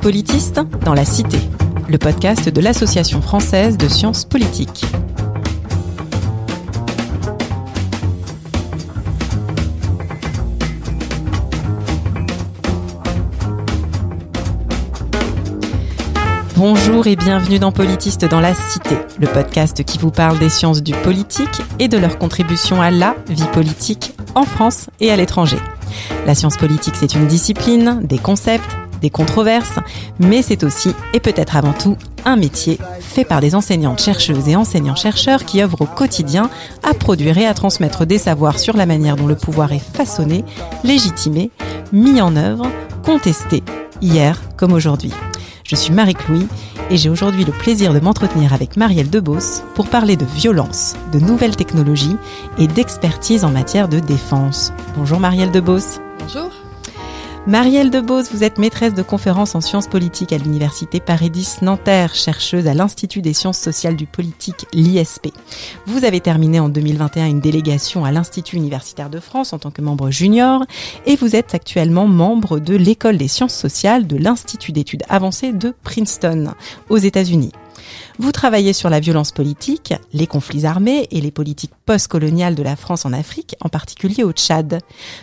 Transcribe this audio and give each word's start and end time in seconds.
Politiste 0.00 0.62
dans 0.82 0.94
la 0.94 1.04
Cité, 1.04 1.36
le 1.86 1.98
podcast 1.98 2.48
de 2.48 2.60
l'Association 2.62 3.20
française 3.20 3.76
de 3.76 3.86
sciences 3.86 4.24
politiques. 4.24 4.86
Bonjour 16.56 17.06
et 17.06 17.16
bienvenue 17.16 17.58
dans 17.58 17.70
Politiste 17.70 18.24
dans 18.24 18.40
la 18.40 18.54
Cité, 18.54 18.96
le 19.18 19.26
podcast 19.26 19.84
qui 19.84 19.98
vous 19.98 20.10
parle 20.10 20.38
des 20.38 20.48
sciences 20.48 20.82
du 20.82 20.92
politique 20.92 21.60
et 21.78 21.88
de 21.88 21.98
leur 21.98 22.18
contribution 22.18 22.80
à 22.80 22.90
la 22.90 23.16
vie 23.28 23.48
politique 23.52 24.14
en 24.34 24.44
France 24.44 24.88
et 25.00 25.10
à 25.10 25.16
l'étranger. 25.16 25.58
La 26.26 26.34
science 26.34 26.56
politique, 26.56 26.94
c'est 26.96 27.14
une 27.14 27.26
discipline, 27.26 28.00
des 28.02 28.18
concepts, 28.18 28.76
des 29.00 29.10
controverses, 29.10 29.78
mais 30.18 30.42
c'est 30.42 30.64
aussi 30.64 30.94
et 31.14 31.20
peut-être 31.20 31.56
avant 31.56 31.72
tout 31.72 31.96
un 32.24 32.36
métier 32.36 32.78
fait 33.00 33.24
par 33.24 33.40
des 33.40 33.54
enseignantes 33.54 34.00
chercheuses 34.00 34.48
et 34.48 34.56
enseignants-chercheurs 34.56 35.44
qui 35.44 35.62
œuvrent 35.62 35.82
au 35.82 35.86
quotidien 35.86 36.50
à 36.82 36.94
produire 36.94 37.38
et 37.38 37.46
à 37.46 37.54
transmettre 37.54 38.06
des 38.06 38.18
savoirs 38.18 38.58
sur 38.58 38.76
la 38.76 38.86
manière 38.86 39.16
dont 39.16 39.26
le 39.26 39.36
pouvoir 39.36 39.72
est 39.72 39.78
façonné, 39.78 40.44
légitimé, 40.84 41.50
mis 41.92 42.20
en 42.20 42.36
œuvre, 42.36 42.66
contesté, 43.04 43.62
hier 44.00 44.40
comme 44.56 44.72
aujourd'hui. 44.72 45.12
Je 45.64 45.76
suis 45.76 45.92
Marie-Louis 45.92 46.48
et 46.90 46.96
j'ai 46.96 47.08
aujourd'hui 47.08 47.44
le 47.44 47.52
plaisir 47.52 47.94
de 47.94 48.00
m'entretenir 48.00 48.52
avec 48.52 48.76
Marielle 48.76 49.08
Debos 49.08 49.62
pour 49.76 49.86
parler 49.88 50.16
de 50.16 50.24
violence, 50.24 50.94
de 51.12 51.20
nouvelles 51.20 51.54
technologies 51.54 52.16
et 52.58 52.66
d'expertise 52.66 53.44
en 53.44 53.50
matière 53.50 53.88
de 53.88 54.00
défense. 54.00 54.72
Bonjour 54.96 55.20
Marielle 55.20 55.52
Debos. 55.52 56.00
Bonjour. 56.18 56.50
Marielle 57.50 57.90
Debos, 57.90 58.30
vous 58.30 58.44
êtes 58.44 58.58
maîtresse 58.58 58.94
de 58.94 59.02
conférences 59.02 59.56
en 59.56 59.60
sciences 59.60 59.88
politiques 59.88 60.32
à 60.32 60.38
l'université 60.38 61.00
Paris 61.00 61.30
10 61.30 61.62
Nanterre, 61.62 62.14
chercheuse 62.14 62.68
à 62.68 62.74
l'Institut 62.74 63.22
des 63.22 63.32
sciences 63.32 63.58
sociales 63.58 63.96
du 63.96 64.06
politique, 64.06 64.66
l'ISP. 64.72 65.32
Vous 65.84 66.04
avez 66.04 66.20
terminé 66.20 66.60
en 66.60 66.68
2021 66.68 67.26
une 67.26 67.40
délégation 67.40 68.04
à 68.04 68.12
l'Institut 68.12 68.54
universitaire 68.54 69.10
de 69.10 69.18
France 69.18 69.52
en 69.52 69.58
tant 69.58 69.72
que 69.72 69.82
membre 69.82 70.12
junior 70.12 70.64
et 71.06 71.16
vous 71.16 71.34
êtes 71.34 71.52
actuellement 71.52 72.06
membre 72.06 72.60
de 72.60 72.76
l'école 72.76 73.18
des 73.18 73.26
sciences 73.26 73.56
sociales 73.56 74.06
de 74.06 74.16
l'Institut 74.16 74.70
d'études 74.70 75.02
avancées 75.08 75.52
de 75.52 75.74
Princeton 75.82 76.54
aux 76.88 76.98
États-Unis. 76.98 77.50
Vous 78.18 78.32
travaillez 78.32 78.72
sur 78.72 78.90
la 78.90 79.00
violence 79.00 79.32
politique, 79.32 79.94
les 80.12 80.26
conflits 80.26 80.66
armés 80.66 81.08
et 81.10 81.20
les 81.20 81.30
politiques 81.30 81.72
postcoloniales 81.86 82.54
de 82.54 82.62
la 82.62 82.76
France 82.76 83.04
en 83.04 83.12
Afrique, 83.12 83.56
en 83.60 83.68
particulier 83.68 84.24
au 84.24 84.32
Tchad. 84.32 84.80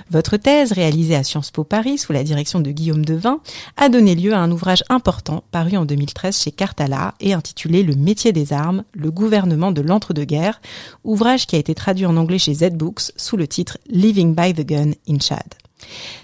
Votre 0.09 0.37
thèse, 0.37 0.71
réalisée 0.71 1.15
à 1.15 1.23
Sciences 1.23 1.51
Po 1.51 1.63
Paris 1.63 1.97
sous 1.97 2.13
la 2.13 2.23
direction 2.23 2.59
de 2.59 2.71
Guillaume 2.71 3.05
Devin, 3.05 3.39
a 3.77 3.89
donné 3.89 4.15
lieu 4.15 4.33
à 4.33 4.39
un 4.39 4.51
ouvrage 4.51 4.83
important 4.89 5.43
paru 5.51 5.77
en 5.77 5.85
2013 5.85 6.41
chez 6.41 6.51
Cartala 6.51 7.13
et 7.19 7.33
intitulé 7.33 7.83
Le 7.83 7.95
métier 7.95 8.31
des 8.31 8.53
armes, 8.53 8.83
le 8.93 9.11
gouvernement 9.11 9.71
de 9.71 9.81
l'entre-deux-guerres, 9.81 10.61
ouvrage 11.03 11.47
qui 11.47 11.55
a 11.55 11.59
été 11.59 11.75
traduit 11.75 12.05
en 12.05 12.17
anglais 12.17 12.39
chez 12.39 12.53
Z-Books 12.53 13.11
sous 13.15 13.37
le 13.37 13.47
titre 13.47 13.77
Living 13.89 14.35
by 14.35 14.53
the 14.53 14.65
Gun 14.65 14.91
in 15.07 15.19
Chad. 15.19 15.66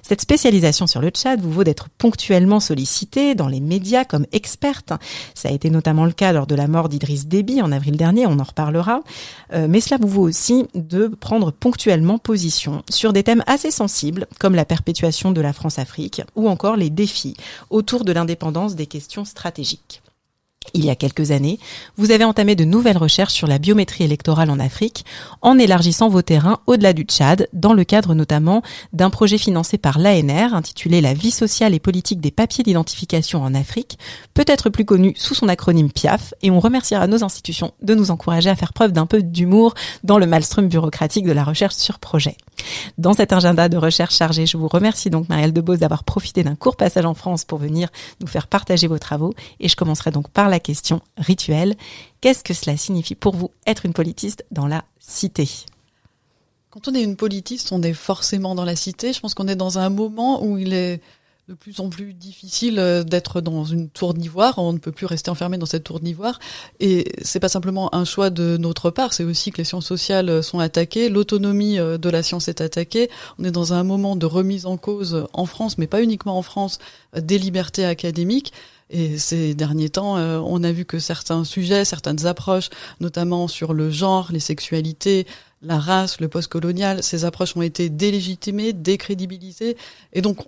Cette 0.01 0.21
spécialisation 0.21 0.87
sur 0.87 1.01
le 1.01 1.09
Tchad 1.09 1.41
vous 1.41 1.51
vaut 1.51 1.63
d'être 1.63 1.89
ponctuellement 1.89 2.59
sollicité 2.59 3.35
dans 3.35 3.47
les 3.47 3.59
médias 3.59 4.05
comme 4.05 4.25
experte. 4.31 4.93
Ça 5.33 5.49
a 5.49 5.51
été 5.51 5.69
notamment 5.69 6.05
le 6.05 6.11
cas 6.11 6.31
lors 6.33 6.47
de 6.47 6.55
la 6.55 6.67
mort 6.67 6.89
d'Idriss 6.89 7.27
Déby 7.27 7.61
en 7.61 7.71
avril 7.71 7.97
dernier, 7.97 8.27
on 8.27 8.39
en 8.39 8.43
reparlera. 8.43 9.01
Euh, 9.53 9.67
mais 9.69 9.81
cela 9.81 9.97
vous 9.99 10.07
vaut 10.07 10.27
aussi 10.27 10.65
de 10.75 11.07
prendre 11.07 11.51
ponctuellement 11.51 12.17
position 12.17 12.83
sur 12.89 13.13
des 13.13 13.23
thèmes 13.23 13.43
assez 13.47 13.71
sensibles 13.71 14.27
comme 14.39 14.55
la 14.55 14.65
perpétuation 14.65 15.31
de 15.31 15.41
la 15.41 15.53
France-Afrique 15.53 16.21
ou 16.35 16.49
encore 16.49 16.75
les 16.75 16.89
défis 16.89 17.35
autour 17.69 18.05
de 18.05 18.11
l'indépendance 18.11 18.75
des 18.75 18.87
questions 18.87 19.25
stratégiques 19.25 20.01
il 20.73 20.85
y 20.85 20.89
a 20.89 20.95
quelques 20.95 21.31
années, 21.31 21.59
vous 21.97 22.11
avez 22.11 22.23
entamé 22.23 22.55
de 22.55 22.65
nouvelles 22.65 22.97
recherches 22.97 23.33
sur 23.33 23.47
la 23.47 23.57
biométrie 23.57 24.03
électorale 24.03 24.49
en 24.49 24.59
Afrique 24.59 25.05
en 25.41 25.57
élargissant 25.57 26.09
vos 26.09 26.21
terrains 26.21 26.59
au-delà 26.67 26.93
du 26.93 27.03
Tchad, 27.03 27.47
dans 27.53 27.73
le 27.73 27.83
cadre 27.83 28.13
notamment 28.15 28.61
d'un 28.91 29.09
projet 29.09 29.37
financé 29.37 29.77
par 29.77 29.99
l'ANR 29.99 30.53
intitulé 30.53 31.01
La 31.01 31.13
vie 31.13 31.31
sociale 31.31 31.73
et 31.73 31.79
politique 31.79 32.21
des 32.21 32.31
papiers 32.31 32.63
d'identification 32.63 33.43
en 33.43 33.53
Afrique, 33.53 33.97
peut-être 34.33 34.69
plus 34.69 34.85
connu 34.85 35.13
sous 35.15 35.35
son 35.35 35.47
acronyme 35.47 35.91
PIAF, 35.91 36.33
et 36.41 36.51
on 36.51 36.59
remerciera 36.59 37.07
nos 37.07 37.23
institutions 37.23 37.73
de 37.81 37.95
nous 37.95 38.11
encourager 38.11 38.49
à 38.49 38.55
faire 38.55 38.73
preuve 38.73 38.91
d'un 38.91 39.05
peu 39.05 39.21
d'humour 39.21 39.73
dans 40.03 40.17
le 40.17 40.25
maelstrom 40.25 40.67
bureaucratique 40.67 41.25
de 41.25 41.31
la 41.31 41.43
recherche 41.43 41.75
sur 41.75 41.99
projet. 41.99 42.37
Dans 42.97 43.13
cet 43.13 43.33
agenda 43.33 43.69
de 43.69 43.77
recherche 43.77 44.15
chargé, 44.15 44.45
je 44.45 44.57
vous 44.57 44.67
remercie 44.67 45.09
donc 45.09 45.29
Marielle 45.29 45.53
Debose 45.53 45.79
d'avoir 45.79 46.03
profité 46.03 46.43
d'un 46.43 46.55
court 46.55 46.75
passage 46.75 47.05
en 47.05 47.13
France 47.13 47.45
pour 47.45 47.59
venir 47.59 47.89
nous 48.21 48.27
faire 48.27 48.47
partager 48.47 48.87
vos 48.87 48.99
travaux, 48.99 49.33
et 49.59 49.67
je 49.67 49.75
commencerai 49.75 50.11
donc 50.11 50.29
par 50.29 50.49
la 50.49 50.52
question 50.59 51.01
rituelle. 51.17 51.75
Qu'est-ce 52.21 52.43
que 52.43 52.53
cela 52.53 52.77
signifie 52.77 53.15
pour 53.15 53.35
vous 53.35 53.51
être 53.67 53.85
une 53.85 53.93
politiste 53.93 54.45
dans 54.51 54.67
la 54.67 54.83
cité? 54.99 55.49
Quand 56.69 56.87
on 56.87 56.95
est 56.95 57.03
une 57.03 57.15
politiste, 57.15 57.71
on 57.71 57.83
est 57.83 57.93
forcément 57.93 58.55
dans 58.55 58.65
la 58.65 58.75
cité. 58.75 59.13
Je 59.13 59.19
pense 59.19 59.33
qu'on 59.33 59.47
est 59.47 59.55
dans 59.55 59.77
un 59.77 59.89
moment 59.89 60.43
où 60.43 60.57
il 60.57 60.73
est 60.73 61.01
de 61.49 61.55
plus 61.55 61.81
en 61.81 61.89
plus 61.89 62.13
difficile 62.13 62.79
euh, 62.79 63.03
d'être 63.03 63.41
dans 63.41 63.65
une 63.65 63.89
tour 63.89 64.13
d'ivoire. 64.13 64.57
On 64.57 64.71
ne 64.71 64.77
peut 64.77 64.93
plus 64.93 65.05
rester 65.05 65.29
enfermé 65.29 65.57
dans 65.57 65.65
cette 65.65 65.83
tour 65.83 65.99
d'ivoire. 65.99 66.39
Et 66.79 67.11
c'est 67.21 67.41
pas 67.41 67.49
simplement 67.49 67.93
un 67.93 68.05
choix 68.05 68.29
de 68.29 68.55
notre 68.55 68.91
part, 68.91 69.13
c'est 69.13 69.25
aussi 69.25 69.51
que 69.51 69.57
les 69.57 69.65
sciences 69.65 69.85
sociales 69.85 70.41
sont 70.41 70.59
attaquées, 70.59 71.09
l'autonomie 71.09 71.79
euh, 71.79 71.97
de 71.97 72.09
la 72.09 72.23
science 72.23 72.47
est 72.47 72.61
attaquée. 72.61 73.09
On 73.39 73.43
est 73.43 73.51
dans 73.51 73.73
un 73.73 73.83
moment 73.83 74.15
de 74.15 74.25
remise 74.25 74.65
en 74.65 74.77
cause 74.77 75.27
en 75.33 75.45
France, 75.45 75.77
mais 75.77 75.87
pas 75.87 76.01
uniquement 76.01 76.37
en 76.37 76.43
France, 76.43 76.79
euh, 77.15 77.21
des 77.21 77.37
libertés 77.37 77.85
académiques. 77.85 78.53
Et 78.95 79.17
ces 79.17 79.55
derniers 79.55 79.89
temps, 79.89 80.17
on 80.17 80.63
a 80.63 80.71
vu 80.71 80.85
que 80.85 80.99
certains 80.99 81.43
sujets, 81.43 81.83
certaines 81.83 82.27
approches, 82.27 82.69
notamment 82.99 83.47
sur 83.47 83.73
le 83.73 83.89
genre, 83.89 84.29
les 84.31 84.39
sexualités, 84.39 85.25
la 85.63 85.79
race, 85.79 86.19
le 86.19 86.27
postcolonial, 86.27 87.01
ces 87.01 87.25
approches 87.25 87.55
ont 87.57 87.61
été 87.61 87.89
délégitimées, 87.89 88.73
décrédibilisées. 88.73 89.77
Et 90.11 90.21
donc, 90.21 90.45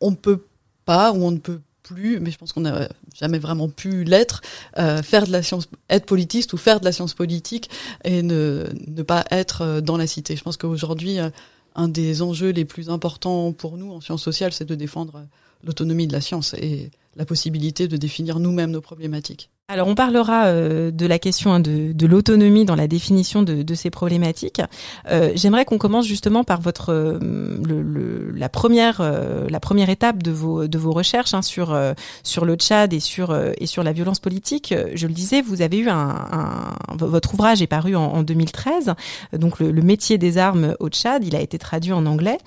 on 0.00 0.10
ne 0.10 0.16
peut 0.16 0.44
pas 0.84 1.12
ou 1.12 1.24
on 1.24 1.30
ne 1.30 1.38
peut 1.38 1.60
plus, 1.82 2.18
mais 2.20 2.30
je 2.30 2.38
pense 2.38 2.52
qu'on 2.52 2.62
n'a 2.62 2.88
jamais 3.14 3.38
vraiment 3.38 3.68
pu 3.68 4.02
l'être, 4.04 4.42
euh, 4.78 5.02
faire 5.02 5.26
de 5.26 5.32
la 5.32 5.42
science, 5.42 5.68
être 5.88 6.06
politiste 6.06 6.52
ou 6.52 6.56
faire 6.56 6.80
de 6.80 6.84
la 6.84 6.92
science 6.92 7.14
politique 7.14 7.70
et 8.02 8.22
ne, 8.22 8.66
ne 8.88 9.02
pas 9.02 9.24
être 9.30 9.62
euh, 9.62 9.80
dans 9.80 9.96
la 9.96 10.06
cité. 10.06 10.34
Je 10.34 10.42
pense 10.42 10.56
qu'aujourd'hui, 10.56 11.20
euh, 11.20 11.30
un 11.76 11.88
des 11.88 12.22
enjeux 12.22 12.50
les 12.50 12.64
plus 12.64 12.90
importants 12.90 13.52
pour 13.52 13.76
nous 13.76 13.92
en 13.92 14.00
sciences 14.00 14.22
sociales, 14.22 14.52
c'est 14.52 14.64
de 14.64 14.74
défendre 14.74 15.26
l'autonomie 15.62 16.06
de 16.06 16.12
la 16.12 16.20
science 16.20 16.54
et 16.54 16.90
la 17.16 17.24
possibilité 17.24 17.88
de 17.88 17.96
définir 17.96 18.38
nous-mêmes 18.38 18.70
nos 18.70 18.80
problématiques. 18.80 19.50
Alors 19.68 19.88
on 19.88 19.96
parlera 19.96 20.46
euh, 20.46 20.92
de 20.92 21.06
la 21.06 21.18
question 21.18 21.52
hein, 21.52 21.58
de, 21.58 21.90
de 21.92 22.06
l'autonomie 22.06 22.64
dans 22.64 22.76
la 22.76 22.86
définition 22.86 23.42
de, 23.42 23.64
de 23.64 23.74
ces 23.74 23.90
problématiques. 23.90 24.62
Euh, 25.10 25.32
J'aimerais 25.34 25.64
qu'on 25.64 25.78
commence 25.78 26.06
justement 26.06 26.44
par 26.44 26.60
votre 26.60 26.92
euh, 26.92 27.18
le, 27.20 27.82
le, 27.82 28.30
la 28.30 28.48
première 28.48 29.00
euh, 29.00 29.48
la 29.48 29.58
première 29.58 29.90
étape 29.90 30.22
de 30.22 30.30
vos 30.30 30.68
de 30.68 30.78
vos 30.78 30.92
recherches 30.92 31.34
hein, 31.34 31.42
sur 31.42 31.76
sur 32.22 32.44
le 32.44 32.54
Tchad 32.54 32.92
et 32.92 33.00
sur 33.00 33.36
et 33.58 33.66
sur 33.66 33.82
la 33.82 33.92
violence 33.92 34.20
politique. 34.20 34.72
Je 34.94 35.06
le 35.08 35.12
disais, 35.12 35.42
vous 35.42 35.62
avez 35.62 35.78
eu 35.78 35.88
un, 35.88 35.96
un 35.98 36.76
votre 36.96 37.34
ouvrage 37.34 37.60
est 37.60 37.66
paru 37.66 37.96
en, 37.96 38.04
en 38.04 38.22
2013, 38.22 38.94
donc 39.32 39.58
le, 39.58 39.72
le 39.72 39.82
métier 39.82 40.16
des 40.16 40.38
armes 40.38 40.76
au 40.78 40.88
Tchad. 40.88 41.24
Il 41.24 41.34
a 41.34 41.40
été 41.40 41.58
traduit 41.58 41.92
en 41.92 42.06
anglais 42.06 42.38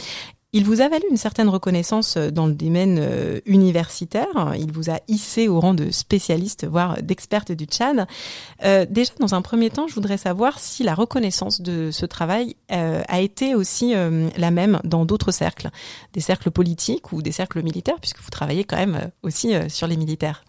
il 0.52 0.66
vous 0.66 0.82
a 0.82 0.90
valu 0.90 1.04
une 1.12 1.18
certaine 1.18 1.48
reconnaissance 1.48 2.18
euh, 2.18 2.32
dans 2.32 2.48
le 2.48 2.54
domaine 2.54 2.98
euh, 3.00 3.40
universitaire. 3.46 4.56
Il 4.58 4.72
vous 4.72 4.90
a 4.90 5.00
hissé 5.08 5.48
au 5.48 5.60
rang 5.60 5.76
de 5.76 5.92
spécialiste, 5.92 6.66
voire 6.66 7.02
d'experte 7.04 7.52
du 7.52 7.66
Tchad. 7.66 8.08
Euh, 8.64 8.86
déjà, 8.90 9.12
dans 9.20 9.36
un 9.36 9.44
premier 9.44 9.70
temps, 9.70 9.88
je 9.88 9.94
voudrais 9.94 10.18
savoir 10.18 10.60
si 10.60 10.84
la 10.84 10.96
reconnaissance 10.96 11.62
de 11.62 11.92
ce 11.92 12.06
travail 12.06 12.56
a 12.69 13.19
été 13.19 13.56
aussi 13.56 13.94
la 13.94 14.51
même 14.51 14.80
dans 14.84 15.06
d'autres 15.06 15.31
cercles, 15.31 15.69
des 16.13 16.22
cercles 16.22 16.52
politiques 16.52 17.12
ou 17.12 17.22
des 17.22 17.31
cercles 17.31 17.62
militaires, 17.62 18.00
puisque 18.00 18.19
vous 18.19 18.30
travaillez 18.30 18.63
quand 18.63 18.78
même 18.78 19.10
aussi 19.24 19.54
sur 19.69 19.88
les 19.88 19.98
militaires. 19.98 20.44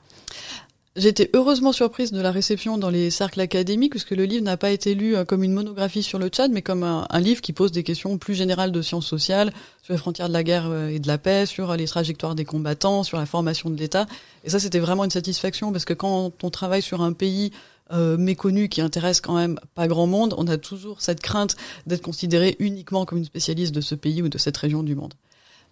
J'étais 0.97 1.31
heureusement 1.35 1.71
surprise 1.71 2.11
de 2.11 2.21
la 2.21 2.33
réception 2.33 2.77
dans 2.77 2.91
les 2.91 3.11
cercles 3.11 3.41
académiques, 3.41 3.93
puisque 3.93 4.11
le 4.11 4.25
livre 4.25 4.43
n'a 4.43 4.57
pas 4.57 4.73
été 4.73 4.97
lu 4.97 5.15
euh, 5.15 5.25
comme 5.25 5.45
une 5.45 5.53
monographie 5.53 6.03
sur 6.03 6.19
le 6.19 6.27
Tchad, 6.29 6.51
mais 6.51 6.63
comme 6.63 6.83
un, 6.83 7.07
livre 7.21 7.41
qui 7.41 7.53
pose 7.53 7.71
des 7.71 7.85
questions 7.85 8.19
plus 8.19 8.35
générales 8.35 8.73
de 8.73 8.83
sciences 8.83 9.07
sociales, 9.07 9.53
sur 9.83 9.95
les 9.95 9.99
frontières 9.99 10.27
de 10.27 10.33
la 10.33 10.43
guerre 10.43 10.67
euh, 10.69 10.89
et 10.89 10.99
de 10.99 11.07
la 11.07 11.17
paix, 11.17 11.47
sur 11.47 11.77
les 11.77 11.87
trajectoires 11.87 12.35
des 12.35 12.45
combattants, 12.45 13.05
sur 13.05 13.19
la 13.19 13.27
formation 13.27 13.71
de 13.71 13.77
l'État. 13.77 14.07
Et 14.43 14.51
ça, 14.51 14.59
c'était 14.59 14.81
vraiment 14.81 15.05
une 15.05 15.13
satisfaction, 15.13 15.71
parce 15.71 15.85
que 15.85 15.95
quand 15.95 16.33
on 16.43 16.51
travaille 16.51 16.83
sur 16.83 17.03
un 17.03 17.13
pays 17.13 17.53
euh, 17.93 18.17
méconnu 18.17 18.69
qui 18.69 18.81
intéresse 18.81 19.21
quand 19.21 19.37
même 19.37 19.61
pas 19.77 19.87
grand 19.87 20.09
monde, 20.09 20.35
on 20.39 20.49
a 20.49 20.59
toujours 20.59 21.01
cette 21.01 21.21
crainte 21.21 21.57
d'être 21.87 22.03
considéré 22.03 22.57
uniquement 22.59 23.05
comme 23.05 23.19
une 23.19 23.25
spécialiste 23.25 23.73
de 23.73 23.81
ce 23.81 23.95
pays 23.95 24.23
ou 24.23 24.29
de 24.29 24.39
cette 24.39 24.57
région 24.57 24.83
du 24.83 24.97
monde. 24.97 25.15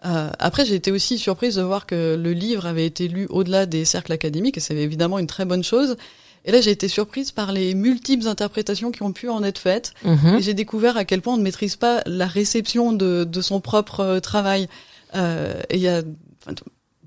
Euh, 0.04 0.30
après, 0.38 0.64
j'ai 0.64 0.74
été 0.74 0.92
aussi 0.92 1.18
surprise 1.18 1.56
de 1.56 1.62
voir 1.62 1.86
que 1.86 2.16
le 2.16 2.32
livre 2.32 2.66
avait 2.66 2.86
été 2.86 3.08
lu 3.08 3.26
au-delà 3.30 3.66
des 3.66 3.84
cercles 3.84 4.12
académiques, 4.12 4.56
et 4.56 4.60
c'est 4.60 4.76
évidemment 4.76 5.18
une 5.18 5.26
très 5.26 5.44
bonne 5.44 5.64
chose. 5.64 5.96
Et 6.44 6.52
là, 6.52 6.60
j'ai 6.60 6.70
été 6.70 6.88
surprise 6.88 7.32
par 7.32 7.52
les 7.52 7.74
multiples 7.74 8.26
interprétations 8.28 8.92
qui 8.92 9.02
ont 9.02 9.12
pu 9.12 9.28
en 9.28 9.42
être 9.42 9.58
faites. 9.58 9.92
Mmh. 10.04 10.36
Et 10.38 10.42
j'ai 10.42 10.54
découvert 10.54 10.96
à 10.96 11.04
quel 11.04 11.20
point 11.20 11.34
on 11.34 11.36
ne 11.36 11.42
maîtrise 11.42 11.76
pas 11.76 12.02
la 12.06 12.26
réception 12.26 12.92
de, 12.92 13.24
de 13.24 13.40
son 13.40 13.60
propre 13.60 14.00
euh, 14.00 14.20
travail. 14.20 14.68
Euh, 15.14 15.60
et 15.68 15.76
il 15.76 15.82
y 15.82 15.88
a 15.88 16.02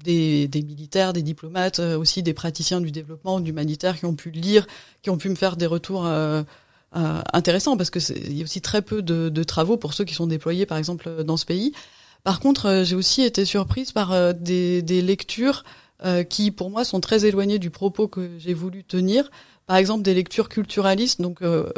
des, 0.03 0.47
des, 0.47 0.61
militaires, 0.61 1.13
des 1.13 1.21
diplomates, 1.21 1.79
aussi 1.79 2.23
des 2.23 2.33
praticiens 2.33 2.81
du 2.81 2.91
développement, 2.91 3.39
humanitaire 3.39 3.97
qui 3.97 4.05
ont 4.05 4.15
pu 4.15 4.31
lire, 4.31 4.67
qui 5.01 5.09
ont 5.09 5.17
pu 5.17 5.29
me 5.29 5.35
faire 5.35 5.55
des 5.55 5.67
retours 5.67 6.07
intéressants 6.93 7.77
parce 7.77 7.91
que 7.91 7.99
il 8.11 8.38
y 8.38 8.41
a 8.41 8.43
aussi 8.43 8.61
très 8.61 8.81
peu 8.81 9.03
de, 9.03 9.29
de, 9.29 9.43
travaux 9.43 9.77
pour 9.77 9.93
ceux 9.93 10.03
qui 10.03 10.15
sont 10.15 10.25
déployés 10.25 10.65
par 10.65 10.79
exemple 10.79 11.23
dans 11.23 11.38
ce 11.38 11.45
pays. 11.45 11.73
Par 12.23 12.39
contre, 12.39 12.83
j'ai 12.85 12.95
aussi 12.95 13.23
été 13.23 13.45
surprise 13.45 13.91
par 13.91 14.33
des, 14.33 14.81
des 14.81 15.01
lectures 15.01 15.63
qui 16.29 16.51
pour 16.51 16.69
moi 16.71 16.83
sont 16.83 17.00
très 17.00 17.25
éloignées 17.25 17.59
du 17.59 17.69
propos 17.69 18.07
que 18.07 18.31
j'ai 18.39 18.56
voulu 18.56 18.83
tenir 18.83 19.29
par 19.71 19.77
exemple 19.77 20.03
des 20.03 20.13
lectures 20.13 20.50
culturalistes. 20.50 21.21
Donc 21.21 21.41
euh, 21.41 21.71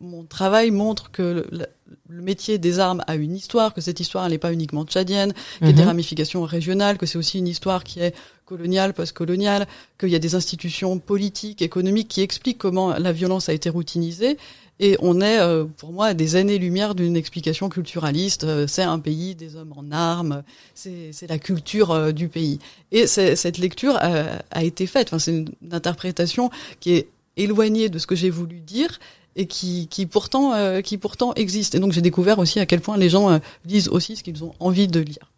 mon 0.00 0.22
travail 0.22 0.70
montre 0.70 1.10
que 1.10 1.44
le, 1.50 1.66
métier 2.08 2.58
des 2.58 2.78
armes 2.78 3.02
a 3.08 3.16
une 3.16 3.34
histoire, 3.34 3.74
que 3.74 3.80
cette 3.80 3.98
histoire 3.98 4.28
n'est 4.28 4.38
pas 4.38 4.52
uniquement 4.52 4.84
tchadienne, 4.84 5.32
qu'il 5.58 5.66
y 5.66 5.70
a 5.70 5.72
des 5.72 5.82
mhm. 5.82 5.88
ramifications 5.88 6.42
régionales, 6.44 6.98
que 6.98 7.06
c'est 7.06 7.18
aussi 7.18 7.38
une 7.38 7.48
histoire 7.48 7.82
qui 7.82 7.98
est 7.98 8.14
coloniale, 8.44 8.94
post-coloniale, 8.94 9.66
qu'il 9.98 10.10
y 10.10 10.14
a 10.14 10.20
des 10.20 10.36
institutions 10.36 11.00
politiques, 11.00 11.62
économiques 11.62 12.06
qui 12.06 12.20
expliquent 12.20 12.58
comment 12.58 12.96
la 12.96 13.10
violence 13.10 13.48
a 13.48 13.54
été 13.54 13.70
routinisée. 13.70 14.38
Et 14.80 14.96
on 15.00 15.20
est, 15.20 15.38
euh, 15.38 15.64
pour 15.64 15.92
moi, 15.92 16.06
à 16.06 16.14
des 16.14 16.36
années-lumière 16.36 16.94
d'une 16.94 17.16
explication 17.16 17.68
culturaliste. 17.68 18.44
Euh, 18.44 18.66
c'est 18.66 18.82
un 18.82 18.98
pays 18.98 19.34
des 19.34 19.56
hommes 19.56 19.72
en 19.76 19.90
armes, 19.92 20.42
c'est 20.74 21.28
la 21.28 21.38
culture 21.38 22.12
du 22.12 22.28
pays. 22.28 22.58
Et 22.90 23.06
cette 23.06 23.58
lecture 23.58 23.96
a, 23.96 24.64
été 24.64 24.86
faite. 24.86 25.08
Enfin, 25.08 25.18
c'est 25.18 25.32
une 25.32 25.48
interprétation 25.70 26.50
qui 26.80 26.94
est 26.94 27.08
éloigné 27.36 27.88
de 27.88 27.98
ce 27.98 28.06
que 28.06 28.14
j'ai 28.14 28.30
voulu 28.30 28.60
dire 28.60 28.98
et 29.36 29.46
qui, 29.46 29.88
qui 29.88 30.06
pourtant 30.06 30.54
euh, 30.54 30.80
qui 30.80 30.98
pourtant 30.98 31.32
existe. 31.34 31.74
Et 31.74 31.80
donc 31.80 31.92
j'ai 31.92 32.02
découvert 32.02 32.38
aussi 32.38 32.60
à 32.60 32.66
quel 32.66 32.80
point 32.80 32.96
les 32.96 33.08
gens 33.08 33.30
euh, 33.30 33.38
lisent 33.64 33.88
aussi 33.88 34.16
ce 34.16 34.22
qu'ils 34.22 34.44
ont 34.44 34.54
envie 34.60 34.88
de 34.88 35.00
lire. 35.00 35.30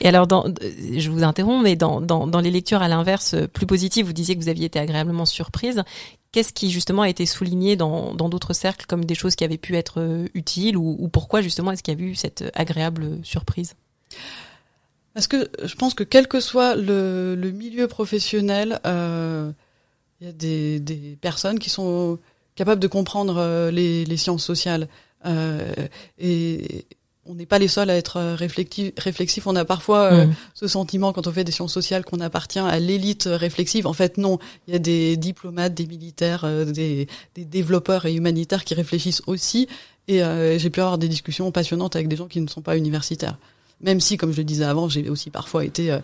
Et 0.00 0.08
alors, 0.08 0.26
dans, 0.26 0.46
je 0.96 1.10
vous 1.10 1.22
interromps, 1.22 1.62
mais 1.62 1.76
dans, 1.76 2.00
dans, 2.00 2.26
dans 2.26 2.40
les 2.40 2.50
lectures 2.50 2.80
à 2.80 2.88
l'inverse, 2.88 3.36
plus 3.52 3.66
positives, 3.66 4.06
vous 4.06 4.14
disiez 4.14 4.34
que 4.34 4.40
vous 4.40 4.48
aviez 4.48 4.64
été 4.64 4.78
agréablement 4.78 5.26
surprise. 5.26 5.82
Qu'est-ce 6.32 6.52
qui 6.52 6.70
justement 6.70 7.02
a 7.02 7.08
été 7.08 7.24
souligné 7.26 7.76
dans 7.76 8.12
d'autres 8.14 8.52
cercles 8.52 8.86
comme 8.86 9.04
des 9.04 9.14
choses 9.14 9.34
qui 9.34 9.44
avaient 9.44 9.56
pu 9.58 9.76
être 9.76 10.00
euh, 10.00 10.28
utiles 10.34 10.76
ou, 10.76 10.96
ou 10.98 11.08
pourquoi 11.08 11.40
justement 11.40 11.72
est-ce 11.72 11.82
qu'il 11.82 11.98
y 11.98 12.02
a 12.02 12.06
eu 12.06 12.14
cette 12.14 12.44
agréable 12.54 13.18
surprise? 13.22 13.74
Parce 15.18 15.26
que 15.26 15.50
je 15.64 15.74
pense 15.74 15.94
que 15.94 16.04
quel 16.04 16.28
que 16.28 16.38
soit 16.38 16.76
le, 16.76 17.34
milieu 17.52 17.88
professionnel, 17.88 18.78
euh, 18.86 19.50
il 20.20 20.28
y 20.28 20.30
a 20.30 20.32
des, 20.32 21.18
personnes 21.20 21.58
qui 21.58 21.70
sont 21.70 22.20
capables 22.54 22.80
de 22.80 22.86
comprendre 22.86 23.36
euh, 23.38 23.72
les, 23.72 24.16
sciences 24.16 24.44
sociales. 24.44 24.86
Euh, 25.26 25.72
et 26.18 26.86
on 27.28 27.34
n'est 27.34 27.46
pas 27.46 27.58
les 27.58 27.68
seuls 27.68 27.90
à 27.90 27.96
être 27.96 28.20
réflexifs. 28.36 29.46
On 29.46 29.56
a 29.56 29.64
parfois 29.64 30.12
euh, 30.12 30.26
mm. 30.26 30.34
ce 30.54 30.66
sentiment 30.66 31.12
quand 31.12 31.26
on 31.26 31.32
fait 31.32 31.44
des 31.44 31.52
sciences 31.52 31.72
sociales 31.72 32.04
qu'on 32.04 32.20
appartient 32.20 32.58
à 32.58 32.78
l'élite 32.78 33.28
réflexive. 33.30 33.86
En 33.86 33.92
fait, 33.92 34.18
non. 34.18 34.38
Il 34.66 34.72
y 34.72 34.76
a 34.76 34.80
des 34.80 35.16
diplomates, 35.16 35.74
des 35.74 35.86
militaires, 35.86 36.44
euh, 36.44 36.64
des, 36.64 37.06
des, 37.34 37.44
développeurs 37.44 38.06
et 38.06 38.14
humanitaires 38.14 38.64
qui 38.64 38.74
réfléchissent 38.74 39.22
aussi. 39.26 39.68
Et 40.10 40.22
j'ai 40.56 40.70
pu 40.70 40.80
avoir 40.80 40.96
des 40.96 41.06
discussions 41.06 41.52
passionnantes 41.52 41.94
avec 41.94 42.08
des 42.08 42.16
gens 42.16 42.28
qui 42.28 42.40
ne 42.40 42.46
sont 42.46 42.62
pas 42.62 42.78
universitaires. 42.78 43.36
Même 43.82 44.00
si, 44.00 44.16
comme 44.16 44.32
je 44.32 44.38
le 44.38 44.44
disais 44.44 44.64
avant, 44.64 44.88
j'ai 44.88 45.10
aussi 45.10 45.28
parfois 45.28 45.66
été 45.66 45.98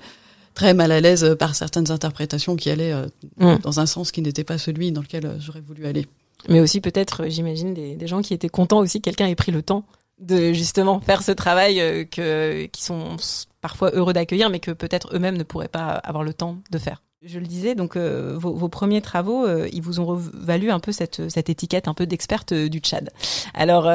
très 0.54 0.72
mal 0.72 0.92
à 0.92 1.00
l'aise 1.00 1.36
par 1.38 1.54
certaines 1.54 1.90
interprétations 1.90 2.56
qui 2.56 2.70
allaient 2.70 2.92
euh, 2.92 3.06
mm. 3.38 3.58
dans 3.58 3.80
un 3.80 3.86
sens 3.86 4.12
qui 4.12 4.22
n'était 4.22 4.44
pas 4.44 4.58
celui 4.58 4.92
dans 4.92 5.02
lequel 5.02 5.26
euh, 5.26 5.40
j'aurais 5.40 5.60
voulu 5.60 5.86
aller. 5.86 6.06
Mais 6.48 6.60
aussi 6.60 6.80
peut-être, 6.80 7.24
euh, 7.24 7.28
j'imagine, 7.28 7.74
des, 7.74 7.96
des, 7.96 8.06
gens 8.06 8.22
qui 8.22 8.34
étaient 8.34 8.48
contents 8.48 8.78
aussi 8.78 9.00
que 9.00 9.04
quelqu'un 9.04 9.26
ait 9.26 9.34
pris 9.34 9.52
le 9.52 9.62
temps 9.62 9.84
de 10.24 10.52
justement 10.52 11.00
faire 11.00 11.22
ce 11.22 11.32
travail 11.32 12.08
que 12.10 12.66
qui 12.66 12.82
sont 12.82 13.16
parfois 13.60 13.90
heureux 13.92 14.12
d'accueillir, 14.12 14.50
mais 14.50 14.60
que 14.60 14.70
peut-être 14.70 15.14
eux-mêmes 15.14 15.36
ne 15.36 15.42
pourraient 15.42 15.68
pas 15.68 15.88
avoir 15.88 16.24
le 16.24 16.34
temps 16.34 16.58
de 16.70 16.78
faire. 16.78 17.02
Je 17.26 17.38
le 17.38 17.46
disais, 17.46 17.74
donc 17.74 17.96
euh, 17.96 18.36
vos, 18.36 18.52
vos, 18.52 18.68
premiers 18.68 19.00
travaux, 19.00 19.46
euh, 19.46 19.66
ils 19.72 19.80
vous 19.80 19.98
ont 19.98 20.14
valu 20.14 20.70
un 20.70 20.78
peu 20.78 20.92
cette, 20.92 21.30
cette 21.30 21.48
étiquette 21.48 21.88
un 21.88 21.94
peu 21.94 22.04
d'experte 22.04 22.52
euh, 22.52 22.68
du 22.68 22.80
Tchad. 22.80 23.08
Alors, 23.54 23.90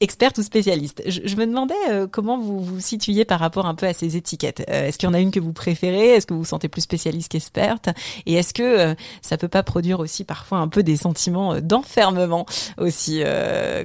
experte 0.00 0.38
ou 0.38 0.42
spécialiste? 0.42 1.00
Je, 1.06 1.20
je 1.24 1.36
me 1.36 1.46
demandais 1.46 1.74
comment 2.10 2.36
vous 2.36 2.58
vous 2.58 2.80
situiez 2.80 3.24
par 3.24 3.38
rapport 3.38 3.66
un 3.66 3.76
peu 3.76 3.86
à 3.86 3.92
ces 3.92 4.16
étiquettes. 4.16 4.64
est-ce 4.66 4.98
qu'il 4.98 5.08
y 5.08 5.10
en 5.10 5.14
a 5.14 5.20
une 5.20 5.30
que 5.30 5.38
vous 5.38 5.52
préférez? 5.52 6.14
Est-ce 6.14 6.26
que 6.26 6.34
vous 6.34 6.40
vous 6.40 6.46
sentez 6.46 6.68
plus 6.68 6.80
spécialiste 6.80 7.30
qu'experte? 7.30 7.90
Et 8.26 8.34
est-ce 8.34 8.52
que 8.52 8.96
ça 9.22 9.36
peut 9.36 9.48
pas 9.48 9.62
produire 9.62 10.00
aussi 10.00 10.24
parfois 10.24 10.58
un 10.58 10.68
peu 10.68 10.82
des 10.82 10.96
sentiments 10.96 11.60
d'enfermement 11.60 12.46
aussi 12.78 13.22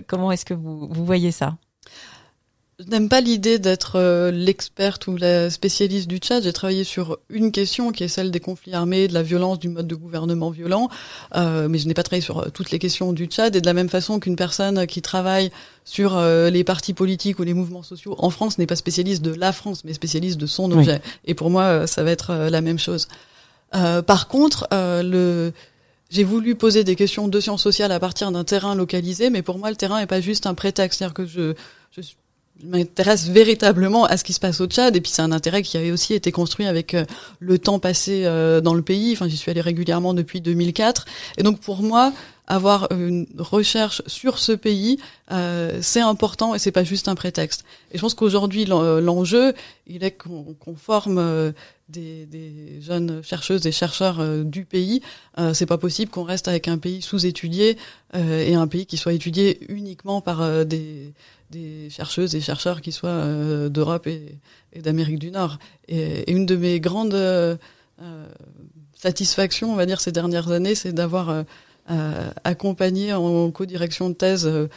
Comment 0.08 0.32
est-ce 0.32 0.46
que 0.46 0.56
vous, 0.56 0.88
vous 0.90 1.06
voyez 1.06 1.32
ça? 1.32 1.58
N'aime 2.88 3.10
pas 3.10 3.20
l'idée 3.20 3.60
d'être 3.60 3.98
euh, 3.98 4.32
l'experte 4.32 5.08
ou 5.08 5.18
la 5.18 5.50
spécialiste 5.50 6.08
du 6.08 6.18
Tchad. 6.18 6.44
J'ai 6.44 6.54
travaillé 6.54 6.86
sur 6.86 7.20
une 7.30 7.52
question 7.52 7.92
qui 7.92 8.06
est 8.06 8.08
celle 8.08 8.32
des 8.32 8.40
conflits 8.40 8.74
armés, 8.74 9.10
de 9.10 9.14
la 9.14 9.22
violence, 9.22 9.60
du 9.60 9.68
mode 9.68 9.88
de 9.88 9.96
gouvernement 9.96 10.50
violent, 10.50 10.90
euh, 11.36 11.68
mais 11.68 11.78
je 11.78 11.88
n'ai 11.88 11.94
pas 11.94 12.04
travaillé 12.04 12.22
sur 12.22 12.40
euh, 12.40 12.50
toutes 12.54 12.72
les 12.72 12.80
questions 12.80 13.12
du 13.12 13.26
Tchad. 13.26 13.56
Et 13.56 13.62
de 13.62 13.66
la 13.66 13.74
même 13.74 13.90
façon 13.90 14.20
qu'une 14.20 14.38
personne 14.38 14.88
qui 14.88 15.02
travaille 15.02 15.52
sur 15.84 16.16
euh, 16.16 16.50
les 16.50 16.64
partis 16.64 16.94
politiques 16.94 17.40
ou 17.40 17.44
les 17.44 17.54
mouvements 17.54 17.84
sociaux 17.84 18.16
en 18.18 18.30
France 18.30 18.58
n'est 18.58 18.68
pas 18.68 18.78
spécialiste 18.78 19.22
de 19.24 19.34
la 19.34 19.52
France, 19.52 19.84
mais 19.84 19.94
spécialiste 19.94 20.38
de 20.38 20.46
son 20.46 20.72
objet. 20.72 21.02
Et 21.26 21.34
pour 21.34 21.50
moi, 21.50 21.86
ça 21.86 22.04
va 22.04 22.12
être 22.12 22.34
la 22.34 22.62
même 22.62 22.80
chose. 22.80 23.08
par 23.72 24.28
contre, 24.28 24.68
le 24.72 25.52
j'ai 26.10 26.24
voulu 26.24 26.56
poser 26.56 26.84
des 26.84 26.96
questions 26.96 27.28
de 27.28 27.40
sciences 27.40 27.62
sociales 27.62 27.92
à 27.92 28.00
partir 28.00 28.32
d'un 28.32 28.44
terrain 28.44 28.74
localisé, 28.74 29.30
mais 29.30 29.44
pour 29.44 29.60
moi, 29.60 29.70
le 29.70 29.76
terrain 29.76 30.00
n'est 30.00 30.08
pas 30.08 30.22
juste 30.22 30.48
un 30.48 30.56
prétexte. 30.56 30.98
C'est-à-dire 30.98 31.14
que 31.14 31.26
je, 31.28 31.54
je 31.92 32.02
je 32.02 32.14
m'intéresse 32.64 33.28
véritablement 33.28 34.06
à 34.06 34.18
ce 34.18 34.24
qui 34.24 34.34
se 34.34 34.40
passe 34.40 34.60
au 34.62 34.68
Tchad 34.68 34.96
et 34.96 35.02
puis 35.02 35.12
c'est 35.12 35.22
un 35.22 35.32
intérêt 35.32 35.62
qui 35.62 35.78
avait 35.78 35.92
aussi 35.92 36.14
été 36.14 36.32
construit 36.32 36.66
avec 36.66 36.94
euh, 36.94 37.06
le 37.40 37.58
temps 37.58 37.80
passé 37.80 38.24
euh, 38.26 38.62
dans 38.62 38.74
le 38.74 38.82
pays. 38.82 39.14
Enfin, 39.14 39.28
j'y 39.28 39.38
suis 39.38 39.50
allée 39.50 39.62
régulièrement 39.62 40.14
depuis 40.14 40.42
2004 40.42 41.06
et 41.38 41.44
donc 41.44 41.60
pour 41.60 41.82
moi 41.82 42.12
avoir 42.50 42.92
une 42.92 43.28
recherche 43.38 44.02
sur 44.08 44.40
ce 44.40 44.52
pays, 44.52 45.00
euh, 45.32 45.80
c'est 45.82 46.02
important 46.02 46.56
et 46.56 46.60
c'est 46.60 46.72
pas 46.72 46.84
juste 46.84 47.08
un 47.08 47.16
prétexte. 47.16 47.64
Et 47.92 47.98
je 47.98 48.02
pense 48.02 48.16
qu'aujourd'hui 48.16 48.66
l'enjeu, 48.66 49.54
il 49.88 50.04
est 50.04 50.12
qu'on 50.12 50.76
forme 50.76 51.54
des, 51.88 52.26
des, 52.26 52.82
jeunes 52.82 53.22
chercheuses 53.24 53.66
et 53.66 53.72
chercheurs 53.72 54.44
du 54.44 54.66
pays. 54.66 55.02
c'est 55.54 55.66
pas 55.66 55.78
possible 55.78 56.12
qu'on 56.12 56.24
reste 56.24 56.48
avec 56.48 56.68
un 56.68 56.78
pays 56.78 57.02
sous-étudié 57.02 57.78
et 58.14 58.56
un 58.56 58.68
pays 58.68 58.86
qui 58.86 58.98
soit 58.98 59.14
étudié 59.14 59.60
uniquement 59.70 60.22
par 60.22 60.44
des 60.66 61.90
chercheuses 61.90 62.36
et 62.36 62.42
chercheurs 62.42 62.82
qui 62.82 62.92
soient 62.92 63.10
euh, 63.10 63.70
d'Europe 63.70 64.08
et, 64.08 64.40
d'Amérique 64.76 65.20
du 65.20 65.32
Nord. 65.32 65.58
Et, 65.88 66.32
une 66.32 66.46
de 66.46 66.56
mes 66.56 66.80
grandes 66.80 67.16
euh, 67.16 67.56
satisfactions, 68.96 69.72
on 69.72 69.76
va 69.76 69.86
dire, 69.86 70.02
ces 70.02 70.12
dernières 70.12 70.52
années, 70.52 70.76
c'est 70.76 70.94
d'avoir 70.94 71.30
euh, 71.30 71.44
accompagné 72.44 73.14
en 73.14 73.52
co-direction 73.52 74.10
de 74.10 74.14
thèse 74.14 74.46
le, 74.48 74.70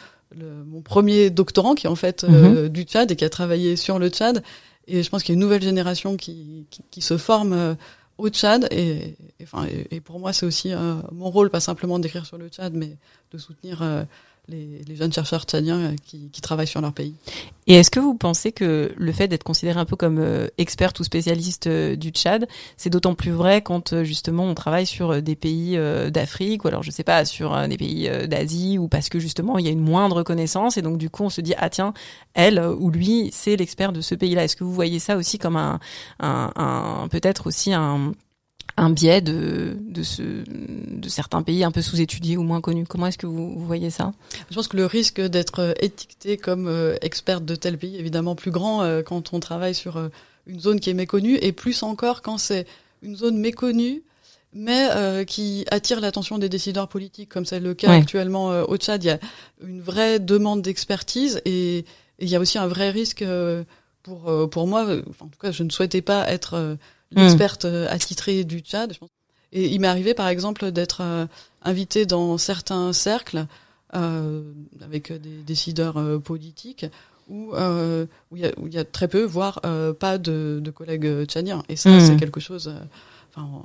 mon 0.65 0.81
premier 0.81 1.29
doctorant, 1.29 1.75
qui 1.75 1.85
est 1.85 1.89
en 1.89 1.95
fait 1.95 2.23
mhm. 2.23 2.69
du 2.69 2.83
Tchad 2.83 3.11
et 3.11 3.15
qui 3.15 3.23
a 3.23 3.29
travaillé 3.29 3.75
sur 3.75 3.99
le 3.99 4.09
Tchad. 4.09 4.43
Et 4.87 5.03
je 5.03 5.09
pense 5.09 5.23
qu'il 5.23 5.33
y 5.33 5.35
a 5.35 5.37
une 5.37 5.41
nouvelle 5.41 5.61
génération 5.61 6.17
qui, 6.17 6.65
qui, 6.69 6.81
qui 6.89 7.01
se 7.01 7.17
forme 7.17 7.77
au 8.17 8.29
Tchad. 8.29 8.67
Et, 8.71 9.15
enfin, 9.43 9.67
et, 9.91 10.01
pour 10.01 10.19
moi, 10.19 10.33
c'est 10.33 10.45
aussi 10.45 10.71
mon 11.11 11.29
rôle, 11.29 11.49
pas 11.49 11.59
simplement 11.59 11.99
d'écrire 11.99 12.25
sur 12.25 12.37
le 12.37 12.49
Tchad, 12.49 12.73
mais 12.73 12.97
de 13.31 13.37
soutenir 13.37 13.83
les, 14.49 14.95
jeunes 14.95 15.13
chercheurs 15.13 15.43
tchadiens 15.43 15.79
euh, 15.79 15.95
qui, 16.05 16.29
travaillent 16.41 16.67
sur 16.67 16.81
leur 16.81 16.91
pays. 16.91 17.15
Et 17.67 17.75
est-ce 17.75 17.89
que 17.89 18.01
vous 18.01 18.15
pensez 18.15 18.51
que 18.51 18.93
le 18.97 19.11
fait 19.13 19.29
d'être 19.29 19.43
considéré 19.43 19.79
un 19.79 19.85
peu 19.85 19.95
comme 19.95 20.19
euh, 20.19 20.47
experte 20.57 20.99
ou 20.99 21.03
spécialiste 21.05 21.67
euh, 21.67 21.95
du 21.95 22.09
Tchad, 22.09 22.47
c'est 22.75 22.89
d'autant 22.89 23.15
plus 23.15 23.31
vrai 23.31 23.61
quand 23.61 24.03
justement 24.03 24.43
on 24.43 24.53
travaille 24.53 24.85
sur 24.85 25.21
des 25.21 25.35
pays 25.35 25.77
d'Afrique 26.11 26.65
ou 26.65 26.67
alors 26.67 26.83
je 26.83 26.91
sais 26.91 27.03
pas 27.03 27.23
sur 27.25 27.67
des 27.67 27.77
pays 27.77 28.09
d'Asie 28.27 28.77
ou 28.77 28.87
parce 28.87 29.09
que 29.09 29.19
justement 29.19 29.57
il 29.57 29.65
y 29.65 29.69
a 29.69 29.71
une 29.71 29.79
moindre 29.79 30.23
connaissance 30.23 30.77
et 30.77 30.81
donc 30.81 30.97
du 30.97 31.09
coup 31.09 31.23
on 31.23 31.29
se 31.29 31.41
dit 31.41 31.53
ah 31.57 31.69
tiens 31.69 31.93
elle 32.33 32.59
ou 32.59 32.89
lui 32.89 33.29
c'est 33.31 33.55
l'expert 33.55 33.93
de 33.93 34.01
ce 34.01 34.15
pays-là. 34.15 34.43
Est-ce 34.43 34.55
que 34.55 34.63
vous 34.63 34.73
voyez 34.73 34.99
ça 34.99 35.15
aussi 35.17 35.37
comme 35.37 35.55
un 35.57 35.79
peut-être 37.09 37.47
aussi 37.47 37.73
un 37.73 38.13
un 38.77 38.89
biais 38.89 39.21
de, 39.21 39.77
de, 39.79 40.03
ce, 40.03 40.21
de 40.21 41.09
certains 41.09 41.43
pays 41.43 41.63
un 41.63 41.71
peu 41.71 41.81
sous-étudiés 41.81 42.37
ou 42.37 42.43
moins 42.43 42.61
connus. 42.61 42.85
Comment 42.87 43.07
est-ce 43.07 43.17
que 43.17 43.27
vous, 43.27 43.53
vous, 43.53 43.65
voyez 43.65 43.89
ça? 43.89 44.13
Je 44.49 44.55
pense 44.55 44.67
que 44.67 44.77
le 44.77 44.85
risque 44.85 45.21
d'être 45.21 45.59
euh, 45.59 45.73
étiqueté 45.79 46.37
comme 46.37 46.67
euh, 46.67 46.95
experte 47.01 47.45
de 47.45 47.55
tel 47.55 47.77
pays 47.77 47.95
est 47.95 47.99
évidemment 47.99 48.35
plus 48.35 48.51
grand 48.51 48.81
euh, 48.81 49.03
quand 49.03 49.33
on 49.33 49.39
travaille 49.39 49.75
sur 49.75 50.09
une 50.47 50.59
zone 50.59 50.79
qui 50.79 50.89
est 50.89 50.95
méconnue 50.95 51.37
et 51.41 51.51
plus 51.51 51.83
encore 51.83 52.21
quand 52.21 52.37
c'est 52.37 52.65
une 53.01 53.15
zone 53.15 53.37
méconnue 53.37 54.01
mais 54.55 55.25
qui 55.25 55.65
attire 55.71 55.99
l'attention 55.99 56.37
des 56.37 56.47
décideurs 56.47 56.87
politiques, 56.87 57.27
comme 57.27 57.43
c'est 57.43 57.59
le 57.59 57.73
cas 57.73 57.91
actuellement 57.91 58.49
au 58.67 58.77
Tchad. 58.77 59.03
Il 59.03 59.07
y 59.07 59.09
a 59.09 59.19
une 59.63 59.81
vraie 59.81 60.19
demande 60.19 60.61
d'expertise 60.61 61.41
et, 61.43 61.85
il 62.19 62.29
y 62.29 62.35
a 62.35 62.39
aussi 62.39 62.59
un 62.59 62.67
vrai 62.67 62.91
risque 62.91 63.25
pour 64.03 64.49
pour 64.51 64.67
moi. 64.67 64.83
Enfin, 65.09 65.25
en 65.25 65.29
tout 65.29 65.39
cas, 65.41 65.49
je 65.49 65.63
ne 65.63 65.71
souhaitais 65.71 66.03
pas 66.03 66.29
être 66.29 66.77
l'experte 67.15 67.65
euh, 67.65 67.87
attitrée 67.89 68.43
du 68.43 68.59
Tchad. 68.59 68.93
Et 69.51 69.67
il 69.67 69.79
m'est 69.79 69.87
arrivé, 69.87 70.13
par 70.13 70.27
exemple, 70.27 70.71
d'être 70.71 71.01
euh, 71.01 71.25
invité 71.61 72.05
dans 72.05 72.37
certains 72.37 72.91
cercles 72.93 73.45
euh, 73.95 74.41
avec 74.81 75.11
des 75.11 75.43
décideurs 75.45 76.21
politiques 76.21 76.85
où, 77.29 77.53
où, 77.53 78.37
il, 78.37 78.51
y 78.67 78.75
y 78.75 78.77
a 78.77 78.83
très 78.83 79.07
peu, 79.07 79.23
voire 79.23 79.61
pas 79.99 80.17
de, 80.17 80.59
de 80.61 80.71
collègues 80.71 81.25
tchadiens. 81.25 81.63
Et 81.69 81.75
ça, 81.75 81.99
c'est 81.99 82.17
quelque 82.17 82.39
chose, 82.39 82.73
enfin, 83.29 83.61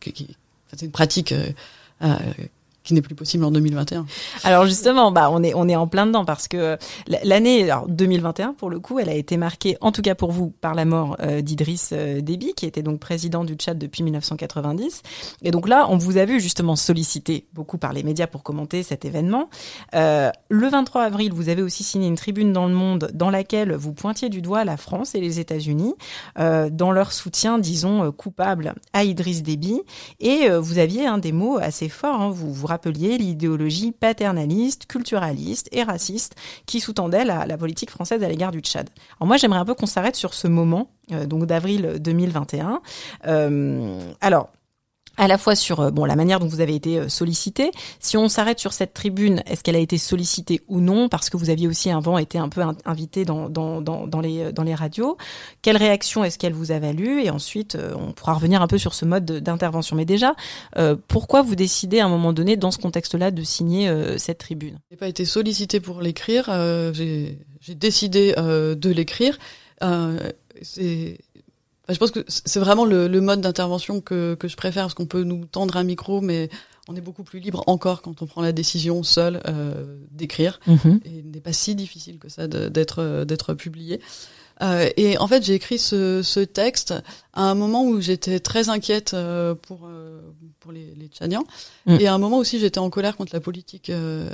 qui, 0.00 0.12
qui 0.12 0.36
c'est 0.72 0.86
une 0.86 0.92
pratique 0.92 1.34
qui 2.84 2.92
n'est 2.94 3.02
plus 3.02 3.14
possible 3.14 3.44
en 3.44 3.50
2021. 3.50 4.04
Alors 4.44 4.66
justement, 4.66 5.10
bah 5.10 5.30
on 5.30 5.42
est 5.42 5.76
en 5.76 5.86
plein 5.86 6.06
dedans 6.06 6.24
parce 6.24 6.48
que 6.48 6.56
euh, 6.56 6.76
l'année 7.24 7.70
2021 7.88 8.52
pour 8.52 8.70
le 8.70 8.78
coup, 8.78 8.98
elle 8.98 9.08
a 9.08 9.14
été 9.14 9.36
marquée 9.36 9.76
en 9.80 9.90
tout 9.90 10.02
cas 10.02 10.14
pour 10.14 10.30
vous 10.30 10.50
par 10.50 10.74
la 10.74 10.84
mort 10.84 11.16
euh, 11.20 11.40
d'Idriss 11.40 11.90
euh, 11.92 12.20
Déby 12.20 12.52
qui 12.54 12.66
était 12.66 12.82
donc 12.82 13.00
président 13.00 13.44
du 13.44 13.54
Tchad 13.54 13.78
depuis 13.78 14.02
1990 14.02 15.02
et 15.42 15.50
donc 15.50 15.68
là, 15.68 15.86
on 15.88 15.96
vous 15.96 16.18
a 16.18 16.26
vu 16.26 16.40
justement 16.40 16.76
sollicité 16.76 17.46
beaucoup 17.54 17.78
par 17.78 17.92
les 17.94 18.02
médias 18.02 18.26
pour 18.26 18.42
commenter 18.42 18.82
cet 18.82 19.04
événement. 19.04 19.48
Euh, 19.94 20.30
le 20.50 20.68
23 20.68 21.02
avril, 21.02 21.32
vous 21.32 21.48
avez 21.48 21.62
aussi 21.62 21.82
signé 21.82 22.06
une 22.06 22.16
tribune 22.16 22.52
dans 22.52 22.66
le 22.66 22.74
Monde 22.74 23.10
dans 23.14 23.30
laquelle 23.30 23.72
vous 23.74 23.92
pointiez 23.92 24.28
du 24.28 24.42
doigt 24.42 24.64
la 24.64 24.76
France 24.76 25.14
et 25.14 25.20
les 25.20 25.40
États-Unis 25.40 25.94
dans 26.36 26.92
leur 26.92 27.12
soutien, 27.12 27.58
disons 27.58 28.10
coupable 28.12 28.74
à 28.92 29.04
Idriss 29.04 29.42
Déby 29.42 29.80
et 30.20 30.48
vous 30.50 30.78
aviez 30.78 31.06
un 31.06 31.18
des 31.18 31.32
mots 31.32 31.58
assez 31.58 31.88
forts. 31.88 32.20
Hein, 32.20 32.30
vous 32.30 32.52
vous 32.52 32.66
l'idéologie 33.18 33.92
paternaliste, 33.92 34.86
culturaliste 34.86 35.68
et 35.72 35.82
raciste 35.82 36.34
qui 36.66 36.80
sous-tendait 36.80 37.24
la, 37.24 37.46
la, 37.46 37.56
politique 37.56 37.90
française 37.90 38.22
à 38.22 38.28
l'égard 38.28 38.50
du 38.50 38.60
Tchad. 38.60 38.88
Alors 39.18 39.26
moi, 39.26 39.36
j'aimerais 39.36 39.58
un 39.58 39.64
peu 39.64 39.74
qu'on 39.74 39.86
s'arrête 39.86 40.16
sur 40.16 40.34
ce 40.34 40.48
moment, 40.48 40.90
euh, 41.12 41.26
donc 41.26 41.46
d'avril 41.46 41.96
2021. 42.00 42.80
Euh, 43.26 44.12
alors, 44.20 44.50
à 45.16 45.28
la 45.28 45.38
fois 45.38 45.54
sur 45.54 45.80
euh, 45.80 45.90
bon 45.90 46.04
la 46.04 46.16
manière 46.16 46.40
dont 46.40 46.46
vous 46.46 46.60
avez 46.60 46.74
été 46.74 46.98
euh, 46.98 47.08
sollicité. 47.08 47.70
Si 48.00 48.16
on 48.16 48.28
s'arrête 48.28 48.58
sur 48.58 48.72
cette 48.72 48.94
tribune, 48.94 49.42
est-ce 49.46 49.62
qu'elle 49.62 49.76
a 49.76 49.80
été 49.80 49.98
sollicitée 49.98 50.62
ou 50.68 50.80
non? 50.80 51.08
Parce 51.08 51.30
que 51.30 51.36
vous 51.36 51.50
aviez 51.50 51.68
aussi 51.68 51.90
avant 51.90 52.18
été 52.18 52.38
un 52.38 52.48
peu 52.48 52.62
invité 52.84 53.24
dans, 53.24 53.48
dans, 53.48 53.80
dans, 53.80 54.20
les, 54.20 54.52
dans 54.52 54.62
les 54.62 54.74
radios. 54.74 55.16
Quelle 55.62 55.76
réaction 55.76 56.24
est-ce 56.24 56.38
qu'elle 56.38 56.52
vous 56.52 56.72
a 56.72 56.78
valu? 56.78 57.22
Et 57.22 57.30
ensuite, 57.30 57.74
euh, 57.74 57.94
on 57.96 58.12
pourra 58.12 58.34
revenir 58.34 58.62
un 58.62 58.66
peu 58.66 58.78
sur 58.78 58.94
ce 58.94 59.04
mode 59.04 59.24
d'intervention. 59.24 59.96
Mais 59.96 60.04
déjà, 60.04 60.34
euh, 60.76 60.96
pourquoi 61.08 61.42
vous 61.42 61.54
décidez 61.54 62.00
à 62.00 62.06
un 62.06 62.08
moment 62.08 62.32
donné, 62.32 62.56
dans 62.56 62.70
ce 62.70 62.78
contexte-là, 62.78 63.30
de 63.30 63.42
signer 63.42 63.88
euh, 63.88 64.18
cette 64.18 64.38
tribune? 64.38 64.78
Je 64.90 64.94
n'ai 64.94 64.98
pas 64.98 65.08
été 65.08 65.24
sollicité 65.24 65.80
pour 65.80 66.00
l'écrire. 66.00 66.44
J'ai 66.94 67.74
décidé 67.74 68.34
de 68.36 68.90
l'écrire. 68.90 69.38
c'est 70.62 71.18
je 71.88 71.98
pense 71.98 72.10
que 72.10 72.24
c'est 72.28 72.60
vraiment 72.60 72.84
le, 72.84 73.08
le 73.08 73.20
mode 73.20 73.40
d'intervention 73.40 74.00
que, 74.00 74.34
que 74.34 74.48
je 74.48 74.56
préfère, 74.56 74.84
parce 74.84 74.94
qu'on 74.94 75.06
peut 75.06 75.22
nous 75.22 75.44
tendre 75.44 75.76
un 75.76 75.84
micro, 75.84 76.20
mais 76.20 76.48
on 76.88 76.96
est 76.96 77.00
beaucoup 77.00 77.24
plus 77.24 77.40
libre 77.40 77.62
encore 77.66 78.02
quand 78.02 78.22
on 78.22 78.26
prend 78.26 78.42
la 78.42 78.52
décision 78.52 79.02
seul 79.02 79.40
euh, 79.46 79.98
d'écrire. 80.10 80.60
Mm-hmm. 80.66 81.00
Et 81.04 81.10
il 81.18 81.30
n'est 81.30 81.40
pas 81.40 81.52
si 81.52 81.74
difficile 81.74 82.18
que 82.18 82.28
ça 82.28 82.46
d'être 82.46 83.24
d'être 83.24 83.54
publié. 83.54 84.00
Euh, 84.62 84.88
et 84.96 85.18
en 85.18 85.26
fait, 85.26 85.44
j'ai 85.44 85.54
écrit 85.54 85.78
ce, 85.78 86.22
ce, 86.22 86.40
texte 86.40 86.94
à 87.32 87.50
un 87.50 87.54
moment 87.54 87.84
où 87.84 88.00
j'étais 88.00 88.38
très 88.38 88.68
inquiète 88.68 89.12
euh, 89.14 89.54
pour 89.54 89.86
euh, 89.86 90.20
pour 90.60 90.72
les, 90.72 90.94
les 90.96 91.08
Tchadiens, 91.08 91.44
mm. 91.86 91.96
et 92.00 92.06
à 92.06 92.14
un 92.14 92.18
moment 92.18 92.38
aussi 92.38 92.58
j'étais 92.58 92.78
en 92.78 92.88
colère 92.88 93.16
contre 93.16 93.34
la 93.34 93.40
politique 93.40 93.90
euh, 93.90 94.30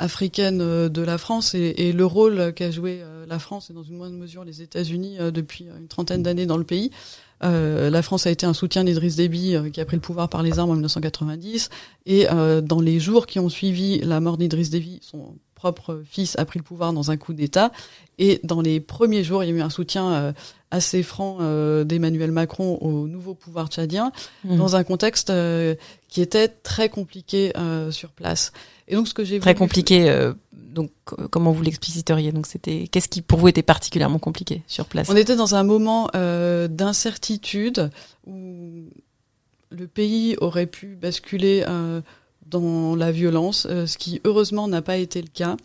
africaine 0.00 0.60
euh, 0.60 0.88
de 0.88 1.02
la 1.02 1.18
France 1.18 1.54
et, 1.54 1.92
le 1.92 2.04
rôle 2.04 2.52
qu'a 2.54 2.70
joué 2.70 3.00
euh, 3.02 3.26
la 3.26 3.38
France 3.38 3.70
et 3.70 3.74
dans 3.74 3.82
une 3.82 3.96
moindre 3.96 4.16
mesure 4.16 4.44
les 4.44 4.62
États-Unis 4.62 5.18
euh, 5.20 5.30
depuis 5.30 5.66
une 5.78 5.86
trentaine 5.86 6.22
d'années 6.22 6.46
dans 6.46 6.56
le 6.56 6.64
pays. 6.64 6.90
La 7.42 8.02
France 8.02 8.26
a 8.26 8.30
été 8.30 8.44
un 8.44 8.52
soutien 8.52 8.84
d'Idriss 8.84 9.16
Déby 9.16 9.56
qui 9.72 9.80
a 9.80 9.86
pris 9.86 9.96
le 9.96 10.02
pouvoir 10.02 10.28
par 10.28 10.42
les 10.42 10.58
armes 10.58 10.68
en 10.68 10.74
1990 10.74 11.70
et 12.04 12.26
dans 12.62 12.82
les 12.82 13.00
jours 13.00 13.24
qui 13.24 13.38
ont 13.38 13.48
suivi 13.48 13.98
la 14.00 14.20
mort 14.20 14.36
d'Idriss 14.36 14.68
Déby, 14.68 14.98
son 15.00 15.36
propre 15.60 16.02
fils 16.08 16.38
a 16.38 16.44
pris 16.44 16.58
le 16.58 16.64
pouvoir 16.64 16.92
dans 16.92 17.10
un 17.10 17.16
coup 17.16 17.34
d'État 17.34 17.70
et 18.18 18.40
dans 18.44 18.62
les 18.62 18.80
premiers 18.80 19.22
jours, 19.22 19.44
il 19.44 19.50
y 19.50 19.52
a 19.52 19.56
eu 19.56 19.60
un 19.60 19.70
soutien 19.70 20.34
assez 20.70 21.02
franc 21.02 21.38
d'Emmanuel 21.84 22.32
Macron 22.32 22.76
au 22.80 23.06
nouveau 23.06 23.34
pouvoir 23.34 23.68
tchadien 23.68 24.12
mmh. 24.44 24.56
dans 24.56 24.76
un 24.76 24.84
contexte 24.84 25.32
qui 26.08 26.20
était 26.20 26.48
très 26.48 26.88
compliqué 26.90 27.52
sur 27.90 28.10
place. 28.10 28.52
Et 28.90 28.96
donc 28.96 29.08
ce 29.08 29.14
que 29.14 29.24
j'ai 29.24 29.38
très 29.38 29.54
compliqué. 29.54 30.10
Euh, 30.10 30.34
donc 30.52 30.90
comment 31.30 31.52
vous 31.52 31.62
l'expliciteriez 31.62 32.32
Donc 32.32 32.46
c'était 32.46 32.88
qu'est-ce 32.88 33.08
qui 33.08 33.22
pour 33.22 33.38
vous 33.38 33.48
était 33.48 33.62
particulièrement 33.62 34.18
compliqué 34.18 34.62
sur 34.66 34.86
place? 34.86 35.08
On 35.08 35.16
était 35.16 35.36
dans 35.36 35.54
un 35.54 35.62
moment 35.62 36.10
euh, 36.14 36.68
d'incertitude 36.68 37.90
où 38.26 38.90
le 39.70 39.86
pays 39.86 40.36
aurait 40.40 40.66
pu 40.66 40.96
basculer 40.96 41.64
euh, 41.68 42.00
dans 42.50 42.96
la 42.96 43.12
violence, 43.12 43.66
euh, 43.70 43.86
ce 43.86 43.98
qui 43.98 44.20
heureusement 44.24 44.68
n'a 44.68 44.82
pas 44.82 44.96
été 44.96 45.22
le 45.22 45.28
cas. 45.28 45.56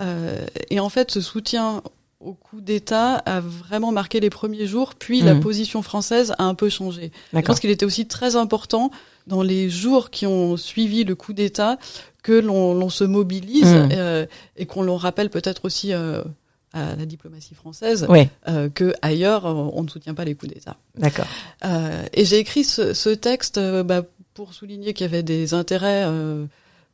Euh, 0.00 0.46
et 0.70 0.80
en 0.80 0.88
fait, 0.88 1.10
ce 1.10 1.20
soutien 1.20 1.82
au 2.20 2.32
coup 2.32 2.60
d'État 2.60 3.14
a 3.26 3.40
vraiment 3.40 3.92
marqué 3.92 4.18
les 4.20 4.30
premiers 4.30 4.66
jours, 4.66 4.94
puis 4.98 5.22
mmh. 5.22 5.26
la 5.26 5.34
position 5.36 5.82
française 5.82 6.34
a 6.38 6.44
un 6.44 6.54
peu 6.54 6.68
changé. 6.68 7.12
Je 7.32 7.40
pense 7.40 7.60
qu'il 7.60 7.70
était 7.70 7.86
aussi 7.86 8.06
très 8.06 8.34
important 8.34 8.90
dans 9.26 9.42
les 9.42 9.70
jours 9.70 10.10
qui 10.10 10.26
ont 10.26 10.56
suivi 10.56 11.04
le 11.04 11.14
coup 11.14 11.32
d'État 11.32 11.78
que 12.22 12.32
l'on 12.32 12.90
se 12.90 13.04
mobilise 13.04 13.64
mmh. 13.64 13.88
euh, 13.92 14.26
et 14.56 14.66
qu'on 14.66 14.82
l'on 14.82 14.96
rappelle 14.96 15.30
peut-être 15.30 15.64
aussi 15.64 15.92
euh, 15.92 16.22
à 16.72 16.96
la 16.96 17.06
diplomatie 17.06 17.54
française 17.54 18.06
ouais. 18.08 18.28
euh, 18.48 18.68
que 18.68 18.94
ailleurs 19.00 19.44
on 19.44 19.82
ne 19.82 19.88
soutient 19.88 20.14
pas 20.14 20.24
les 20.24 20.34
coups 20.34 20.52
d'État. 20.52 20.76
D'accord. 20.96 21.26
Et 22.12 22.24
j'ai 22.24 22.38
écrit 22.38 22.64
ce, 22.64 22.94
ce 22.94 23.10
texte 23.10 23.60
bah, 23.84 24.02
pour 24.38 24.54
souligner 24.54 24.94
qu'il 24.94 25.04
y 25.04 25.08
avait 25.08 25.24
des 25.24 25.52
intérêts 25.52 26.04
euh, 26.06 26.44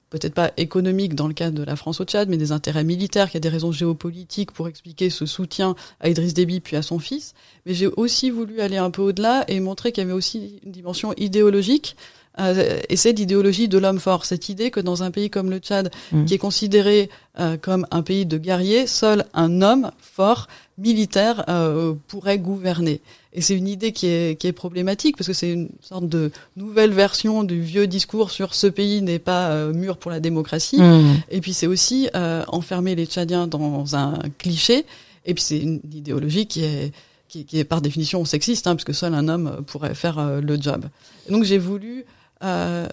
peut-être 0.09 0.33
pas 0.33 0.53
économiques 0.57 1.15
dans 1.15 1.29
le 1.29 1.35
cas 1.35 1.51
de 1.51 1.63
la 1.63 1.77
France 1.77 2.01
au 2.01 2.05
Tchad, 2.05 2.27
mais 2.31 2.39
des 2.39 2.53
intérêts 2.53 2.85
militaires, 2.85 3.27
qu'il 3.27 3.35
y 3.35 3.37
a 3.37 3.41
des 3.41 3.51
raisons 3.51 3.71
géopolitiques 3.71 4.51
pour 4.51 4.67
expliquer 4.67 5.11
ce 5.11 5.27
soutien 5.27 5.75
à 6.01 6.09
Idriss 6.09 6.33
Déby 6.33 6.61
puis 6.61 6.77
à 6.77 6.81
son 6.81 6.99
fils. 6.99 7.35
Mais 7.67 7.75
j'ai 7.75 7.87
aussi 7.87 8.31
voulu 8.31 8.63
aller 8.63 8.79
un 8.79 8.91
peu 8.91 9.03
au-delà 9.03 9.45
et 9.49 9.61
montrer 9.61 9.93
qu'il 9.93 10.03
y 10.03 10.07
avait 10.07 10.15
aussi 10.15 10.59
une 10.65 10.73
dimension 10.73 11.13
idéologique 11.19 11.97
euh, 12.41 12.81
et 12.89 12.97
c'est 12.97 13.13
l'idéologie 13.13 13.69
de 13.69 13.79
l'homme 13.79 14.01
fort, 14.01 14.25
cette 14.25 14.49
idée 14.49 14.71
que 14.71 14.81
dans 14.81 15.03
un 15.03 15.11
pays 15.11 15.31
comme 15.31 15.51
le 15.51 15.59
Tchad, 15.59 15.91
mmh. 16.13 16.25
qui 16.25 16.35
est 16.35 16.39
considéré 16.39 17.11
euh, 17.39 17.57
comme 17.57 17.87
un 17.91 18.03
pays 18.03 18.27
de 18.27 18.39
guerriers, 18.39 18.87
seul 18.87 19.25
un 19.35 19.63
homme 19.63 19.91
fort, 20.01 20.49
militaire, 20.79 21.45
euh, 21.49 21.95
pourrait 22.09 22.39
gouverner. 22.39 23.01
Et 23.35 23.41
c'est 23.41 23.57
une 23.57 23.67
idée 23.67 23.93
qui 23.93 24.07
est, 24.07 24.39
qui 24.39 24.47
est 24.47 24.53
problématique 24.53 25.17
parce 25.17 25.27
que 25.27 25.33
c'est 25.33 25.51
une 25.51 25.69
sorte 25.81 26.09
de 26.09 26.31
nouvelle 26.57 26.93
version 26.93 27.43
du 27.43 27.61
vieux 27.61 27.87
discours 27.87 28.31
sur 28.31 28.55
ce 28.55 28.69
pays 28.69 29.03
n'est 29.03 29.19
pas 29.19 29.49
euh, 29.51 29.73
mûr 29.73 29.97
pour 29.97 30.11
la 30.11 30.21
démocratie. 30.21 30.81
Mmh. 30.81 31.23
Et 31.31 31.41
puis 31.41 31.53
c'est 31.53 31.67
aussi 31.67 32.09
euh, 32.15 32.45
enfermer 32.47 32.95
les 32.95 33.07
Tchadiens 33.07 33.47
dans 33.49 33.97
un 33.97 34.19
cliché. 34.39 34.87
Et 35.27 35.35
puis 35.35 35.43
c'est 35.43 35.59
une 35.59 35.81
idéologie 35.93 36.47
qui 36.47 36.65
est 36.65 36.93
qui, 37.29 37.45
qui, 37.45 37.59
est 37.59 37.65
par 37.65 37.81
définition 37.81 38.25
sexiste, 38.25 38.69
hein, 38.69 38.77
parce 38.77 38.85
que 38.85 38.93
seul 38.93 39.15
un 39.15 39.29
homme 39.29 39.65
pourrait 39.67 39.95
faire 39.95 40.19
euh, 40.19 40.41
le 40.41 40.61
job. 40.61 40.85
Et 41.29 41.33
donc 41.33 41.43
j'ai 41.45 41.59
voulu 41.59 42.05
euh, 42.45 42.87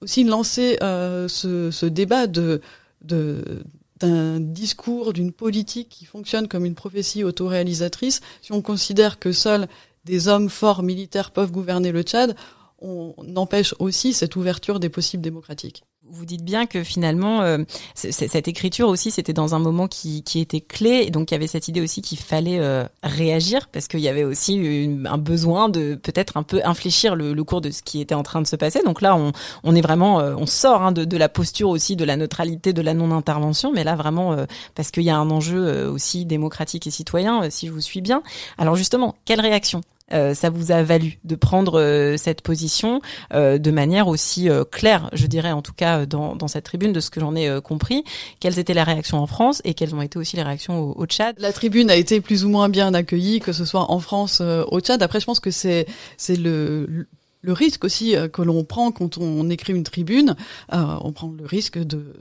aussi 0.00 0.24
lancer 0.24 0.78
euh, 0.82 1.26
ce, 1.28 1.70
ce, 1.70 1.86
débat 1.86 2.26
de, 2.26 2.60
de 3.02 3.42
d'un 4.00 4.40
discours, 4.40 5.12
d'une 5.12 5.32
politique 5.32 5.88
qui 5.88 6.04
fonctionne 6.04 6.48
comme 6.48 6.64
une 6.64 6.74
prophétie 6.74 7.24
autoréalisatrice. 7.24 8.20
Si 8.42 8.52
on 8.52 8.62
considère 8.62 9.18
que 9.18 9.32
seuls 9.32 9.68
des 10.04 10.28
hommes 10.28 10.48
forts 10.48 10.82
militaires 10.82 11.30
peuvent 11.30 11.52
gouverner 11.52 11.92
le 11.92 12.02
Tchad, 12.02 12.36
on 12.80 13.14
empêche 13.34 13.74
aussi 13.80 14.12
cette 14.12 14.36
ouverture 14.36 14.78
des 14.78 14.88
possibles 14.88 15.22
démocratiques 15.22 15.82
vous 16.10 16.24
dites 16.24 16.44
bien 16.44 16.66
que 16.66 16.82
finalement, 16.82 17.42
euh, 17.42 17.58
cette 17.94 18.48
écriture 18.48 18.88
aussi, 18.88 19.10
c'était 19.10 19.32
dans 19.32 19.54
un 19.54 19.58
moment 19.58 19.88
qui, 19.88 20.22
qui, 20.22 20.40
était 20.40 20.60
clé. 20.60 21.04
Et 21.06 21.10
donc, 21.10 21.30
il 21.30 21.34
y 21.34 21.36
avait 21.36 21.46
cette 21.46 21.68
idée 21.68 21.80
aussi 21.80 22.02
qu'il 22.02 22.18
fallait 22.18 22.58
euh, 22.58 22.84
réagir 23.02 23.68
parce 23.68 23.88
qu'il 23.88 24.00
y 24.00 24.08
avait 24.08 24.24
aussi 24.24 24.98
un 25.04 25.18
besoin 25.18 25.68
de 25.68 25.94
peut-être 25.94 26.36
un 26.36 26.42
peu 26.42 26.60
infléchir 26.64 27.16
le, 27.16 27.34
cours 27.44 27.60
de 27.60 27.70
ce 27.70 27.82
qui 27.82 28.00
était 28.00 28.14
en 28.14 28.22
train 28.22 28.42
de 28.42 28.46
se 28.46 28.56
passer. 28.56 28.80
Donc 28.84 29.00
là, 29.00 29.16
on, 29.16 29.32
on 29.64 29.74
est 29.74 29.80
vraiment, 29.80 30.20
euh, 30.20 30.34
on 30.36 30.46
sort 30.46 30.82
hein, 30.82 30.92
de, 30.92 31.04
de, 31.04 31.16
la 31.16 31.28
posture 31.28 31.68
aussi 31.68 31.96
de 31.96 32.04
la 32.04 32.16
neutralité, 32.16 32.72
de 32.72 32.82
la 32.82 32.94
non-intervention. 32.94 33.72
Mais 33.72 33.84
là, 33.84 33.96
vraiment, 33.96 34.36
parce 34.74 34.90
qu'il 34.90 35.04
y 35.04 35.10
a 35.10 35.16
un 35.16 35.30
enjeu 35.30 35.88
aussi 35.88 36.24
démocratique 36.26 36.86
et 36.86 36.90
citoyen, 36.90 37.50
si 37.50 37.66
je 37.66 37.72
vous 37.72 37.80
suis 37.80 38.00
bien. 38.00 38.22
Alors 38.56 38.76
justement, 38.76 39.14
quelle 39.24 39.40
réaction? 39.40 39.82
Euh, 40.12 40.34
ça 40.34 40.50
vous 40.50 40.72
a 40.72 40.82
valu 40.82 41.18
de 41.24 41.34
prendre 41.34 41.80
euh, 41.80 42.16
cette 42.16 42.42
position 42.42 43.00
euh, 43.34 43.58
de 43.58 43.70
manière 43.70 44.08
aussi 44.08 44.48
euh, 44.48 44.64
claire, 44.64 45.10
je 45.12 45.26
dirais 45.26 45.52
en 45.52 45.62
tout 45.62 45.72
cas 45.72 46.06
dans, 46.06 46.36
dans 46.36 46.48
cette 46.48 46.64
tribune, 46.64 46.92
de 46.92 47.00
ce 47.00 47.10
que 47.10 47.20
j'en 47.20 47.34
ai 47.34 47.48
euh, 47.48 47.60
compris. 47.60 48.04
Quelles 48.40 48.58
étaient 48.58 48.74
les 48.74 48.82
réactions 48.82 49.18
en 49.18 49.26
France 49.26 49.60
et 49.64 49.74
quelles 49.74 49.94
ont 49.94 50.02
été 50.02 50.18
aussi 50.18 50.36
les 50.36 50.42
réactions 50.42 50.80
au, 50.80 50.94
au, 50.96 51.06
Tchad? 51.06 51.36
La 51.38 51.52
tribune 51.52 51.90
a 51.90 51.96
été 51.96 52.20
plus 52.20 52.44
ou 52.44 52.48
moins 52.48 52.68
bien 52.68 52.94
accueillie, 52.94 53.40
que 53.40 53.52
ce 53.52 53.64
soit 53.64 53.90
en 53.90 53.98
France, 54.00 54.40
au 54.40 54.80
Tchad. 54.80 55.02
Après, 55.02 55.20
je 55.20 55.26
pense 55.26 55.40
que 55.40 55.50
c'est 55.50 55.86
c'est 56.16 56.36
le 56.36 57.06
le 57.40 57.52
risque 57.52 57.84
aussi 57.84 58.14
que 58.32 58.42
l'on 58.42 58.64
prend 58.64 58.90
quand 58.90 59.16
on 59.16 59.48
écrit 59.48 59.72
une 59.72 59.84
tribune, 59.84 60.34
on 60.70 61.12
prend 61.12 61.30
le 61.30 61.46
risque 61.46 61.78
de 61.78 62.12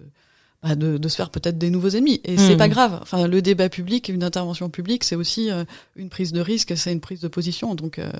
bah, 0.67 0.75
de, 0.75 0.97
de, 0.97 1.07
se 1.07 1.15
faire 1.15 1.29
peut-être 1.29 1.57
des 1.57 1.69
nouveaux 1.69 1.89
ennemis. 1.89 2.21
Et 2.23 2.35
mmh. 2.35 2.39
c'est 2.39 2.57
pas 2.57 2.67
grave. 2.67 2.99
Enfin, 3.01 3.27
le 3.27 3.41
débat 3.41 3.69
public, 3.69 4.09
une 4.09 4.23
intervention 4.23 4.69
publique, 4.69 5.03
c'est 5.03 5.15
aussi 5.15 5.51
euh, 5.51 5.63
une 5.95 6.09
prise 6.09 6.33
de 6.33 6.41
risque, 6.41 6.75
c'est 6.75 6.91
une 6.91 6.99
prise 6.99 7.21
de 7.21 7.27
position. 7.27 7.75
Donc, 7.75 7.99
euh, 7.99 8.11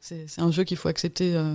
c'est 0.00 0.26
un 0.38 0.50
jeu 0.50 0.64
qu'il 0.64 0.76
faut 0.76 0.88
accepter. 0.88 1.34
Euh, 1.34 1.54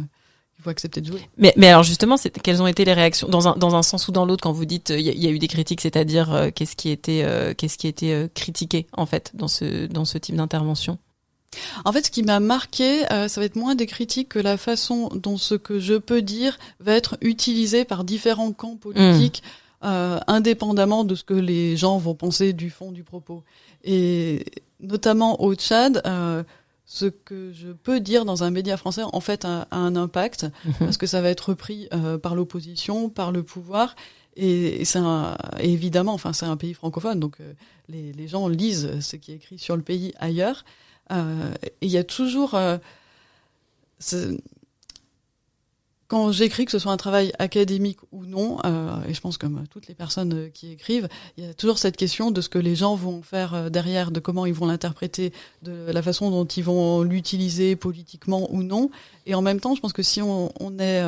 il 0.59 0.63
faut 0.63 0.69
accepter 0.69 1.01
de 1.01 1.07
jouer. 1.07 1.21
Mais, 1.37 1.53
mais 1.57 1.69
alors 1.69 1.81
justement, 1.81 2.17
quelles 2.43 2.61
ont 2.61 2.67
été 2.67 2.85
les 2.85 2.93
réactions 2.93 3.27
dans 3.27 3.47
un, 3.47 3.55
dans 3.55 3.73
un 3.73 3.81
sens 3.81 4.07
ou 4.07 4.11
dans 4.11 4.27
l'autre 4.27 4.43
quand 4.43 4.51
vous 4.51 4.65
dites 4.65 4.91
il 4.91 4.99
y, 4.99 5.09
y, 5.09 5.25
a 5.27 5.31
eu 5.31 5.39
des 5.39 5.47
critiques, 5.47 5.81
c'est-à-dire 5.81 6.51
qu'est-ce 6.53 6.75
qui 6.75 6.91
était 6.91 7.55
qu'est-ce 7.57 7.79
qui 7.79 7.87
était 7.87 8.29
critiqué 8.35 8.85
en 8.93 9.07
fait 9.07 9.31
dans 9.33 9.47
ce 9.47 9.87
dans 9.87 10.05
ce 10.05 10.19
type 10.19 10.35
d'intervention? 10.35 10.99
En 11.83 11.91
fait, 11.91 12.05
ce 12.05 12.11
qui 12.11 12.23
m'a 12.23 12.39
marqué, 12.39 13.11
euh, 13.11 13.27
ça 13.27 13.41
va 13.41 13.45
être 13.45 13.55
moins 13.55 13.75
des 13.75 13.85
critiques 13.85 14.29
que 14.29 14.39
la 14.39 14.57
façon 14.57 15.09
dont 15.13 15.37
ce 15.37 15.55
que 15.55 15.79
je 15.79 15.95
peux 15.95 16.21
dire 16.21 16.57
va 16.79 16.93
être 16.93 17.17
utilisé 17.21 17.83
par 17.83 18.03
différents 18.03 18.53
camps 18.53 18.77
politiques, 18.77 19.43
mmh. 19.43 19.47
Euh, 19.83 20.19
indépendamment 20.27 21.03
de 21.03 21.15
ce 21.15 21.23
que 21.23 21.33
les 21.33 21.77
gens 21.77 21.97
vont 21.97 22.15
penser 22.15 22.53
du 22.53 22.69
fond 22.69 22.91
du 22.91 23.03
propos. 23.03 23.43
Et 23.83 24.45
notamment 24.79 25.41
au 25.41 25.55
Tchad, 25.55 26.01
euh, 26.05 26.43
ce 26.85 27.05
que 27.05 27.51
je 27.53 27.69
peux 27.69 27.99
dire 27.99 28.25
dans 28.25 28.43
un 28.43 28.51
média 28.51 28.77
français, 28.77 29.03
en 29.03 29.19
fait, 29.21 29.45
a, 29.45 29.67
un 29.71 29.95
impact, 29.95 30.43
mmh. 30.43 30.71
parce 30.79 30.97
que 30.97 31.07
ça 31.07 31.21
va 31.21 31.29
être 31.29 31.49
repris 31.49 31.87
par 32.21 32.35
l'opposition, 32.35 33.09
par 33.09 33.31
le 33.31 33.43
pouvoir. 33.43 33.95
Et, 34.35 34.85
c'est 34.85 34.99
évidemment, 35.59 36.13
enfin, 36.13 36.33
c'est 36.33 36.45
un 36.45 36.57
pays 36.57 36.73
francophone, 36.73 37.19
donc 37.19 37.37
les, 37.87 38.11
les 38.13 38.27
gens 38.27 38.47
lisent 38.47 38.99
ce 38.99 39.15
qui 39.15 39.31
est 39.31 39.35
écrit 39.35 39.57
sur 39.57 39.75
le 39.75 39.81
pays 39.81 40.13
ailleurs. 40.19 40.63
Euh, 41.11 41.53
il 41.81 41.89
y 41.89 41.97
a 41.97 42.03
toujours 42.03 42.55
euh, 42.55 42.77
quand 46.11 46.33
j'écris, 46.33 46.65
que 46.65 46.71
ce 46.71 46.77
soit 46.77 46.91
un 46.91 46.97
travail 46.97 47.31
académique 47.39 47.99
ou 48.11 48.25
non, 48.25 48.57
euh, 48.65 48.97
et 49.07 49.13
je 49.13 49.21
pense 49.21 49.37
comme 49.37 49.63
toutes 49.69 49.87
les 49.87 49.93
personnes 49.95 50.51
qui 50.53 50.73
écrivent, 50.73 51.07
il 51.37 51.45
y 51.45 51.47
a 51.47 51.53
toujours 51.53 51.77
cette 51.77 51.95
question 51.95 52.31
de 52.31 52.41
ce 52.41 52.49
que 52.49 52.59
les 52.59 52.75
gens 52.75 52.95
vont 52.95 53.21
faire 53.21 53.71
derrière, 53.71 54.11
de 54.11 54.19
comment 54.19 54.45
ils 54.45 54.53
vont 54.53 54.65
l'interpréter, 54.65 55.31
de 55.63 55.89
la 55.89 56.01
façon 56.01 56.29
dont 56.29 56.43
ils 56.43 56.65
vont 56.65 57.03
l'utiliser 57.03 57.77
politiquement 57.77 58.51
ou 58.51 58.61
non. 58.61 58.91
Et 59.25 59.35
en 59.35 59.41
même 59.41 59.61
temps, 59.61 59.73
je 59.73 59.79
pense 59.79 59.93
que 59.93 60.03
si 60.03 60.21
on, 60.21 60.51
on 60.59 60.79
est 60.79 61.01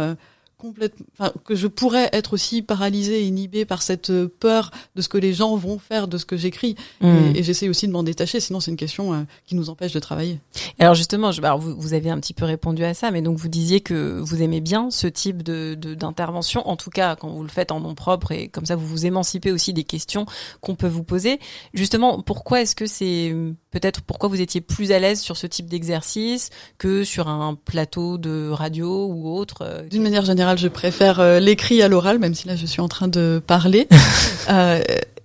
complètement, 0.63 1.05
enfin, 1.19 1.33
que 1.43 1.55
je 1.55 1.67
pourrais 1.67 2.09
être 2.13 2.31
aussi 2.31 2.61
paralysée, 2.61 3.23
inhibée 3.23 3.65
par 3.65 3.81
cette 3.81 4.11
euh, 4.11 4.33
peur 4.39 4.71
de 4.95 5.01
ce 5.01 5.09
que 5.09 5.17
les 5.17 5.33
gens 5.33 5.57
vont 5.57 5.77
faire 5.77 6.07
de 6.07 6.17
ce 6.17 6.23
que 6.23 6.37
j'écris. 6.37 6.77
Et, 7.01 7.05
hmm. 7.05 7.35
et 7.35 7.43
j'essaie 7.43 7.67
aussi 7.67 7.85
de 7.85 7.91
m'en 7.91 8.01
détacher, 8.01 8.39
sinon 8.39 8.61
c'est 8.61 8.71
une 8.71 8.77
question 8.77 9.13
euh, 9.13 9.23
qui 9.45 9.55
nous 9.55 9.69
empêche 9.69 9.91
de 9.91 9.99
travailler. 9.99 10.39
Alors 10.79 10.95
justement, 10.95 11.33
je, 11.33 11.41
alors 11.41 11.59
vous, 11.59 11.75
vous, 11.75 11.93
avez 11.93 12.09
un 12.09 12.19
petit 12.19 12.33
peu 12.33 12.45
répondu 12.45 12.85
à 12.85 12.93
ça, 12.93 13.11
mais 13.11 13.21
donc 13.21 13.37
vous 13.37 13.49
disiez 13.49 13.81
que 13.81 14.21
vous 14.21 14.41
aimez 14.41 14.61
bien 14.61 14.89
ce 14.89 15.07
type 15.07 15.43
de 15.43 15.75
d'intervention, 15.75 16.65
en 16.67 16.77
tout 16.77 16.89
cas 16.89 17.17
quand 17.17 17.27
vous 17.27 17.43
le 17.43 17.49
faites 17.49 17.71
en 17.71 17.81
nom 17.81 17.93
propre 17.93 18.31
et 18.31 18.47
comme 18.47 18.65
ça 18.65 18.77
vous 18.77 18.87
vous 18.87 19.05
émancipez 19.05 19.51
aussi 19.51 19.73
des 19.73 19.83
questions 19.83 20.25
qu'on 20.61 20.75
peut 20.75 20.87
vous 20.87 21.03
poser. 21.03 21.39
Justement, 21.73 22.21
pourquoi 22.21 22.61
est-ce 22.61 22.75
que 22.75 22.85
c'est 22.85 23.35
peut-être 23.73 24.01
pourquoi 24.01 24.29
vous 24.29 24.39
étiez 24.39 24.61
plus 24.61 24.91
à 24.91 24.99
l'aise 24.99 25.19
sur 25.19 25.35
ce 25.35 25.47
type 25.47 25.67
d'exercice 25.67 26.51
que 26.77 27.03
sur 27.03 27.27
un 27.27 27.55
plateau 27.55 28.19
de 28.19 28.49
radio 28.51 29.07
ou 29.07 29.35
autre 29.35 29.63
euh, 29.63 29.81
D'une 29.89 30.03
manière 30.03 30.23
générale, 30.23 30.59
je 30.59 30.67
préfère 30.67 31.19
euh, 31.19 31.39
l'écrit 31.39 31.81
à 31.81 31.87
l'oral, 31.87 32.19
même 32.19 32.35
si 32.35 32.47
là 32.47 32.55
je 32.55 32.67
suis 32.67 32.81
en 32.81 32.87
train 32.87 33.07
de 33.07 33.41
parler. 33.45 33.87
euh, 34.49 34.81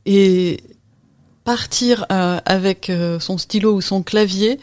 et 0.06 0.60
partir 1.44 2.06
euh, 2.10 2.40
avec 2.46 2.90
son 3.20 3.38
stylo 3.38 3.74
ou 3.74 3.80
son 3.80 4.02
clavier, 4.02 4.58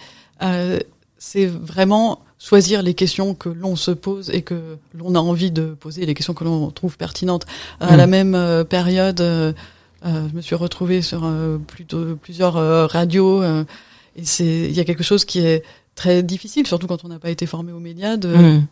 c'est 1.17 1.45
vraiment 1.45 2.19
choisir 2.39 2.83
les 2.83 2.93
questions 2.93 3.33
que 3.33 3.49
l'on 3.49 3.75
se 3.75 3.91
pose 3.91 4.29
et 4.31 4.41
que 4.41 4.77
l'on 4.93 5.15
a 5.15 5.19
envie 5.19 5.51
de 5.51 5.75
poser, 5.79 6.05
les 6.05 6.13
questions 6.13 6.33
que 6.33 6.43
l'on 6.43 6.69
trouve 6.71 6.97
pertinentes. 6.97 7.45
À 7.79 7.97
la 7.97 8.05
mmh. 8.05 8.09
même 8.09 8.65
période, 8.65 9.55
je 10.05 10.35
me 10.35 10.41
suis 10.41 10.55
retrouvée 10.55 11.01
sur 11.01 11.25
euh, 11.25 11.57
plutôt, 11.57 12.15
plusieurs 12.15 12.57
euh, 12.57 12.85
radios 12.85 13.43
et 13.43 14.23
c'est 14.23 14.45
il 14.45 14.71
y 14.71 14.79
a 14.79 14.85
quelque 14.85 15.03
chose 15.03 15.25
qui 15.25 15.39
est 15.39 15.63
très 15.95 16.23
difficile, 16.23 16.67
surtout 16.67 16.87
quand 16.87 17.03
on 17.05 17.07
n'a 17.07 17.19
pas 17.19 17.29
été 17.29 17.45
formé 17.45 17.71
aux 17.71 17.79
médias, 17.79 18.17
de 18.17 18.35
mm. 18.35 18.67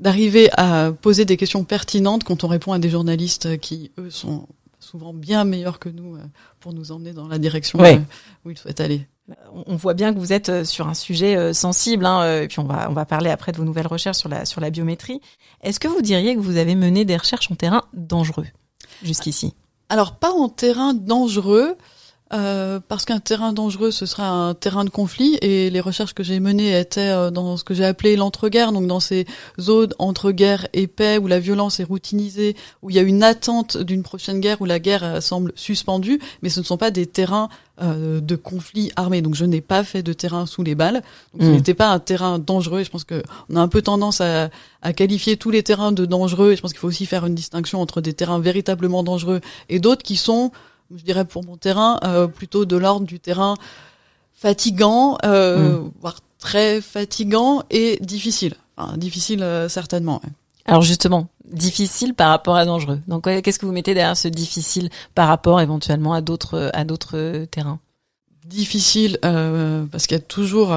d'arriver 0.00 0.48
à 0.56 0.92
poser 0.92 1.24
des 1.24 1.36
questions 1.36 1.64
pertinentes 1.64 2.24
quand 2.24 2.44
on 2.44 2.48
répond 2.48 2.72
à 2.72 2.78
des 2.78 2.88
journalistes 2.88 3.58
qui 3.58 3.90
eux 3.98 4.10
sont 4.10 4.48
souvent 4.78 5.12
bien 5.12 5.44
meilleurs 5.44 5.78
que 5.78 5.90
nous 5.90 6.16
pour 6.58 6.72
nous 6.72 6.90
emmener 6.90 7.12
dans 7.12 7.28
la 7.28 7.38
direction 7.38 7.78
où 8.44 8.50
ils 8.50 8.58
souhaitent 8.58 8.80
aller. 8.80 9.06
On 9.66 9.76
voit 9.76 9.94
bien 9.94 10.12
que 10.12 10.18
vous 10.18 10.32
êtes 10.32 10.64
sur 10.64 10.88
un 10.88 10.94
sujet 10.94 11.52
sensible, 11.52 12.04
hein, 12.04 12.42
et 12.42 12.48
puis 12.48 12.58
on 12.58 12.64
va 12.64 12.90
on 12.90 12.94
va 12.94 13.04
parler 13.04 13.30
après 13.30 13.52
de 13.52 13.58
vos 13.58 13.64
nouvelles 13.64 13.86
recherches 13.86 14.18
sur 14.18 14.28
la 14.28 14.44
sur 14.44 14.60
la 14.60 14.70
biométrie. 14.70 15.20
Est-ce 15.62 15.78
que 15.78 15.88
vous 15.88 16.02
diriez 16.02 16.34
que 16.34 16.40
vous 16.40 16.56
avez 16.56 16.74
mené 16.74 17.04
des 17.04 17.16
recherches 17.16 17.50
en 17.50 17.54
terrain 17.54 17.84
dangereux 17.92 18.46
jusqu'ici? 19.02 19.54
Alors 19.90 20.14
pas 20.14 20.32
en 20.32 20.48
terrain 20.48 20.94
dangereux, 20.94 21.76
euh, 22.32 22.78
parce 22.86 23.04
qu'un 23.04 23.18
terrain 23.18 23.52
dangereux, 23.52 23.90
ce 23.90 24.06
sera 24.06 24.28
un 24.28 24.54
terrain 24.54 24.84
de 24.84 24.90
conflit, 24.90 25.36
et 25.42 25.68
les 25.68 25.80
recherches 25.80 26.14
que 26.14 26.22
j'ai 26.22 26.38
menées 26.38 26.78
étaient 26.78 27.00
euh, 27.00 27.32
dans 27.32 27.56
ce 27.56 27.64
que 27.64 27.74
j'ai 27.74 27.84
appelé 27.84 28.14
l'entre-guerre, 28.14 28.70
donc 28.70 28.86
dans 28.86 29.00
ces 29.00 29.26
zones 29.58 29.92
entre 29.98 30.30
guerre 30.30 30.68
et 30.72 30.86
paix, 30.86 31.18
où 31.18 31.26
la 31.26 31.40
violence 31.40 31.80
est 31.80 31.84
routinisée, 31.84 32.54
où 32.82 32.90
il 32.90 32.96
y 32.96 33.00
a 33.00 33.02
une 33.02 33.24
attente 33.24 33.76
d'une 33.76 34.04
prochaine 34.04 34.40
guerre, 34.40 34.60
où 34.60 34.64
la 34.64 34.78
guerre 34.78 35.02
euh, 35.02 35.20
semble 35.20 35.52
suspendue, 35.56 36.20
mais 36.42 36.50
ce 36.50 36.60
ne 36.60 36.64
sont 36.64 36.76
pas 36.76 36.92
des 36.92 37.06
terrains 37.06 37.48
de 37.80 38.36
conflit 38.36 38.92
armé. 38.96 39.22
Donc 39.22 39.34
je 39.34 39.44
n'ai 39.44 39.60
pas 39.60 39.84
fait 39.84 40.02
de 40.02 40.12
terrain 40.12 40.46
sous 40.46 40.62
les 40.62 40.74
balles, 40.74 41.02
donc 41.32 41.42
ce 41.42 41.46
hmm. 41.46 41.52
n'était 41.52 41.74
pas 41.74 41.88
un 41.88 41.98
terrain 41.98 42.38
dangereux, 42.38 42.80
et 42.80 42.84
je 42.84 42.90
pense 42.90 43.04
que 43.04 43.22
on 43.48 43.56
a 43.56 43.60
un 43.60 43.68
peu 43.68 43.82
tendance 43.82 44.20
à, 44.20 44.50
à 44.82 44.92
qualifier 44.92 45.36
tous 45.36 45.50
les 45.50 45.62
terrains 45.62 45.92
de 45.92 46.04
dangereux, 46.04 46.52
et 46.52 46.56
je 46.56 46.60
pense 46.62 46.72
qu'il 46.72 46.80
faut 46.80 46.88
aussi 46.88 47.06
faire 47.06 47.24
une 47.26 47.34
distinction 47.34 47.80
entre 47.80 48.00
des 48.00 48.12
terrains 48.12 48.38
véritablement 48.38 49.02
dangereux 49.02 49.40
et 49.68 49.78
d'autres 49.78 50.02
qui 50.02 50.16
sont 50.16 50.52
je 50.96 51.04
dirais 51.04 51.24
pour 51.24 51.44
mon 51.44 51.56
terrain, 51.56 52.00
euh, 52.04 52.26
plutôt 52.26 52.64
de 52.64 52.76
l'ordre 52.76 53.06
du 53.06 53.20
terrain 53.20 53.54
fatigant, 54.32 55.18
euh, 55.24 55.78
hmm. 55.78 55.92
voire 56.00 56.20
très 56.38 56.80
fatigant 56.80 57.62
et 57.70 57.98
difficile. 58.00 58.54
Enfin, 58.76 58.96
difficile 58.96 59.42
euh, 59.42 59.68
certainement. 59.68 60.22
Alors 60.64 60.82
justement, 60.82 61.28
difficile 61.52 62.14
par 62.14 62.30
rapport 62.30 62.56
à 62.56 62.64
dangereux. 62.64 63.00
Donc 63.08 63.24
qu'est-ce 63.24 63.58
que 63.58 63.66
vous 63.66 63.72
mettez 63.72 63.94
derrière 63.94 64.16
ce 64.16 64.28
difficile 64.28 64.90
par 65.14 65.28
rapport 65.28 65.60
éventuellement 65.60 66.12
à 66.12 66.20
d'autres 66.20 66.70
à 66.74 66.84
d'autres 66.84 67.46
terrains? 67.46 67.80
Difficile 68.46 69.18
parce 69.22 70.06
qu'il 70.06 70.16
y 70.16 70.20
a 70.20 70.22
toujours 70.22 70.68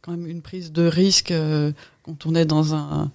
quand 0.00 0.12
même 0.12 0.26
une 0.26 0.42
prise 0.42 0.72
de 0.72 0.86
risque 0.86 1.32
quand 2.02 2.26
on 2.26 2.34
est 2.34 2.46
dans 2.46 2.74
un 2.74 3.10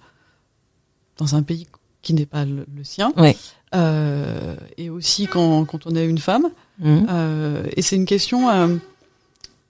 dans 1.18 1.34
un 1.34 1.42
pays 1.42 1.66
qui 2.06 2.14
n'est 2.14 2.26
pas 2.26 2.44
le, 2.44 2.64
sien. 2.84 3.12
Ouais. 3.16 3.36
Euh, 3.74 4.54
et 4.76 4.90
aussi 4.90 5.26
quand, 5.26 5.64
quand 5.64 5.86
on 5.86 5.96
est 5.96 6.06
une 6.06 6.18
femme. 6.18 6.46
Euh, 6.84 7.64
et 7.74 7.82
c'est 7.82 7.96
une 7.96 8.06
question 8.06 8.48
euh, 8.48 8.76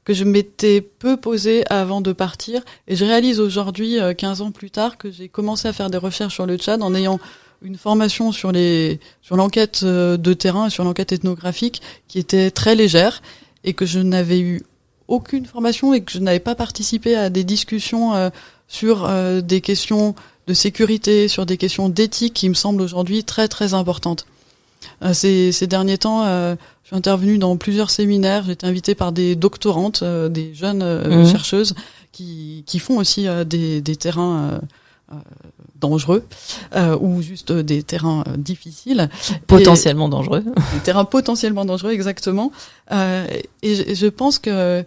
que 0.07 0.15
je 0.15 0.25
m'étais 0.25 0.81
peu 0.81 1.19
posée 1.19 1.65
avant 1.69 2.01
de 2.01 2.13
partir. 2.13 2.63
Et 2.87 2.95
je 2.95 3.05
réalise 3.05 3.41
aujourd'hui, 3.41 3.99
15 4.17 4.41
ans 4.41 4.53
plus 4.53 4.71
tard, 4.71 4.97
que 4.97 5.11
j'ai 5.11 5.29
commencé 5.29 5.67
à 5.67 5.73
faire 5.75 5.91
des 5.91 5.99
recherches 5.99 6.35
sur 6.35 6.47
le 6.47 6.57
Tchad 6.57 6.81
en 6.81 6.95
ayant 6.95 7.19
une 7.61 7.77
formation 7.77 8.31
sur 8.31 8.53
les 8.53 9.01
sur 9.21 9.37
l'enquête 9.37 9.83
de 9.85 10.33
terrain, 10.33 10.71
sur 10.71 10.85
l'enquête 10.85 11.11
ethnographique, 11.11 11.83
qui 12.07 12.21
était 12.21 12.53
très 12.53 12.77
légère 12.77 13.21
et 13.65 13.75
que 13.75 13.85
je 13.85 13.99
n'avais 13.99 14.39
eu 14.39 14.63
aucune 15.09 15.45
formation 15.45 15.93
et 15.93 16.03
que 16.03 16.13
je 16.13 16.21
n'avais 16.21 16.39
pas 16.39 16.55
participé 16.55 17.17
à 17.17 17.29
des 17.29 17.43
discussions 17.43 18.31
sur 18.69 19.11
des 19.43 19.61
questions 19.61 20.15
de 20.47 20.55
sécurité, 20.55 21.27
sur 21.27 21.47
des 21.47 21.57
questions 21.57 21.89
d'éthique 21.89 22.35
qui 22.35 22.49
me 22.49 22.55
semblent 22.55 22.83
aujourd'hui 22.83 23.25
très 23.25 23.49
très 23.49 23.75
importantes. 23.75 24.25
Euh, 25.03 25.13
ces, 25.13 25.53
ces, 25.53 25.67
derniers 25.67 25.99
temps, 25.99 26.25
euh, 26.25 26.55
je 26.83 26.89
suis 26.89 26.97
intervenue 26.97 27.39
dans 27.39 27.57
plusieurs 27.57 27.91
séminaires. 27.91 28.45
J'ai 28.45 28.53
été 28.53 28.67
invitée 28.67 28.95
par 28.95 29.13
des 29.13 29.37
doctorantes, 29.37 30.03
euh, 30.03 30.29
des 30.29 30.55
jeunes 30.55 30.85
mhm. 30.85 31.27
chercheuses 31.27 31.75
qui, 32.13 32.65
qui 32.67 32.79
font 32.79 32.97
aussi 32.99 33.27
des, 33.47 33.81
des, 33.81 33.97
terrains 33.97 34.61
dangereux 35.79 36.25
ou 37.01 37.21
juste 37.21 37.53
des 37.53 37.83
terrains 37.83 38.25
difficiles. 38.39 39.11
Potentiellement 39.47 40.09
dangereux. 40.09 40.43
Des 40.75 40.81
terrains 40.83 41.05
potentiellement 41.05 41.67
dangereux, 41.67 41.93
exactement. 41.93 42.53
et 42.91 43.95
je 43.95 44.07
pense 44.07 44.39
que 44.39 44.85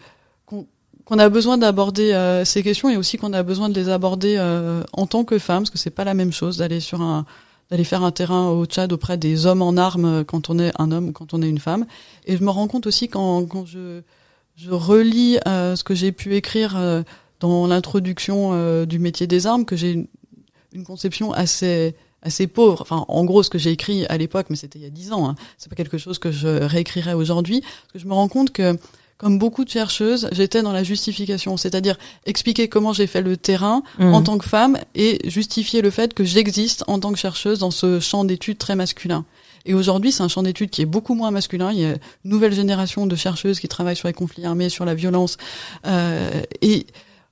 qu'on 1.09 1.17
a 1.17 1.29
besoin 1.29 1.57
d'aborder 1.57 2.13
euh, 2.13 2.45
ces 2.45 2.61
questions 2.61 2.87
et 2.87 2.95
aussi 2.95 3.17
qu'on 3.17 3.33
a 3.33 3.41
besoin 3.41 3.67
de 3.69 3.73
les 3.73 3.89
aborder 3.89 4.35
euh, 4.37 4.83
en 4.93 5.07
tant 5.07 5.23
que 5.23 5.39
femme, 5.39 5.63
parce 5.63 5.71
que 5.71 5.79
c'est 5.79 5.89
pas 5.89 6.03
la 6.03 6.13
même 6.13 6.31
chose 6.31 6.57
d'aller 6.57 6.79
sur 6.79 7.01
un 7.01 7.25
d'aller 7.69 7.83
faire 7.83 8.03
un 8.03 8.11
terrain 8.11 8.49
au 8.49 8.65
Tchad 8.65 8.91
auprès 8.93 9.17
des 9.17 9.45
hommes 9.45 9.61
en 9.61 9.77
armes 9.77 10.23
quand 10.25 10.49
on 10.49 10.59
est 10.59 10.71
un 10.79 10.91
homme 10.91 11.09
ou 11.09 11.11
quand 11.11 11.33
on 11.33 11.41
est 11.41 11.49
une 11.49 11.59
femme. 11.59 11.85
Et 12.25 12.37
je 12.37 12.43
me 12.43 12.49
rends 12.49 12.67
compte 12.67 12.87
aussi 12.87 13.09
quand, 13.09 13.45
quand 13.45 13.65
je, 13.65 14.01
je 14.55 14.71
relis 14.71 15.37
euh, 15.47 15.75
ce 15.75 15.83
que 15.83 15.93
j'ai 15.93 16.11
pu 16.11 16.35
écrire 16.35 17.03
dans 17.39 17.67
l'introduction 17.67 18.85
du 18.85 18.99
métier 18.99 19.27
des 19.27 19.47
armes 19.47 19.65
que 19.65 19.75
j'ai 19.75 19.91
une, 19.91 20.07
une, 20.73 20.83
conception 20.83 21.31
assez 21.31 21.95
assez 22.21 22.47
pauvre. 22.47 22.81
Enfin, 22.81 23.05
en 23.07 23.25
gros, 23.25 23.43
ce 23.43 23.49
que 23.49 23.57
j'ai 23.57 23.71
écrit 23.71 24.05
à 24.07 24.17
l'époque, 24.17 24.47
mais 24.49 24.55
c'était 24.55 24.79
il 24.79 24.83
y 24.83 24.87
a 24.87 24.89
dix 24.89 25.11
ans. 25.11 25.29
Hein, 25.29 25.35
c'est 25.57 25.69
pas 25.69 25.75
quelque 25.75 25.97
chose 25.97 26.19
que 26.19 26.31
je 26.31 26.47
réécrirais 26.47 27.13
aujourd'hui. 27.13 27.61
Parce 27.61 27.93
que 27.93 27.99
je 27.99 28.07
me 28.07 28.13
rends 28.13 28.27
compte 28.27 28.51
que 28.51 28.77
comme 29.19 29.37
beaucoup 29.37 29.65
de 29.65 29.69
chercheuses, 29.69 30.29
j'étais 30.31 30.61
dans 30.61 30.71
la 30.71 30.83
justification, 30.83 31.57
c'est-à-dire 31.57 31.97
expliquer 32.25 32.69
comment 32.69 32.93
j'ai 32.93 33.05
fait 33.05 33.21
le 33.21 33.35
terrain 33.35 33.83
mmh. 33.99 34.13
en 34.13 34.21
tant 34.23 34.37
que 34.37 34.47
femme 34.47 34.77
et 34.95 35.19
justifier 35.29 35.81
le 35.81 35.89
fait 35.91 36.13
que 36.13 36.23
j'existe 36.23 36.85
en 36.87 36.99
tant 36.99 37.11
que 37.11 37.19
chercheuse 37.19 37.59
dans 37.59 37.69
ce 37.69 37.99
champ 37.99 38.23
d'études 38.23 38.57
très 38.57 38.77
masculin. 38.77 39.25
Et 39.65 39.73
aujourd'hui, 39.73 40.13
c'est 40.13 40.23
un 40.23 40.29
champ 40.29 40.41
d'études 40.41 40.69
qui 40.69 40.81
est 40.81 40.85
beaucoup 40.85 41.15
moins 41.15 41.31
masculin. 41.31 41.73
Il 41.73 41.79
y 41.79 41.85
a 41.85 41.89
une 41.89 41.99
nouvelle 42.23 42.53
génération 42.53 43.05
de 43.07 43.15
chercheuses 43.17 43.59
qui 43.59 43.67
travaillent 43.67 43.97
sur 43.97 44.07
les 44.07 44.13
conflits 44.13 44.45
armés, 44.45 44.69
sur 44.69 44.85
la 44.85 44.95
violence. 44.95 45.35
Euh, 45.85 46.41
et 46.61 46.87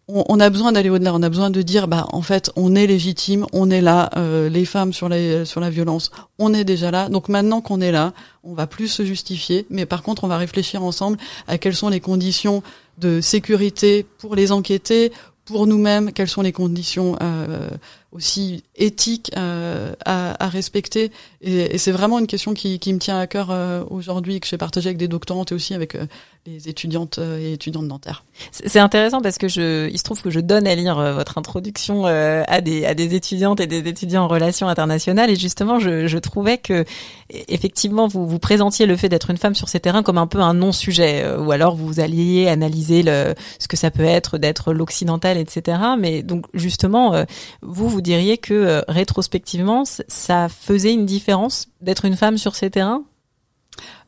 on, 0.08 0.40
a 0.40 0.50
besoin 0.50 0.72
d'aller 0.72 0.90
au-delà. 0.90 1.14
On 1.14 1.22
a 1.22 1.30
besoin 1.30 1.50
de 1.50 1.62
dire, 1.62 1.88
bah, 1.88 2.08
en 2.14 2.22
fait, 2.22 2.52
on 2.56 2.76
est 2.76 2.88
légitime, 2.88 3.46
on 3.52 3.70
est 3.70 3.82
là. 3.82 4.10
Euh, 4.16 4.50
les 4.50 4.66
femmes 4.66 4.94
sur 4.94 5.10
la 5.10 5.70
violence, 5.70 6.12
on 6.40 6.54
est 6.54 6.64
déjà 6.64 6.92
là. 6.92 7.10
Donc 7.10 7.30
maintenant 7.30 7.62
qu'on 7.62 7.82
est 7.82 7.92
là, 7.92 8.14
on 8.44 8.54
va 8.54 8.68
plus 8.68 8.88
se 8.88 9.04
justifier, 9.04 9.66
mais 9.70 9.86
par 9.86 10.04
contre, 10.04 10.24
on 10.24 10.28
va 10.28 10.38
réfléchir 10.38 10.84
ensemble 10.84 11.18
à 11.48 11.58
quelles 11.58 11.76
sont 11.76 11.90
les 11.90 12.00
conditions 12.00 12.64
de 12.98 13.22
sécurité 13.22 14.06
pour 14.18 14.36
les 14.36 14.52
enquêtés, 14.52 15.12
pour 15.46 15.68
nous-mêmes, 15.68 16.12
quelles 16.12 16.28
sont 16.28 16.42
les 16.42 16.52
conditions 16.52 17.16
euh, 17.22 17.70
aussi 18.18 18.64
éthiques 18.76 19.32
euh, 19.38 19.94
à, 20.04 20.50
respecter. 20.50 21.12
Et, 21.42 21.78
c'est 21.78 21.92
vraiment 21.92 22.20
une 22.20 22.28
question 22.28 22.54
qui, 22.54 22.80
me 22.88 22.98
tient 22.98 23.20
à 23.20 23.28
cœur 23.28 23.50
euh, 23.52 23.84
aujourd'hui, 23.90 24.40
que 24.40 24.48
j'ai 24.48 24.58
partagé 24.58 24.90
avec 24.90 24.98
des 24.98 25.08
doctorantes 25.08 25.52
et 25.52 25.56
aussi 25.56 25.76
avec 25.76 25.94
euh, 25.96 26.08
les 26.48 26.68
étudiantes 26.68 27.20
euh, 27.20 27.40
et 27.40 27.54
étudiants 27.54 27.84
dentaires. 27.84 28.24
C'est 28.52 28.80
intéressant 28.80 29.22
parce 29.22 29.38
que 29.38 29.48
je, 29.48 29.88
il 29.90 29.98
se 29.98 30.04
trouve 30.04 30.22
que 30.22 30.32
je 30.32 30.40
donne 30.40 30.66
à 30.68 30.74
lire 30.74 30.96
votre 31.14 31.38
introduction 31.38 32.06
à 32.06 32.62
des 32.62 32.86
à 32.86 32.94
des 32.94 33.16
étudiantes 33.16 33.60
et 33.60 33.68
des 33.68 33.88
étudiants 33.88 34.24
en 34.24 34.28
relations 34.28 34.68
internationales 34.68 35.30
et 35.30 35.36
justement 35.36 35.80
je, 35.80 36.08
je 36.08 36.18
trouvais 36.18 36.58
que 36.58 36.86
effectivement 37.30 38.08
vous 38.08 38.28
vous 38.28 38.40
présentiez 38.40 38.86
le 38.86 38.96
fait 38.96 39.10
d'être 39.10 39.30
une 39.30 39.38
femme 39.38 39.56
sur 39.56 39.70
ces 39.70 39.80
terrains 39.80 40.04
comme 40.04 40.18
un 40.18 40.28
peu 40.28 40.40
un 40.40 40.54
non-sujet 40.54 41.36
ou 41.38 41.52
alors 41.52 41.76
vous 41.76 42.00
alliez 42.00 42.48
analyser 42.48 43.04
le 43.04 43.36
ce 43.60 43.68
que 43.68 43.76
ça 43.78 43.92
peut 43.92 44.04
être 44.04 44.38
d'être 44.38 44.74
l'occidental 44.74 45.38
etc. 45.38 45.78
Mais 46.00 46.24
donc 46.24 46.46
justement 46.54 47.26
vous 47.62 47.90
vous 47.90 48.02
diriez 48.02 48.38
que 48.38 48.84
rétrospectivement 48.88 49.84
ça 49.86 50.48
faisait 50.50 50.94
une 50.94 51.06
différence 51.06 51.68
d'être 51.82 52.06
une 52.06 52.16
femme 52.16 52.38
sur 52.38 52.56
ces 52.56 52.70
terrains? 52.70 53.04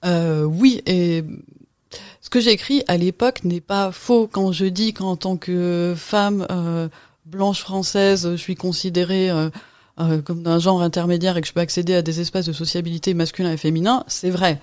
Euh, 0.06 0.44
oui, 0.44 0.82
et 0.86 1.24
ce 2.22 2.30
que 2.30 2.40
j'écris 2.40 2.84
à 2.88 2.98
l'époque 2.98 3.44
n'est 3.44 3.62
pas 3.62 3.92
faux 3.92 4.28
quand 4.32 4.52
je 4.52 4.66
dis 4.66 4.94
qu'en 4.94 5.16
tant 5.16 5.38
que 5.38 5.94
femme 5.98 6.46
euh, 6.50 6.88
blanche 7.26 7.62
française, 7.62 8.32
je 8.32 8.36
suis 8.38 8.56
considérée 8.56 9.30
euh, 10.00 10.22
comme 10.22 10.44
d'un 10.44 10.60
genre 10.60 10.82
intermédiaire 10.82 11.38
et 11.38 11.42
que 11.42 11.48
je 11.48 11.54
peux 11.54 11.60
accéder 11.60 11.96
à 11.96 12.02
des 12.02 12.20
espaces 12.20 12.46
de 12.46 12.54
sociabilité 12.54 13.14
masculin 13.14 13.52
et 13.52 13.58
féminin, 13.58 14.04
c'est 14.08 14.30
vrai. 14.30 14.60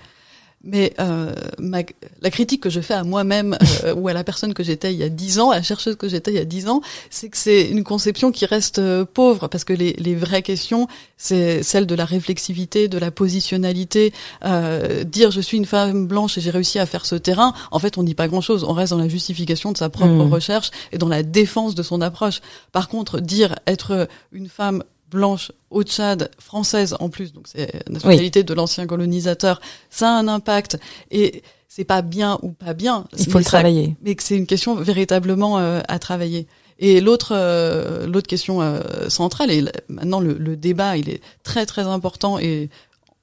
Mais 0.63 0.93
euh, 0.99 1.33
ma, 1.59 1.83
la 2.21 2.31
critique 2.31 2.63
que 2.63 2.69
je 2.69 2.81
fais 2.81 2.95
à 2.95 3.03
moi-même 3.03 3.55
euh, 3.83 3.93
ou 3.93 4.07
à 4.07 4.13
la 4.13 4.23
personne 4.23 4.55
que 4.55 4.63
j'étais 4.63 4.91
il 4.91 4.97
y 4.97 5.03
a 5.03 5.09
dix 5.09 5.39
ans, 5.39 5.51
à 5.51 5.55
la 5.55 5.61
chercheuse 5.61 5.95
que 5.95 6.09
j'étais 6.09 6.31
il 6.31 6.35
y 6.35 6.39
a 6.39 6.45
dix 6.45 6.67
ans, 6.67 6.81
c'est 7.11 7.29
que 7.29 7.37
c'est 7.37 7.69
une 7.69 7.83
conception 7.83 8.31
qui 8.31 8.45
reste 8.45 8.79
euh, 8.79 9.05
pauvre 9.05 9.47
parce 9.47 9.63
que 9.63 9.73
les, 9.73 9.93
les, 9.93 10.15
vraies 10.15 10.41
questions, 10.41 10.87
c'est 11.15 11.61
celle 11.61 11.85
de 11.85 11.93
la 11.93 12.05
réflexivité, 12.05 12.87
de 12.87 12.97
la 12.97 13.11
positionnalité. 13.11 14.13
Euh, 14.45 15.03
dire 15.03 15.29
je 15.29 15.41
suis 15.41 15.57
une 15.57 15.65
femme 15.65 16.07
blanche 16.07 16.39
et 16.39 16.41
j'ai 16.41 16.51
réussi 16.51 16.79
à 16.79 16.87
faire 16.87 17.05
ce 17.05 17.15
terrain, 17.15 17.53
en 17.71 17.77
fait, 17.77 17.97
on 17.99 18.03
dit 18.03 18.15
pas 18.15 18.27
grand-chose. 18.27 18.63
On 18.63 18.73
reste 18.73 18.91
dans 18.91 18.99
la 18.99 19.07
justification 19.07 19.71
de 19.71 19.77
sa 19.77 19.89
propre 19.89 20.25
mmh. 20.25 20.33
recherche 20.33 20.71
et 20.91 20.97
dans 20.97 21.07
la 21.07 21.21
défense 21.21 21.75
de 21.75 21.83
son 21.83 22.01
approche. 22.01 22.41
Par 22.71 22.89
contre, 22.89 23.19
dire 23.19 23.55
être 23.67 24.07
une 24.31 24.49
femme 24.49 24.83
blanche 25.09 25.51
au 25.69 25.83
Tchad, 25.83 26.31
française 26.39 26.95
en 26.99 27.09
plus, 27.09 27.33
donc 27.33 27.47
c'est 27.47 27.73
la 27.87 27.93
nationalité 27.93 28.39
oui. 28.39 28.45
de 28.45 28.53
l'ancien 28.53 28.85
colonisateur, 28.87 29.61
ça 29.89 30.09
a 30.09 30.19
un 30.19 30.27
impact 30.27 30.79
et 31.11 31.43
c'est 31.67 31.83
pas 31.83 32.01
bien 32.01 32.39
ou 32.41 32.51
pas 32.51 32.73
bien. 32.73 33.05
Il 33.17 33.29
faut 33.29 33.37
le 33.37 33.43
ça, 33.43 33.51
travailler. 33.51 33.95
Mais 34.01 34.15
que 34.15 34.23
c'est 34.23 34.37
une 34.37 34.47
question 34.47 34.75
véritablement 34.75 35.59
euh, 35.59 35.81
à 35.87 35.99
travailler. 35.99 36.47
Et 36.79 37.01
l'autre 37.01 37.33
euh, 37.35 38.07
l'autre 38.07 38.27
question 38.27 38.61
euh, 38.61 38.81
centrale 39.09 39.51
et 39.51 39.63
maintenant 39.89 40.19
le, 40.19 40.33
le, 40.33 40.55
débat 40.55 40.97
il 40.97 41.09
est 41.09 41.21
très 41.43 41.65
très 41.65 41.83
important 41.83 42.39
et 42.39 42.69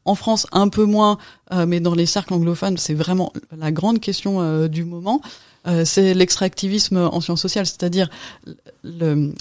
en 0.04 0.14
France 0.14 0.46
un 0.52 0.68
peu 0.68 0.84
moins, 0.84 1.16
mais 1.66 1.80
dans 1.80 1.94
les 1.94 2.04
cercles 2.04 2.34
anglophones 2.34 2.76
c'est 2.76 2.92
vraiment 2.92 3.32
la 3.56 3.72
grande 3.72 4.00
question 4.00 4.66
du 4.66 4.84
moment. 4.84 5.22
c'est 5.84 6.12
l'extractivisme 6.12 6.98
en 6.98 7.22
sciences 7.22 7.40
sociales, 7.40 7.64
c'est-à-dire 7.64 8.10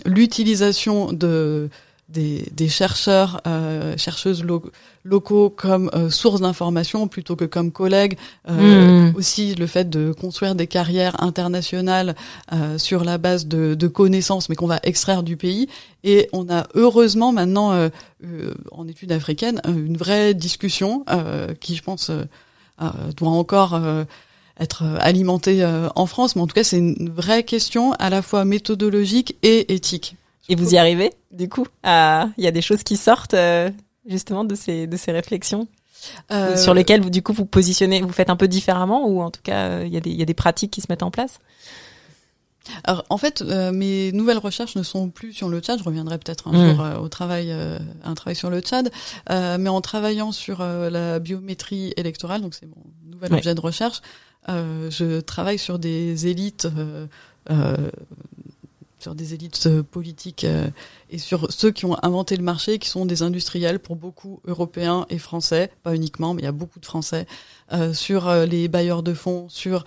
l'utilisation 0.06 1.12
de 1.12 1.70
des, 2.10 2.46
des 2.52 2.70
chercheurs, 2.70 3.42
euh, 3.48 3.96
chercheuses 3.98 4.44
lo 4.44 4.64
locaux 5.06 5.50
comme 5.50 5.90
euh, 5.94 6.10
source 6.10 6.40
d'information 6.40 7.10
plutôt 7.10 7.36
que 7.36 7.44
comme 7.44 7.72
collègues. 7.72 8.18
Euh, 8.50 9.12
mmh. 9.12 9.16
Aussi 9.16 9.56
le 9.56 9.68
fait 9.68 9.90
de 9.90 10.14
construire 10.14 10.56
des 10.56 10.68
carrières 10.68 11.22
internationales 11.22 12.16
euh, 12.54 12.78
sur 12.78 13.04
la 13.04 13.18
base 13.18 13.48
de, 13.48 13.74
de 13.74 13.88
connaissances, 13.88 14.48
mais 14.48 14.56
qu'on 14.56 14.68
va 14.68 14.80
extraire 14.84 15.24
du 15.24 15.36
pays. 15.36 15.68
Et 16.06 16.30
on 16.32 16.50
a 16.50 16.68
heureusement 16.74 17.34
maintenant, 17.34 17.74
euh, 17.74 17.90
euh, 18.24 18.54
en 18.72 18.88
études 18.88 19.12
africaines, 19.12 19.62
une 19.68 19.98
vraie 19.98 20.34
discussion 20.34 21.06
qui, 21.60 21.76
je 21.76 21.84
pense, 21.84 22.12
doit 23.18 23.30
encore 23.30 23.80
être 24.60 24.84
alimentée 25.00 25.66
en 25.96 26.06
France. 26.06 26.36
Mais 26.36 26.42
en 26.42 26.48
tout 26.48 26.56
cas, 26.56 26.64
c'est 26.64 26.78
une 26.78 27.10
vraie 27.10 27.44
question 27.44 27.94
à 27.94 28.10
la 28.10 28.22
fois 28.22 28.46
méthodologique 28.46 29.36
et 29.44 29.74
éthique. 29.74 30.16
Et 30.50 30.56
vous 30.56 30.74
y 30.74 30.78
arrivez, 30.78 31.14
du 31.32 31.50
coup 31.50 31.66
Il 31.84 32.32
y 32.38 32.48
a 32.48 32.52
des 32.52 32.62
choses 32.62 32.84
qui 32.84 32.98
sortent 32.98 33.34
euh, 33.34 33.70
justement 34.06 34.44
de 34.44 34.56
ces, 34.56 34.88
de 34.88 34.98
ces 34.98 35.12
réflexions 35.12 35.68
euh... 36.32 36.58
sur 36.58 36.74
lesquelles, 36.74 37.02
vous, 37.02 37.10
du 37.10 37.22
coup, 37.22 37.34
vous 37.34 37.46
positionnez, 37.46 38.02
vous 38.02 38.12
faites 38.12 38.30
un 38.30 38.36
peu 38.36 38.48
différemment 38.48 39.08
ou 39.08 39.22
en 39.22 39.32
tout 39.32 39.42
cas, 39.42 39.84
il 39.84 39.94
y, 39.94 39.98
a 39.98 40.02
des, 40.02 40.12
y 40.12 40.22
a 40.22 40.26
des 40.26 40.34
pratiques 40.34 40.72
qui 40.72 40.82
se 40.82 40.88
mettent 40.90 41.04
en 41.04 41.12
place? 41.12 41.40
Alors 42.84 43.04
en 43.10 43.18
fait, 43.18 43.42
euh, 43.42 43.72
mes 43.72 44.12
nouvelles 44.12 44.38
recherches 44.38 44.76
ne 44.76 44.84
sont 44.84 45.10
plus 45.10 45.34
sur 45.34 45.50
le 45.50 45.60
Tchad. 45.60 45.80
Je 45.80 45.84
reviendrai 45.84 46.18
peut-être 46.18 46.48
un 46.48 46.52
mmh. 46.52 46.72
jour 46.72 46.82
euh, 46.82 46.98
au 46.98 47.10
travail, 47.10 47.48
euh, 47.52 47.78
un 48.04 48.14
travail 48.14 48.36
sur 48.36 48.50
le 48.50 48.62
Tchad, 48.62 48.92
euh, 49.30 49.58
mais 49.60 49.70
en 49.70 49.82
travaillant 49.82 50.32
sur 50.32 50.62
euh, 50.62 50.90
la 50.90 51.20
biométrie 51.20 51.94
électorale, 51.98 52.42
donc 52.42 52.54
c'est 52.54 52.66
mon 52.66 53.12
nouvel 53.12 53.32
ouais. 53.32 53.38
objet 53.40 53.56
de 53.56 53.62
recherche. 53.62 54.02
je 54.48 55.20
travaille 55.20 55.60
sur 55.60 55.80
des 55.80 56.28
élites 56.28 56.68
sur 59.04 59.16
des 59.16 59.34
élites 59.34 59.68
euh, 59.68 59.84
politiques 59.84 60.46
euh, 60.46 60.70
et 61.10 61.18
sur 61.18 61.52
ceux 61.52 61.72
qui 61.72 61.86
ont 61.86 61.98
inventé 62.04 62.38
le 62.38 62.44
marché, 62.44 62.80
qui 62.80 62.88
sont 62.88 63.06
des 63.06 63.22
industriels 63.22 63.80
pour 63.80 63.98
beaucoup 63.98 64.40
européens 64.46 65.06
et 65.10 65.20
français, 65.20 65.70
pas 65.84 65.94
uniquement, 65.94 66.34
mais 66.34 66.42
il 66.42 66.46
y 66.46 66.48
a 66.48 66.54
beaucoup 66.54 66.80
de 66.80 66.86
français, 66.86 67.28
euh, 67.74 67.94
sur 67.94 68.34
les 68.46 68.68
bailleurs 68.68 69.04
de 69.04 69.14
fonds, 69.14 69.48
sur 69.50 69.84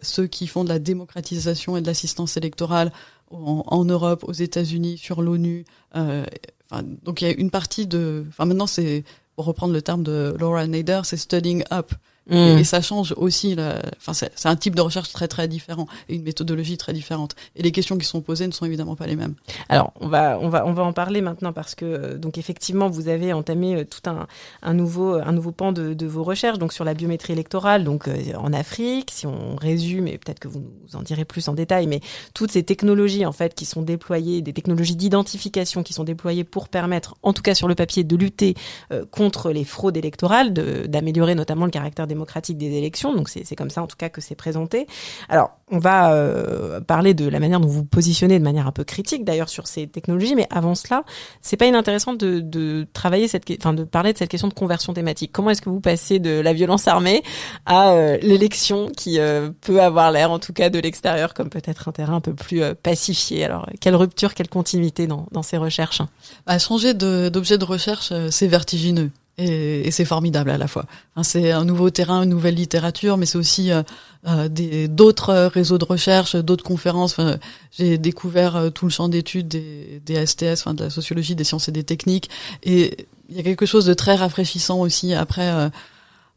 ceux 0.00 0.26
qui 0.26 0.46
font 0.46 0.64
de 0.64 0.70
la 0.70 0.78
démocratisation 0.78 1.76
et 1.76 1.82
de 1.82 1.86
l'assistance 1.86 2.36
électorale 2.36 2.92
en, 3.30 3.62
en, 3.66 3.84
Europe, 3.84 4.24
aux 4.26 4.32
États-Unis, 4.32 4.96
sur 4.96 5.20
l'ONU. 5.22 5.64
donc 5.94 7.20
il 7.20 7.28
y 7.28 7.30
a 7.30 7.34
une 7.34 7.50
partie 7.50 7.86
de, 7.86 8.24
enfin 8.30 8.46
maintenant 8.46 8.66
c'est 8.66 9.04
pour 9.36 9.44
reprendre 9.44 9.74
le 9.74 9.82
terme 9.82 10.02
de 10.02 10.34
Laura 10.38 10.66
Nader, 10.66 11.02
c'est 11.04 11.18
studying 11.18 11.62
up. 11.70 11.92
Mmh. 12.28 12.34
Et, 12.34 12.60
et, 12.60 12.64
ça 12.64 12.80
change 12.80 13.14
aussi. 13.16 13.56
Enfin, 13.96 14.12
c'est 14.12 14.48
un 14.48 14.56
type 14.56 14.74
de 14.74 14.80
recherche 14.80 15.12
très 15.12 15.28
très 15.28 15.48
différent 15.48 15.86
et 16.08 16.14
une 16.14 16.22
méthodologie 16.22 16.76
très 16.76 16.92
différente. 16.92 17.34
Et 17.56 17.62
les 17.62 17.72
questions 17.72 17.98
qui 17.98 18.06
sont 18.06 18.20
posées 18.20 18.46
ne 18.46 18.52
sont 18.52 18.64
évidemment 18.64 18.96
pas 18.96 19.06
les 19.06 19.16
mêmes. 19.16 19.34
Alors, 19.68 19.92
on 20.00 20.08
va 20.08 20.38
on 20.40 20.48
va 20.48 20.66
on 20.66 20.72
va 20.72 20.82
en 20.82 20.92
parler 20.92 21.20
maintenant 21.20 21.52
parce 21.52 21.74
que 21.74 21.84
euh, 21.84 22.18
donc 22.18 22.38
effectivement 22.38 22.88
vous 22.88 23.08
avez 23.08 23.32
entamé 23.32 23.76
euh, 23.76 23.84
tout 23.84 24.08
un, 24.08 24.26
un 24.62 24.74
nouveau 24.74 25.14
un 25.14 25.32
nouveau 25.32 25.52
pan 25.52 25.72
de, 25.72 25.94
de, 25.94 26.06
vos 26.06 26.22
recherches 26.22 26.58
donc 26.58 26.72
sur 26.72 26.84
la 26.84 26.94
biométrie 26.94 27.32
électorale 27.32 27.84
donc 27.84 28.08
euh, 28.08 28.16
en 28.36 28.52
Afrique. 28.52 29.10
Si 29.12 29.26
on 29.26 29.56
résume 29.56 30.08
et 30.08 30.18
peut-être 30.18 30.38
que 30.38 30.48
vous 30.48 30.60
nous 30.60 30.96
en 30.96 31.02
direz 31.02 31.24
plus 31.24 31.48
en 31.48 31.54
détail, 31.54 31.86
mais 31.86 32.00
toutes 32.34 32.52
ces 32.52 32.62
technologies 32.62 33.26
en 33.26 33.32
fait 33.32 33.54
qui 33.54 33.64
sont 33.64 33.82
déployées, 33.82 34.42
des 34.42 34.52
technologies 34.52 34.96
d'identification 34.96 35.82
qui 35.82 35.92
sont 35.92 36.04
déployées 36.04 36.44
pour 36.44 36.68
permettre, 36.68 37.14
en 37.22 37.32
tout 37.32 37.42
cas 37.42 37.54
sur 37.54 37.68
le 37.68 37.74
papier, 37.74 38.04
de 38.04 38.16
lutter 38.16 38.54
euh, 38.92 39.04
contre 39.10 39.50
les 39.50 39.64
fraudes 39.64 39.96
électorales, 39.96 40.52
d'améliorer 40.52 41.34
notamment 41.34 41.64
le 41.64 41.70
caractère 41.70 42.06
démocratique 42.12 42.58
des 42.58 42.72
élections. 42.76 43.14
Donc 43.14 43.28
c'est 43.28 43.56
comme 43.56 43.70
ça 43.70 43.82
en 43.82 43.86
tout 43.86 43.96
cas 43.96 44.08
que 44.08 44.20
c'est 44.20 44.34
présenté. 44.34 44.86
Alors 45.28 45.50
on 45.70 45.78
va 45.78 46.12
euh, 46.12 46.80
parler 46.80 47.14
de 47.14 47.26
la 47.26 47.40
manière 47.40 47.58
dont 47.58 47.66
vous 47.66 47.74
vous 47.80 47.84
positionnez 47.84 48.38
de 48.38 48.44
manière 48.44 48.66
un 48.66 48.72
peu 48.72 48.84
critique 48.84 49.24
d'ailleurs 49.24 49.48
sur 49.48 49.66
ces 49.66 49.86
technologies, 49.86 50.34
mais 50.34 50.46
avant 50.50 50.74
cela, 50.74 51.04
c'est 51.40 51.56
pas 51.56 51.66
inintéressant 51.66 52.12
de, 52.12 52.86
travailler 52.92 53.26
cette, 53.26 53.50
enfin 53.58 53.72
de 53.72 53.84
parler 53.84 54.12
de 54.12 54.18
cette 54.18 54.28
question 54.28 54.48
de 54.48 54.54
conversion 54.54 54.92
thématique. 54.92 55.32
Comment 55.32 55.50
est-ce 55.50 55.62
que 55.62 55.70
vous 55.70 55.80
passez 55.80 56.18
de 56.18 56.40
la 56.40 56.52
violence 56.52 56.86
armée 56.88 57.22
à 57.64 57.92
euh, 57.92 58.18
l'élection 58.20 58.88
qui 58.94 59.18
euh, 59.18 59.50
peut 59.62 59.80
avoir 59.80 60.12
l'air 60.12 60.30
en 60.30 60.38
tout 60.38 60.52
cas 60.52 60.68
de 60.68 60.78
l'extérieur 60.78 61.32
comme 61.32 61.48
peut-être 61.48 61.88
un 61.88 61.92
terrain 61.92 62.16
un 62.16 62.20
peu 62.20 62.34
plus 62.34 62.62
pacifié? 62.82 63.44
Alors 63.44 63.66
quelle 63.80 63.96
rupture, 63.96 64.34
quelle 64.34 64.48
continuité 64.48 65.06
dans, 65.06 65.26
dans 65.32 65.42
ces 65.42 65.56
recherches? 65.56 66.02
Bah, 66.46 66.58
Changer 66.58 66.92
d'objet 66.92 67.58
de, 67.58 67.64
recherche, 67.64 68.12
c'est 68.30 68.46
vertigineux 68.46 69.10
et, 69.38 69.86
et 69.86 69.90
c'est 69.90 70.04
formidable 70.04 70.50
à 70.50 70.58
la 70.58 70.68
fois. 70.68 70.86
Hein, 71.16 71.22
c'est 71.22 71.52
un 71.52 71.64
nouveau 71.64 71.90
terrain, 71.90 72.22
une 72.22 72.30
nouvelle 72.30 72.54
littérature, 72.54 73.16
mais 73.16 73.26
c'est 73.26 73.38
aussi 73.38 73.72
euh, 73.72 73.82
euh, 74.26 74.48
d'autres 74.88 75.50
réseaux 75.52 75.78
de 75.78 75.84
recherche, 75.84 76.36
d'autres 76.36 76.64
conférences. 76.64 77.12
Enfin, 77.12 77.38
J'ai 77.70 77.98
découvert 77.98 78.56
euh, 78.56 78.70
tout 78.70 78.86
le 78.86 78.90
champ 78.90 79.08
d'études 79.08 79.48
des, 79.48 80.02
des 80.04 80.26
STS, 80.26 80.60
enfin, 80.60 80.74
de 80.74 80.84
la 80.84 80.90
sociologie, 80.90 81.34
des 81.34 81.44
sciences 81.44 81.68
et 81.68 81.72
des 81.72 81.84
techniques, 81.84 82.30
et 82.62 83.06
il 83.32 83.36
y 83.36 83.40
a 83.40 83.42
quelque 83.42 83.66
chose 83.66 83.86
de 83.86 83.94
très 83.94 84.14
rafraîchissant 84.14 84.80
aussi 84.80 85.14
après. 85.14 85.48
Euh, 85.48 85.68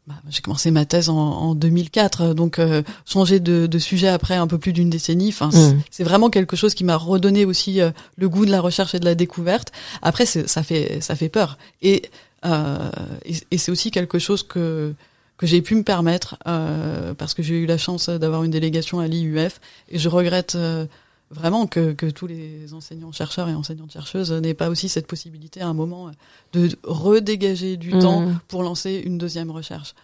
bah, 0.06 0.14
j'ai 0.28 0.40
commencé 0.40 0.70
ma 0.70 0.84
thèse 0.84 1.08
en, 1.08 1.16
en 1.16 1.54
2004, 1.56 2.32
donc 2.32 2.60
euh, 2.60 2.82
changer 3.04 3.40
de, 3.40 3.66
de, 3.66 3.78
sujet 3.80 4.06
après 4.06 4.36
un 4.36 4.46
peu 4.46 4.56
plus 4.56 4.72
d'une 4.72 4.88
décennie, 4.88 5.30
enfin 5.30 5.48
mmh. 5.48 5.82
c'est 5.90 6.04
vraiment 6.04 6.30
quelque 6.30 6.54
chose 6.54 6.74
qui 6.74 6.84
m'a 6.84 6.94
redonné 6.94 7.44
aussi 7.44 7.80
euh, 7.80 7.90
le 8.16 8.28
goût 8.28 8.46
de 8.46 8.52
la 8.52 8.60
recherche 8.60 8.94
et 8.94 9.00
de 9.00 9.04
la 9.04 9.16
découverte. 9.16 9.72
Après, 10.02 10.24
ça 10.24 10.62
fait 10.62 11.00
ça 11.00 11.16
fait 11.16 11.28
peur 11.28 11.58
et 11.82 12.02
euh, 12.44 12.90
et, 13.24 13.34
et 13.50 13.58
c'est 13.58 13.72
aussi 13.72 13.90
quelque 13.90 14.18
chose 14.18 14.42
que 14.42 14.94
que 15.36 15.46
j'ai 15.46 15.62
pu 15.62 15.74
me 15.74 15.82
permettre 15.82 16.36
euh, 16.46 17.14
parce 17.14 17.34
que 17.34 17.42
j'ai 17.42 17.56
eu 17.56 17.66
la 17.66 17.78
chance 17.78 18.08
d'avoir 18.08 18.44
une 18.44 18.50
délégation 18.50 19.00
à 19.00 19.06
l'IUF 19.06 19.60
et 19.88 19.98
je 19.98 20.08
regrette 20.08 20.54
euh, 20.54 20.86
vraiment 21.30 21.66
que, 21.66 21.92
que 21.92 22.06
tous 22.06 22.26
les 22.26 22.72
enseignants 22.72 23.12
chercheurs 23.12 23.48
et 23.48 23.54
enseignantes 23.54 23.92
chercheuses 23.92 24.32
n'aient 24.32 24.54
pas 24.54 24.70
aussi 24.70 24.88
cette 24.88 25.06
possibilité 25.06 25.60
à 25.60 25.66
un 25.66 25.74
moment 25.74 26.10
de 26.52 26.70
redégager 26.84 27.76
du 27.76 27.94
mmh. 27.94 27.98
temps 27.98 28.28
pour 28.48 28.62
lancer 28.62 29.02
une 29.04 29.18
deuxième 29.18 29.50
recherche. 29.50 29.94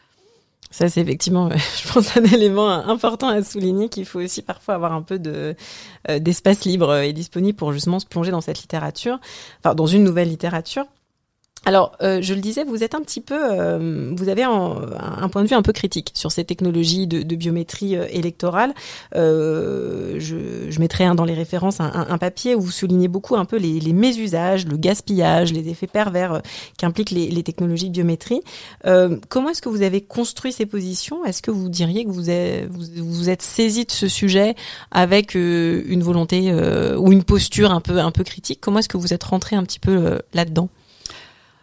Ça, 0.70 0.88
c'est 0.88 1.00
effectivement, 1.00 1.50
je 1.82 1.92
pense, 1.92 2.16
un 2.16 2.24
élément 2.24 2.68
important 2.70 3.28
à 3.28 3.42
souligner 3.42 3.88
qu'il 3.88 4.04
faut 4.04 4.20
aussi 4.20 4.42
parfois 4.42 4.74
avoir 4.74 4.92
un 4.92 5.02
peu 5.02 5.18
de 5.18 5.54
d'espace 6.18 6.64
libre 6.64 6.96
et 6.96 7.12
disponible 7.12 7.56
pour 7.56 7.72
justement 7.72 8.00
se 8.00 8.06
plonger 8.06 8.32
dans 8.32 8.40
cette 8.40 8.60
littérature, 8.60 9.18
enfin 9.60 9.74
dans 9.74 9.86
une 9.86 10.02
nouvelle 10.02 10.28
littérature. 10.28 10.86
Alors, 11.64 11.92
euh, 12.02 12.20
je 12.22 12.34
le 12.34 12.40
disais, 12.40 12.64
vous 12.64 12.82
êtes 12.82 12.96
un 12.96 13.00
petit 13.02 13.20
peu, 13.20 13.38
euh, 13.38 14.12
vous 14.16 14.28
avez 14.28 14.42
un, 14.42 15.28
point 15.30 15.44
de 15.44 15.48
vue 15.48 15.54
un 15.54 15.62
peu 15.62 15.72
critique 15.72 16.10
sur 16.14 16.32
ces 16.32 16.44
technologies 16.44 17.06
de, 17.06 17.36
biométrie 17.36 17.96
euh, 17.96 18.06
électorale. 18.10 18.74
je, 19.14 20.66
je, 20.68 20.80
mettrai 20.80 21.04
dans 21.14 21.24
les 21.24 21.34
références 21.34 21.78
un, 21.80 22.18
papier 22.18 22.56
où 22.56 22.60
vous 22.60 22.72
soulignez 22.72 23.06
beaucoup 23.06 23.36
un 23.36 23.44
peu 23.44 23.56
les, 23.56 23.78
les 23.78 23.92
mésusages, 23.92 24.66
le 24.66 24.76
gaspillage, 24.76 25.52
les 25.52 25.68
effets 25.68 25.86
pervers 25.86 26.42
qu'impliquent 26.78 27.10
les, 27.10 27.28
les, 27.30 27.42
technologies 27.44 27.88
de 27.88 27.92
biométrie. 27.92 28.40
comment 29.28 29.50
est-ce 29.50 29.62
que 29.62 29.68
vous 29.68 29.82
avez 29.82 30.00
construit 30.00 30.52
ces 30.52 30.66
positions? 30.66 31.24
Est-ce 31.24 31.42
que 31.42 31.52
vous 31.52 31.68
diriez 31.68 32.04
que 32.04 32.10
vous, 32.10 32.24
vous, 32.70 33.04
vous 33.04 33.30
êtes 33.30 33.42
saisi 33.42 33.84
de 33.84 33.92
ce 33.92 34.08
sujet 34.08 34.56
avec 34.90 35.34
une 35.34 36.02
volonté 36.02 36.52
ou 36.96 37.12
une 37.12 37.22
posture 37.22 37.70
un 37.70 37.80
peu 37.80 37.98
un 37.98 38.10
peu 38.10 38.24
critique? 38.24 38.60
Comment 38.60 38.80
est-ce 38.80 38.88
que 38.88 38.96
vous 38.96 39.14
êtes 39.14 39.24
rentré 39.24 39.54
un 39.54 39.62
petit 39.62 39.80
peu 39.80 40.18
là-dedans? 40.34 40.68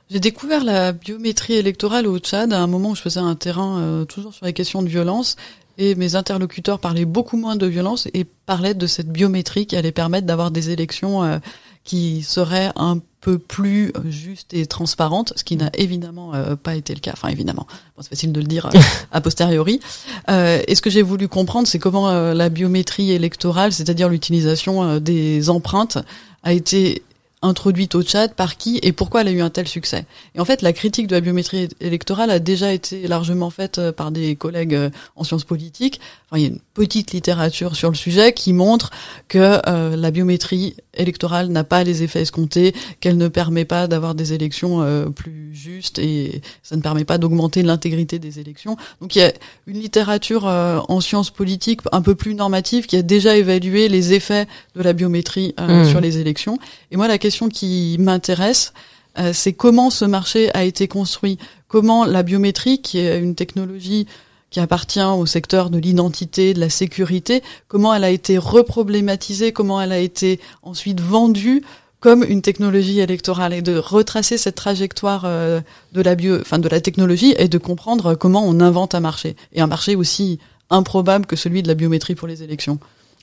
J'ai 0.09 0.19
découvert 0.19 0.63
la 0.63 0.91
biométrie 0.91 1.53
électorale 1.53 2.07
au 2.07 2.17
Tchad 2.17 2.51
à 2.51 2.59
un 2.59 2.65
moment 2.65 2.91
où 2.91 2.95
je 2.95 3.01
faisais 3.01 3.19
un 3.19 3.35
terrain 3.35 3.79
euh, 3.79 4.05
toujours 4.05 4.33
sur 4.33 4.45
les 4.45 4.53
questions 4.53 4.81
de 4.81 4.87
violence 4.87 5.35
et 5.77 5.93
mes 5.93 6.15
interlocuteurs 6.15 6.79
parlaient 6.79 7.05
beaucoup 7.05 7.37
moins 7.37 7.55
de 7.55 7.67
violence 7.67 8.07
et 8.15 8.23
parlaient 8.23 8.73
de 8.73 8.87
cette 8.87 9.09
biométrie 9.09 9.67
qui 9.67 9.75
allait 9.75 9.91
permettre 9.91 10.25
d'avoir 10.25 10.49
des 10.49 10.71
élections 10.71 11.23
euh, 11.23 11.37
qui 11.83 12.23
seraient 12.23 12.71
un 12.75 12.99
peu 13.21 13.37
plus 13.37 13.93
justes 14.05 14.53
et 14.53 14.65
transparentes, 14.65 15.33
ce 15.35 15.43
qui 15.43 15.57
n'a 15.57 15.69
évidemment 15.73 16.33
euh, 16.33 16.55
pas 16.55 16.75
été 16.75 16.93
le 16.95 17.01
cas. 17.01 17.11
Enfin, 17.13 17.27
évidemment, 17.27 17.67
bon, 17.95 18.01
c'est 18.01 18.09
facile 18.09 18.31
de 18.31 18.39
le 18.39 18.47
dire 18.47 18.69
a 19.11 19.21
posteriori. 19.21 19.79
et 20.27 20.75
ce 20.75 20.81
que 20.81 20.89
j'ai 20.89 21.01
voulu 21.03 21.27
comprendre, 21.27 21.67
c'est 21.67 21.79
comment 21.79 22.11
la 22.11 22.49
biométrie 22.49 23.11
électorale, 23.11 23.73
c'est-à-dire 23.73 24.09
l'utilisation 24.09 24.99
des 24.99 25.49
empreintes, 25.49 25.97
a 26.43 26.53
été 26.53 27.03
introduite 27.41 27.95
au 27.95 28.03
Tchad, 28.03 28.33
par 28.33 28.57
qui 28.57 28.79
et 28.83 28.91
pourquoi 28.91 29.21
elle 29.21 29.29
a 29.29 29.31
eu 29.31 29.41
un 29.41 29.49
tel 29.49 29.67
succès. 29.67 30.05
Et 30.35 30.41
en 30.41 30.45
fait, 30.45 30.61
la 30.61 30.73
critique 30.73 31.07
de 31.07 31.15
la 31.15 31.21
biométrie 31.21 31.69
électorale 31.79 32.31
a 32.31 32.39
déjà 32.39 32.73
été 32.73 33.07
largement 33.07 33.49
faite 33.49 33.79
euh, 33.79 33.91
par 33.93 34.11
des 34.11 34.35
collègues 34.35 34.75
euh, 34.75 34.89
en 35.15 35.23
sciences 35.23 35.45
politiques. 35.45 36.01
Enfin, 36.29 36.39
il 36.39 36.43
y 36.43 36.45
a 36.45 36.49
une 36.49 36.59
petite 36.73 37.13
littérature 37.13 37.77
sur 37.77 37.89
le 37.89 37.95
sujet 37.95 38.33
qui 38.33 38.51
montre 38.51 38.91
que 39.29 39.59
euh, 39.67 39.95
la 39.95 40.11
biométrie 40.11 40.75
électorale 40.93 41.47
n'a 41.47 41.63
pas 41.63 41.85
les 41.85 42.03
effets 42.03 42.21
escomptés, 42.21 42.75
qu'elle 42.99 43.17
ne 43.17 43.29
permet 43.29 43.63
pas 43.63 43.87
d'avoir 43.87 44.15
des 44.15 44.33
élections 44.33 44.83
plus 45.13 45.55
justes 45.55 45.97
et 45.97 46.41
ça 46.61 46.75
ne 46.75 46.81
permet 46.81 47.05
pas 47.05 47.17
d'augmenter 47.17 47.63
l'intégrité 47.63 48.19
des 48.19 48.39
élections. 48.39 48.75
Donc 48.99 49.15
il 49.15 49.19
y 49.19 49.21
a 49.21 49.31
une 49.65 49.79
littérature 49.79 50.45
en 50.45 50.99
sciences 50.99 51.29
politiques 51.29 51.81
un 51.93 52.01
peu 52.01 52.15
plus 52.15 52.35
normative 52.35 52.85
qui 52.85 52.97
a 52.97 53.01
déjà 53.01 53.37
évalué 53.37 53.87
les 53.87 54.13
effets 54.13 54.45
de 54.75 54.81
la 54.81 54.91
biométrie 54.91 55.53
mmh. 55.57 55.85
sur 55.85 56.01
les 56.01 56.17
élections. 56.17 56.59
Et 56.91 56.97
moi, 56.97 57.07
la 57.07 57.17
question 57.17 57.28
qui 57.49 57.97
m'intéresse, 57.99 58.73
euh, 59.17 59.31
c'est 59.33 59.53
comment 59.53 59.89
ce 59.89 60.05
marché 60.05 60.53
a 60.55 60.63
été 60.63 60.87
construit, 60.87 61.37
comment 61.67 62.05
la 62.05 62.23
biométrie, 62.23 62.81
qui 62.81 62.99
est 62.99 63.19
une 63.19 63.35
technologie 63.35 64.07
qui 64.49 64.59
appartient 64.59 65.01
au 65.01 65.25
secteur 65.25 65.69
de 65.69 65.77
l'identité, 65.77 66.53
de 66.53 66.59
la 66.59 66.69
sécurité, 66.69 67.43
comment 67.67 67.93
elle 67.93 68.03
a 68.03 68.09
été 68.09 68.37
reproblématisée, 68.37 69.51
comment 69.51 69.79
elle 69.79 69.91
a 69.91 69.99
été 69.99 70.39
ensuite 70.63 71.01
vendue 71.01 71.63
comme 71.99 72.23
une 72.23 72.41
technologie 72.41 72.99
électorale 72.99 73.53
et 73.53 73.61
de 73.61 73.77
retracer 73.77 74.37
cette 74.37 74.55
trajectoire 74.55 75.23
euh, 75.25 75.59
de 75.91 76.01
la 76.01 76.15
bio, 76.15 76.39
enfin 76.39 76.57
de 76.57 76.69
la 76.69 76.79
technologie 76.79 77.35
et 77.37 77.49
de 77.49 77.57
comprendre 77.57 78.15
comment 78.15 78.43
on 78.45 78.59
invente 78.61 78.95
un 78.95 79.01
marché 79.01 79.35
et 79.53 79.61
un 79.61 79.67
marché 79.67 79.95
aussi 79.95 80.39
improbable 80.69 81.25
que 81.25 81.35
celui 81.35 81.61
de 81.61 81.67
la 81.67 81.73
biométrie 81.73 82.15
pour 82.15 82.27
les 82.27 82.41
élections. 82.41 82.79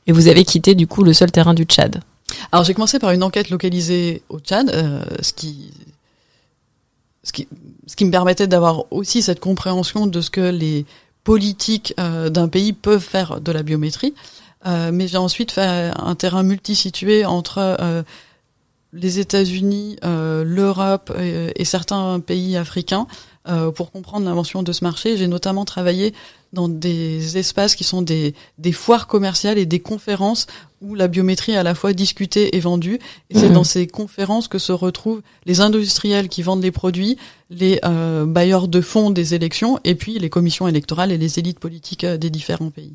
Et 0.07 0.13
vous 0.13 0.29
avez 0.29 0.45
quitté 0.45 0.75
du 0.75 0.87
coup 0.87 1.05
le 1.05 1.13
seul 1.13 1.33
terrain 1.33 1.55
du 1.55 1.65
Tchad. 1.65 2.03
Alors 2.53 2.65
j'ai 2.65 2.75
commencé 2.75 2.99
par 2.99 3.11
une 3.13 3.23
enquête 3.23 3.51
localisée 3.51 4.23
au 4.29 4.39
Tchad, 4.41 4.71
euh, 4.71 5.03
ce 5.21 5.33
qui 5.33 5.73
ce 7.23 7.33
qui 7.33 7.49
ce 7.87 7.97
qui 7.97 8.05
me 8.05 8.11
permettait 8.11 8.47
d'avoir 8.47 8.85
aussi 8.93 9.23
cette 9.23 9.41
compréhension 9.41 10.07
de 10.07 10.21
ce 10.21 10.31
que 10.31 10.41
les 10.41 10.87
politiques 11.25 11.95
euh, 11.99 12.31
d'un 12.31 12.49
pays 12.49 12.73
peuvent 12.73 13.03
faire 13.03 13.41
de 13.41 13.53
la 13.53 13.63
biométrie. 13.63 14.15
Euh, 14.67 14.91
mais 14.93 15.07
j'ai 15.07 15.19
ensuite 15.19 15.53
fait 15.53 15.93
un 15.97 16.15
terrain 16.15 16.43
multisitué 16.43 17.25
entre 17.25 18.05
les 18.97 19.19
États-Unis, 19.19 19.97
l'Europe 20.03 21.13
et, 21.19 21.65
certains 21.65 22.21
pays 22.21 22.57
africains 22.57 23.07
pour 23.75 23.93
comprendre 23.93 24.27
l'invention 24.27 24.63
de 24.63 24.73
ce 24.73 24.83
marché. 24.83 25.17
J'ai 25.17 25.29
notamment 25.29 25.65
travaillé 25.65 26.15
dans 26.53 26.69
des 26.69 27.39
espaces 27.39 27.77
qui 27.77 27.85
sont 27.85 28.03
des, 28.03 28.35
des 28.59 28.73
foires 28.73 29.07
commerciales 29.07 29.59
et 29.59 29.67
des 29.67 29.81
conférences 29.81 30.47
où 30.83 30.95
la 30.95 31.09
biométrie 31.09 31.53
est 31.53 31.57
à 31.57 31.63
la 31.63 31.75
fois 31.75 31.93
discutée 31.93 32.57
et 32.57 32.61
vendue. 32.61 32.99
Et 33.31 33.39
c'est 33.39 33.49
mhm. 33.49 33.55
dans 33.55 33.65
ces 33.65 33.87
conférences 33.87 34.49
que 34.49 34.59
se 34.59 34.73
retrouvent 34.73 35.23
les 35.45 35.61
industriels 35.61 36.29
qui 36.29 36.43
vendent 36.43 36.63
les 36.63 36.71
produits, 36.71 37.17
les 37.51 37.81
euh, 37.85 38.27
bailleurs 38.27 38.69
de 38.69 38.81
fonds 38.81 39.11
des 39.11 39.35
élections, 39.35 39.79
et 39.85 39.95
puis 39.95 40.19
les 40.19 40.31
commissions 40.31 40.69
électorales 40.69 41.13
et 41.13 41.19
les 41.19 41.39
élites 41.39 41.59
politiques 41.59 42.05
euh, 42.05 42.17
des 42.17 42.31
différents 42.31 42.71
pays. 42.71 42.95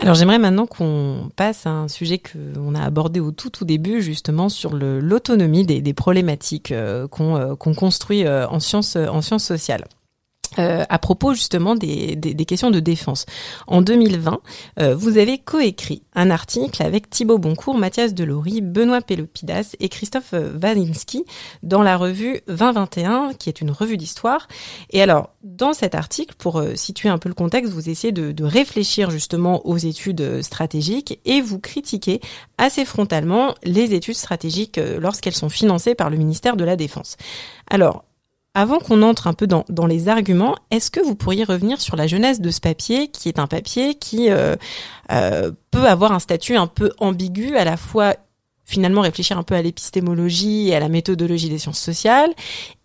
Alors 0.00 0.14
j'aimerais 0.14 0.38
maintenant 0.38 0.66
qu'on 0.66 1.30
passe 1.36 1.66
à 1.66 1.70
un 1.70 1.88
sujet 1.88 2.18
qu'on 2.18 2.74
a 2.74 2.82
abordé 2.82 3.20
au 3.20 3.30
tout 3.30 3.50
tout 3.50 3.64
début 3.64 4.02
justement 4.02 4.48
sur 4.48 4.74
l'autonomie 4.74 5.64
des, 5.64 5.94
problématiques 5.94 6.72
euh, 6.72 7.06
qu'on 7.06 7.74
construit 7.74 8.24
sciences 8.58 8.96
en 8.96 9.22
sciences 9.22 9.44
sociales. 9.44 9.84
Euh, 10.58 10.84
à 10.88 10.98
propos 10.98 11.34
justement 11.34 11.74
des, 11.74 12.14
des, 12.14 12.44
questions 12.44 12.70
de 12.70 12.78
défense. 12.78 13.26
En 13.66 13.82
2020, 13.82 14.40
euh, 14.78 14.94
vous 14.94 15.18
avez 15.18 15.38
coécrit 15.38 16.02
un 16.14 16.30
article 16.30 16.80
avec 16.82 17.10
Thibaut 17.10 17.38
Boncourt, 17.38 17.76
Mathias 17.76 18.14
Delory, 18.14 18.60
Benoît 18.60 19.00
Pelopidas 19.00 19.74
et 19.80 19.88
Christophe 19.88 20.32
Walinski 20.32 21.24
dans 21.64 21.82
la 21.82 21.96
revue 21.96 22.40
2021, 22.46 23.32
qui 23.36 23.48
est 23.48 23.60
une 23.60 23.72
revue 23.72 23.96
d'histoire. 23.96 24.46
Et 24.90 25.02
alors, 25.02 25.30
dans 25.42 25.72
cet 25.72 25.96
article, 25.96 26.34
pour 26.38 26.60
euh, 26.60 26.76
situer 26.76 27.08
un 27.08 27.18
peu 27.18 27.28
le 27.28 27.34
contexte, 27.34 27.72
vous 27.72 27.88
essayez 27.88 28.12
de, 28.12 28.30
de 28.30 28.44
réfléchir 28.44 29.10
justement 29.10 29.66
aux 29.66 29.78
études 29.78 30.42
stratégiques 30.42 31.18
et 31.24 31.40
vous 31.40 31.58
critiquez 31.58 32.20
assez 32.58 32.84
frontalement 32.84 33.54
les 33.64 33.92
études 33.94 34.14
stratégiques 34.14 34.80
lorsqu'elles 35.00 35.34
sont 35.34 35.48
financées 35.48 35.96
par 35.96 36.10
le 36.10 36.16
ministère 36.16 36.56
de 36.56 36.64
la 36.64 36.76
Défense. 36.76 37.16
Alors, 37.68 38.04
avant 38.54 38.78
qu'on 38.78 39.02
entre 39.02 39.26
un 39.26 39.34
peu 39.34 39.48
dans, 39.48 39.86
les 39.86 40.08
arguments, 40.08 40.56
est-ce 40.70 40.90
que 40.90 41.00
vous 41.00 41.16
pourriez 41.16 41.42
revenir 41.42 41.80
sur 41.80 41.96
la 41.96 42.06
jeunesse 42.06 42.40
de 42.40 42.50
ce 42.50 42.60
papier, 42.60 43.08
qui 43.08 43.28
est 43.28 43.40
un 43.40 43.48
papier 43.48 43.94
qui 43.96 44.30
euh, 44.30 44.54
euh, 45.10 45.50
peut 45.72 45.86
avoir 45.86 46.12
un 46.12 46.20
statut 46.20 46.56
un 46.56 46.68
peu 46.68 46.92
ambigu, 46.98 47.56
à 47.56 47.64
la 47.64 47.76
fois 47.76 48.14
finalement 48.64 49.02
réfléchir 49.02 49.36
un 49.36 49.42
peu 49.42 49.54
à 49.54 49.62
l'épistémologie 49.62 50.68
et 50.68 50.74
à 50.74 50.80
la 50.80 50.88
méthodologie 50.88 51.50
des 51.50 51.58
sciences 51.58 51.80
sociales, 51.80 52.32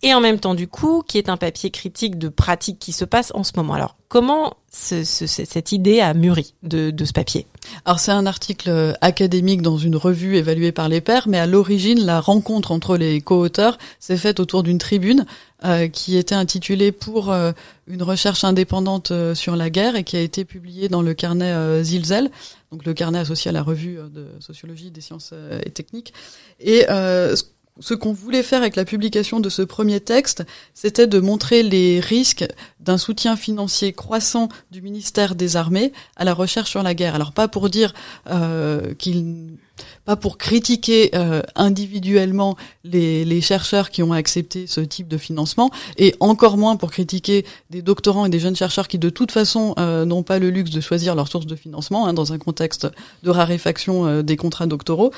et 0.02 0.14
en 0.14 0.22
même 0.22 0.40
temps 0.40 0.56
du 0.56 0.68
coup, 0.68 1.04
qui 1.08 1.18
est 1.18 1.30
un 1.30 1.38
papier 1.38 1.72
critique 1.72 2.18
de 2.18 2.30
pratique 2.30 2.80
qui 2.80 2.92
se 2.92 3.06
passe 3.06 3.32
en 3.36 3.44
ce 3.44 3.52
moment. 3.56 3.74
Alors, 3.74 3.96
comment 4.08 4.54
ce, 4.72 5.04
ce, 5.04 5.28
cette 5.28 5.72
idée 5.72 6.00
a 6.00 6.14
mûri 6.14 6.54
de, 6.64 6.90
de 6.92 7.06
ce 7.06 7.14
papier? 7.14 7.46
Alors, 7.86 8.00
c'est 8.00 8.12
un 8.12 8.26
article 8.26 8.96
académique 9.02 9.62
dans 9.62 9.78
une 9.78 9.96
revue 9.96 10.38
évaluée 10.38 10.72
par 10.72 10.90
les 10.90 11.02
pairs, 11.02 11.28
mais 11.28 11.40
à 11.40 11.46
l'origine, 11.46 12.06
la 12.06 12.20
rencontre 12.20 12.72
entre 12.72 12.98
les 12.98 13.22
co-auteurs 13.22 13.78
s'est 14.00 14.18
faite 14.18 14.40
autour 14.40 14.64
d'une 14.64 14.78
tribune 14.78 15.26
euh, 15.66 15.88
qui 15.88 16.18
était 16.18 16.36
intitulée 16.36 16.92
pour 16.92 17.32
euh, 17.32 17.52
une 17.88 18.04
recherche 18.04 18.44
indépendante 18.44 19.12
euh, 19.12 19.36
sur 19.36 19.56
la 19.56 19.70
guerre 19.70 19.96
et 19.96 20.04
qui 20.04 20.16
a 20.18 20.22
été 20.22 20.46
publiée 20.46 20.88
dans 20.88 21.02
le 21.02 21.14
carnet 21.14 21.84
Zilzel 21.84 22.32
donc 22.72 22.86
le 22.86 22.94
carnet 22.94 23.20
associé 23.20 23.50
à 23.50 23.52
la 23.52 23.64
revue 23.64 24.00
euh, 24.00 24.10
de 24.10 24.28
sociologie 24.40 24.92
des 24.92 25.02
sciences 25.02 25.32
euh, 25.34 25.60
et 25.66 25.72
techniques. 25.72 26.14
Et 26.60 26.86
euh, 26.90 27.36
ce 27.80 27.94
qu'on 27.94 28.14
voulait 28.14 28.44
faire 28.44 28.62
avec 28.62 28.76
la 28.76 28.86
publication 28.86 29.40
de 29.40 29.50
ce 29.50 29.62
premier 29.62 30.00
texte, 30.00 30.44
c'était 30.74 31.08
de 31.08 31.20
montrer 31.20 31.64
les 31.64 32.00
risques 32.00 32.46
d'un 32.80 32.98
soutien 32.98 33.36
financier 33.36 33.94
croissant 33.94 34.50
du 34.72 34.82
ministère 34.82 35.36
des 35.36 35.56
Armées 35.56 35.94
à 36.16 36.26
la 36.26 36.34
recherche 36.34 36.70
sur 36.70 36.84
la 36.84 36.94
guerre. 36.94 37.16
Alors 37.16 37.32
pas 37.32 37.48
pour 37.48 37.70
dire 37.70 37.94
euh, 38.30 38.94
qu'il 38.96 39.58
pas 40.06 40.16
pour 40.16 40.38
critiquer 40.38 41.12
euh, 41.14 41.42
individuellement 41.56 42.56
les, 42.84 43.42
chercheurs 43.42 43.90
qui 43.90 44.04
ont 44.04 44.12
accepté 44.12 44.68
ce 44.68 44.82
type 44.82 45.08
de 45.08 45.18
financement, 45.18 45.72
et 45.98 46.16
encore 46.20 46.58
moins 46.58 46.76
pour 46.76 46.92
critiquer 46.92 47.46
des 47.70 47.82
doctorants 47.82 48.26
et 48.26 48.30
des 48.30 48.40
jeunes 48.40 48.56
chercheurs 48.56 48.88
qui 48.88 48.98
de 48.98 49.10
toute 49.10 49.32
façon 49.32 49.74
euh, 49.80 50.04
n'ont 50.06 50.24
pas 50.24 50.40
le 50.40 50.50
luxe 50.50 50.72
de 50.72 50.82
choisir 50.82 51.16
leur 51.16 51.28
source 51.28 51.46
de 51.46 51.56
financement 51.56 52.06
hein, 52.06 52.14
dans 52.14 52.34
un 52.34 52.38
contexte 52.38 52.88
de 53.24 53.30
raréfaction 53.30 54.06
euh, 54.06 54.22
des 54.22 54.36
contrats 54.36 54.68
doctoraux. 54.68 55.12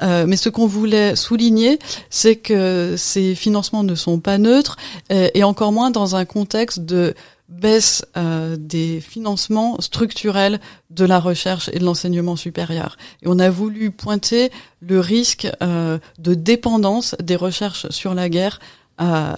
mais 0.00 0.36
ce 0.36 0.48
qu'on 0.48 0.66
voulait 0.66 1.16
souligner, 1.16 1.78
c'est 2.10 2.36
que 2.36 2.94
ces 2.96 3.34
financements 3.34 3.82
ne 3.82 3.94
sont 3.94 4.18
pas 4.20 4.38
neutres, 4.38 4.76
et 5.10 5.44
encore 5.44 5.72
moins 5.72 5.90
dans 5.90 6.16
un 6.16 6.24
contexte 6.24 6.80
de 6.80 7.14
baisse 7.48 8.04
euh, 8.16 8.56
des 8.58 9.00
financements 9.00 9.80
structurels 9.80 10.60
de 10.90 11.04
la 11.04 11.20
recherche 11.20 11.70
et 11.72 11.78
de 11.78 11.84
l'enseignement 11.84 12.36
supérieur. 12.36 12.96
Et 13.22 13.26
on 13.28 13.38
a 13.38 13.50
voulu 13.50 13.90
pointer 13.90 14.50
le 14.80 15.00
risque 15.00 15.48
euh, 15.62 15.98
de 16.18 16.34
dépendance 16.34 17.14
des 17.22 17.36
recherches 17.36 17.88
sur 17.90 18.14
la 18.14 18.28
guerre 18.28 18.58
à, 18.98 19.36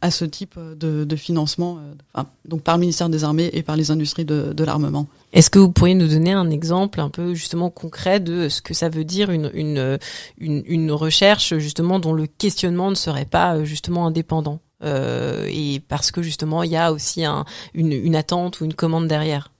à 0.00 0.10
ce 0.10 0.24
type 0.24 0.58
de, 0.58 1.04
de 1.04 1.16
financement, 1.16 1.78
euh, 1.78 1.94
enfin, 2.12 2.28
donc 2.44 2.62
par 2.62 2.76
le 2.76 2.80
ministère 2.80 3.08
des 3.08 3.24
Armées 3.24 3.50
et 3.52 3.62
par 3.62 3.76
les 3.76 3.90
industries 3.90 4.24
de, 4.24 4.52
de 4.52 4.64
l'armement. 4.64 5.06
Est-ce 5.32 5.48
que 5.48 5.58
vous 5.58 5.70
pourriez 5.70 5.94
nous 5.94 6.08
donner 6.08 6.32
un 6.32 6.50
exemple 6.50 7.00
un 7.00 7.08
peu 7.08 7.34
justement 7.34 7.70
concret 7.70 8.20
de 8.20 8.48
ce 8.48 8.60
que 8.60 8.74
ça 8.74 8.88
veut 8.88 9.04
dire 9.04 9.30
une, 9.30 9.50
une, 9.54 9.98
une, 10.38 10.62
une 10.66 10.92
recherche 10.92 11.56
justement 11.58 12.00
dont 12.00 12.12
le 12.12 12.26
questionnement 12.26 12.90
ne 12.90 12.96
serait 12.96 13.26
pas 13.26 13.62
justement 13.64 14.06
indépendant? 14.06 14.58
euh, 14.58 14.65
et 14.86 15.80
parce 15.88 16.10
que 16.10 16.22
justement 16.22 16.62
il 16.62 16.70
y 16.70 16.76
a 16.76 16.92
aussi 16.92 17.24
un, 17.24 17.44
une, 17.74 17.92
une 17.92 18.16
attente 18.16 18.60
ou 18.60 18.64
une 18.64 18.74
commande 18.74 19.08
derrière 19.08 19.50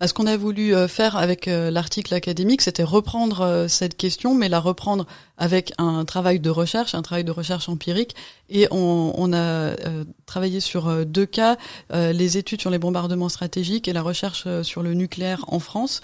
bah, 0.00 0.08
ce 0.08 0.14
qu'on 0.14 0.26
a 0.26 0.36
voulu 0.36 0.74
euh, 0.74 0.88
faire 0.88 1.16
avec 1.16 1.46
euh, 1.46 1.70
l'article 1.70 2.14
académique, 2.14 2.62
c'était 2.62 2.82
reprendre 2.82 3.42
euh, 3.42 3.68
cette 3.68 3.96
question, 3.96 4.34
mais 4.34 4.48
la 4.48 4.58
reprendre 4.58 5.06
avec 5.38 5.72
un 5.78 6.04
travail 6.04 6.40
de 6.40 6.50
recherche, 6.50 6.94
un 6.94 7.02
travail 7.02 7.24
de 7.24 7.30
recherche 7.30 7.68
empirique. 7.68 8.14
Et 8.48 8.66
on, 8.70 9.12
on 9.16 9.32
a 9.32 9.74
travaillé 10.26 10.60
sur 10.60 11.04
deux 11.06 11.26
cas, 11.26 11.56
les 11.92 12.36
études 12.36 12.60
sur 12.60 12.70
les 12.70 12.78
bombardements 12.78 13.28
stratégiques 13.28 13.88
et 13.88 13.92
la 13.92 14.02
recherche 14.02 14.46
sur 14.62 14.82
le 14.84 14.94
nucléaire 14.94 15.44
en 15.48 15.58
France. 15.58 16.02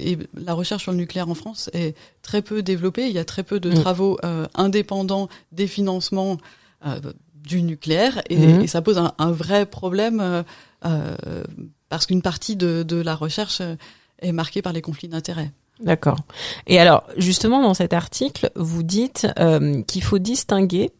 et 0.00 0.16
la 0.34 0.54
recherche 0.54 0.84
sur 0.84 0.92
le 0.92 0.98
nucléaire 0.98 1.28
en 1.28 1.34
France 1.34 1.68
est 1.74 1.94
très 2.22 2.40
peu 2.40 2.62
développée. 2.62 3.06
Il 3.08 3.12
y 3.12 3.18
a 3.18 3.24
très 3.24 3.42
peu 3.42 3.60
de 3.60 3.70
mmh. 3.70 3.74
travaux 3.74 4.18
indépendants 4.54 5.28
des 5.50 5.66
financements 5.66 6.38
du 7.42 7.62
nucléaire 7.62 8.22
et, 8.30 8.36
mmh. 8.36 8.62
et 8.62 8.66
ça 8.66 8.82
pose 8.82 8.98
un, 8.98 9.12
un 9.18 9.32
vrai 9.32 9.66
problème 9.66 10.44
euh, 10.84 11.14
parce 11.88 12.06
qu'une 12.06 12.22
partie 12.22 12.56
de, 12.56 12.82
de, 12.82 12.96
la 12.96 13.14
recherche 13.14 13.60
euh, 13.60 13.76
est 14.20 14.32
marquée 14.32 14.62
par 14.62 14.72
les 14.72 14.80
conflits 14.80 15.08
d'intérêts. 15.08 15.52
D'accord. 15.80 16.18
Et 16.66 16.78
alors, 16.78 17.04
justement, 17.16 17.60
dans 17.60 17.74
cet 17.74 17.92
article, 17.92 18.50
vous 18.54 18.82
dites 18.82 19.26
euh, 19.38 19.82
qu'il 19.82 20.02
faut 20.02 20.18
distinguer 20.18 20.90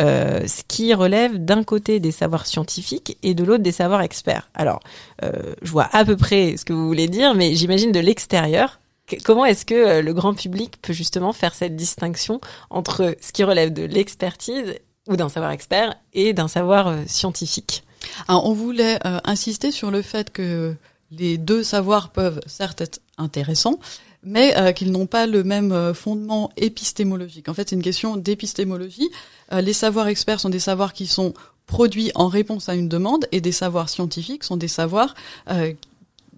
euh, 0.00 0.46
ce 0.46 0.62
qui 0.66 0.92
relève 0.94 1.44
d'un 1.44 1.62
côté 1.62 2.00
des 2.00 2.10
savoirs 2.10 2.46
scientifiques 2.46 3.18
et 3.22 3.34
de 3.34 3.44
l'autre 3.44 3.62
des 3.62 3.72
savoirs 3.72 4.02
experts. 4.02 4.50
Alors, 4.54 4.80
euh, 5.22 5.54
je 5.62 5.70
vois 5.70 5.88
à 5.92 6.04
peu 6.04 6.16
près 6.16 6.56
ce 6.56 6.64
que 6.64 6.72
vous 6.72 6.86
voulez 6.86 7.08
dire, 7.08 7.34
mais 7.34 7.54
j'imagine 7.54 7.92
de 7.92 8.00
l'extérieur. 8.00 8.80
Comment 9.24 9.44
est-ce 9.44 9.64
que 9.64 9.74
euh, 9.74 10.02
le 10.02 10.12
grand 10.12 10.34
public 10.34 10.80
peut 10.82 10.92
justement 10.92 11.32
faire 11.32 11.54
cette 11.54 11.76
distinction 11.76 12.40
entre 12.70 13.14
ce 13.20 13.32
qui 13.32 13.44
relève 13.44 13.72
de 13.72 13.84
l'expertise 13.84 14.74
ou 15.08 15.16
d'un 15.16 15.28
savoir 15.28 15.50
expert 15.50 15.94
et 16.12 16.32
d'un 16.32 16.48
savoir 16.48 16.96
scientifique 17.06 17.84
alors, 18.28 18.46
on 18.46 18.52
voulait 18.52 18.98
euh, 19.06 19.20
insister 19.24 19.70
sur 19.70 19.90
le 19.90 20.02
fait 20.02 20.30
que 20.30 20.74
les 21.10 21.38
deux 21.38 21.62
savoirs 21.62 22.10
peuvent 22.10 22.40
certes 22.46 22.80
être 22.80 23.00
intéressants, 23.18 23.78
mais 24.22 24.56
euh, 24.56 24.72
qu'ils 24.72 24.92
n'ont 24.92 25.06
pas 25.06 25.26
le 25.26 25.44
même 25.44 25.72
euh, 25.72 25.94
fondement 25.94 26.50
épistémologique. 26.56 27.48
En 27.48 27.54
fait, 27.54 27.68
c'est 27.68 27.76
une 27.76 27.82
question 27.82 28.16
d'épistémologie. 28.16 29.10
les 29.50 29.72
savoirs 29.72 30.08
experts 30.08 30.40
sont 30.40 30.48
des 30.48 30.60
savoirs 30.60 30.92
qui 30.92 31.06
sont 31.06 31.34
produits 31.66 32.10
en 32.14 32.28
réponse 32.28 32.68
à 32.68 32.74
une 32.74 32.88
demande, 32.88 33.26
et 33.32 33.40
des 33.40 33.52
savoirs 33.52 33.88
scientifiques 33.88 34.44
sont 34.44 34.56
des 34.56 34.68
savoirs 34.68 35.14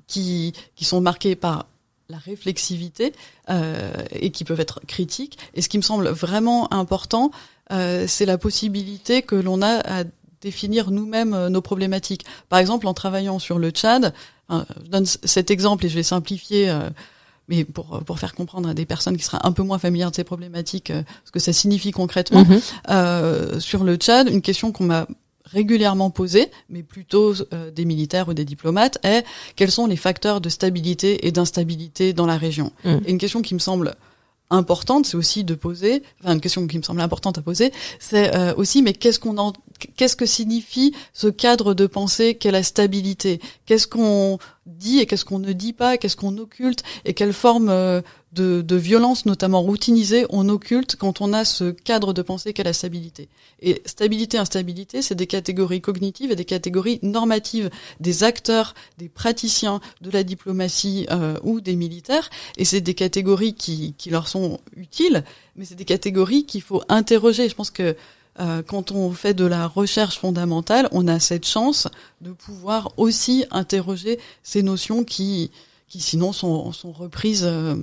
qui, 0.06 0.52
qui 0.74 0.84
sont 0.84 1.00
marqués 1.00 1.36
par 1.36 1.66
la 2.08 2.18
réflexivité 2.18 3.12
et 4.10 4.30
qui 4.30 4.44
peuvent 4.44 4.60
être 4.60 4.80
critiques. 4.86 5.38
Et 5.54 5.62
ce 5.62 5.68
qui 5.68 5.78
me 5.78 5.82
semble 5.82 6.08
vraiment 6.08 6.72
important, 6.72 7.30
c'est 7.70 8.26
la 8.26 8.38
possibilité 8.38 9.22
que 9.22 9.36
l'on 9.36 9.62
a 9.62 10.00
à 10.00 10.04
définir 10.44 10.90
nous-mêmes 10.92 11.34
euh, 11.34 11.48
nos 11.48 11.62
problématiques. 11.62 12.24
Par 12.48 12.60
exemple, 12.60 12.86
en 12.86 12.94
travaillant 12.94 13.40
sur 13.40 13.58
le 13.58 13.70
Tchad, 13.70 14.14
hein, 14.48 14.64
je 14.84 14.90
donne 14.90 15.06
cet 15.06 15.50
exemple 15.50 15.86
et 15.86 15.88
je 15.88 15.96
vais 15.96 16.04
simplifier, 16.04 16.70
euh, 16.70 16.90
mais 17.48 17.64
pour, 17.64 18.00
pour 18.04 18.18
faire 18.18 18.34
comprendre 18.34 18.68
à 18.68 18.74
des 18.74 18.84
personnes 18.84 19.16
qui 19.16 19.24
seraient 19.24 19.42
un 19.42 19.52
peu 19.52 19.62
moins 19.62 19.78
familières 19.78 20.10
de 20.10 20.16
ces 20.16 20.24
problématiques, 20.24 20.90
euh, 20.90 21.02
ce 21.24 21.32
que 21.32 21.40
ça 21.40 21.52
signifie 21.52 21.90
concrètement. 21.90 22.44
Mhm. 22.44 23.60
sur 23.60 23.82
le 23.82 23.96
Tchad, 23.96 24.28
une 24.28 24.42
question 24.42 24.70
qu'on 24.70 24.84
m'a 24.84 25.06
régulièrement 25.46 26.10
posée, 26.10 26.50
mais 26.68 26.82
plutôt 26.82 27.34
des 27.74 27.84
militaires 27.84 28.28
ou 28.28 28.34
des 28.34 28.44
diplomates, 28.44 28.98
est 29.04 29.24
quels 29.56 29.70
sont 29.70 29.86
les 29.86 29.96
facteurs 29.96 30.40
de 30.40 30.48
stabilité 30.48 31.26
et 31.26 31.32
d'instabilité 31.32 32.12
dans 32.12 32.26
la 32.26 32.36
région? 32.36 32.72
Mhm. 32.84 33.02
Et 33.06 33.10
une 33.10 33.18
question 33.18 33.40
qui 33.42 33.54
me 33.54 33.60
semble 33.60 33.94
importante, 34.50 35.06
c'est 35.06 35.16
aussi 35.16 35.44
de 35.44 35.54
poser, 35.54 36.02
enfin 36.22 36.34
une 36.34 36.40
question 36.40 36.66
qui 36.66 36.78
me 36.78 36.82
semble 36.82 37.00
importante 37.00 37.38
à 37.38 37.42
poser, 37.42 37.72
c'est 37.98 38.34
euh, 38.34 38.54
aussi 38.56 38.82
mais 38.82 38.92
qu'est-ce 38.92 39.18
qu'on 39.18 39.38
en, 39.38 39.52
qu'est-ce 39.96 40.16
que 40.16 40.26
signifie 40.26 40.94
ce 41.12 41.28
cadre 41.28 41.74
de 41.74 41.86
pensée 41.86 42.34
qu'est 42.34 42.50
la 42.50 42.62
stabilité? 42.62 43.40
Qu'est-ce 43.66 43.86
qu'on 43.86 44.38
dit 44.66 45.00
et 45.00 45.06
qu'est-ce 45.06 45.24
qu'on 45.24 45.38
ne 45.38 45.52
dit 45.52 45.72
pas 45.72 45.96
Qu'est-ce 45.98 46.16
qu'on 46.16 46.38
occulte 46.38 46.82
Et 47.04 47.14
quelle 47.14 47.32
forme 47.32 47.68
euh, 47.68 48.00
de, 48.32 48.62
de, 48.62 48.76
violence, 48.76 49.26
notamment 49.26 49.60
routinisée, 49.62 50.26
on 50.30 50.48
occulte 50.48 50.96
quand 50.96 51.20
on 51.20 51.32
a 51.32 51.44
ce 51.44 51.70
cadre 51.70 52.12
de 52.12 52.22
pensée 52.22 52.52
qu'est 52.52 52.64
la 52.64 52.72
stabilité 52.72 53.28
Et 53.60 53.82
stabilité, 53.86 54.38
instabilité, 54.38 55.02
c'est 55.02 55.14
des 55.14 55.26
catégories 55.26 55.80
cognitives 55.80 56.32
et 56.32 56.36
des 56.36 56.44
catégories 56.44 56.98
normatives 57.02 57.70
des 58.00 58.24
acteurs, 58.24 58.74
des 58.98 59.08
praticiens 59.08 59.80
de 60.00 60.10
la 60.10 60.24
diplomatie 60.24 61.06
euh, 61.10 61.36
ou 61.42 61.60
des 61.60 61.76
militaires. 61.76 62.30
Et 62.56 62.64
c'est 62.64 62.80
des 62.80 62.94
catégories 62.94 63.54
qui, 63.54 63.94
qui 63.98 64.10
leur 64.10 64.28
sont 64.28 64.60
utiles, 64.76 65.24
mais 65.56 65.64
c'est 65.64 65.76
des 65.76 65.84
catégories 65.84 66.44
qu'il 66.44 66.62
faut 66.62 66.82
interroger. 66.88 67.48
Je 67.48 67.54
pense 67.54 67.70
que 67.70 67.96
euh, 68.40 68.62
quand 68.66 68.90
on 68.90 69.12
fait 69.12 69.34
de 69.34 69.44
la 69.44 69.66
recherche 69.66 70.18
fondamentale, 70.18 70.88
on 70.92 71.06
a 71.06 71.20
cette 71.20 71.46
chance 71.46 71.88
de 72.20 72.32
pouvoir 72.32 72.92
aussi 72.96 73.44
interroger 73.50 74.18
ces 74.42 74.62
notions 74.62 75.04
qui, 75.04 75.52
qui 75.88 76.00
sinon 76.00 76.32
sont, 76.32 76.72
sont 76.72 76.90
reprises 76.90 77.44
euh, 77.44 77.76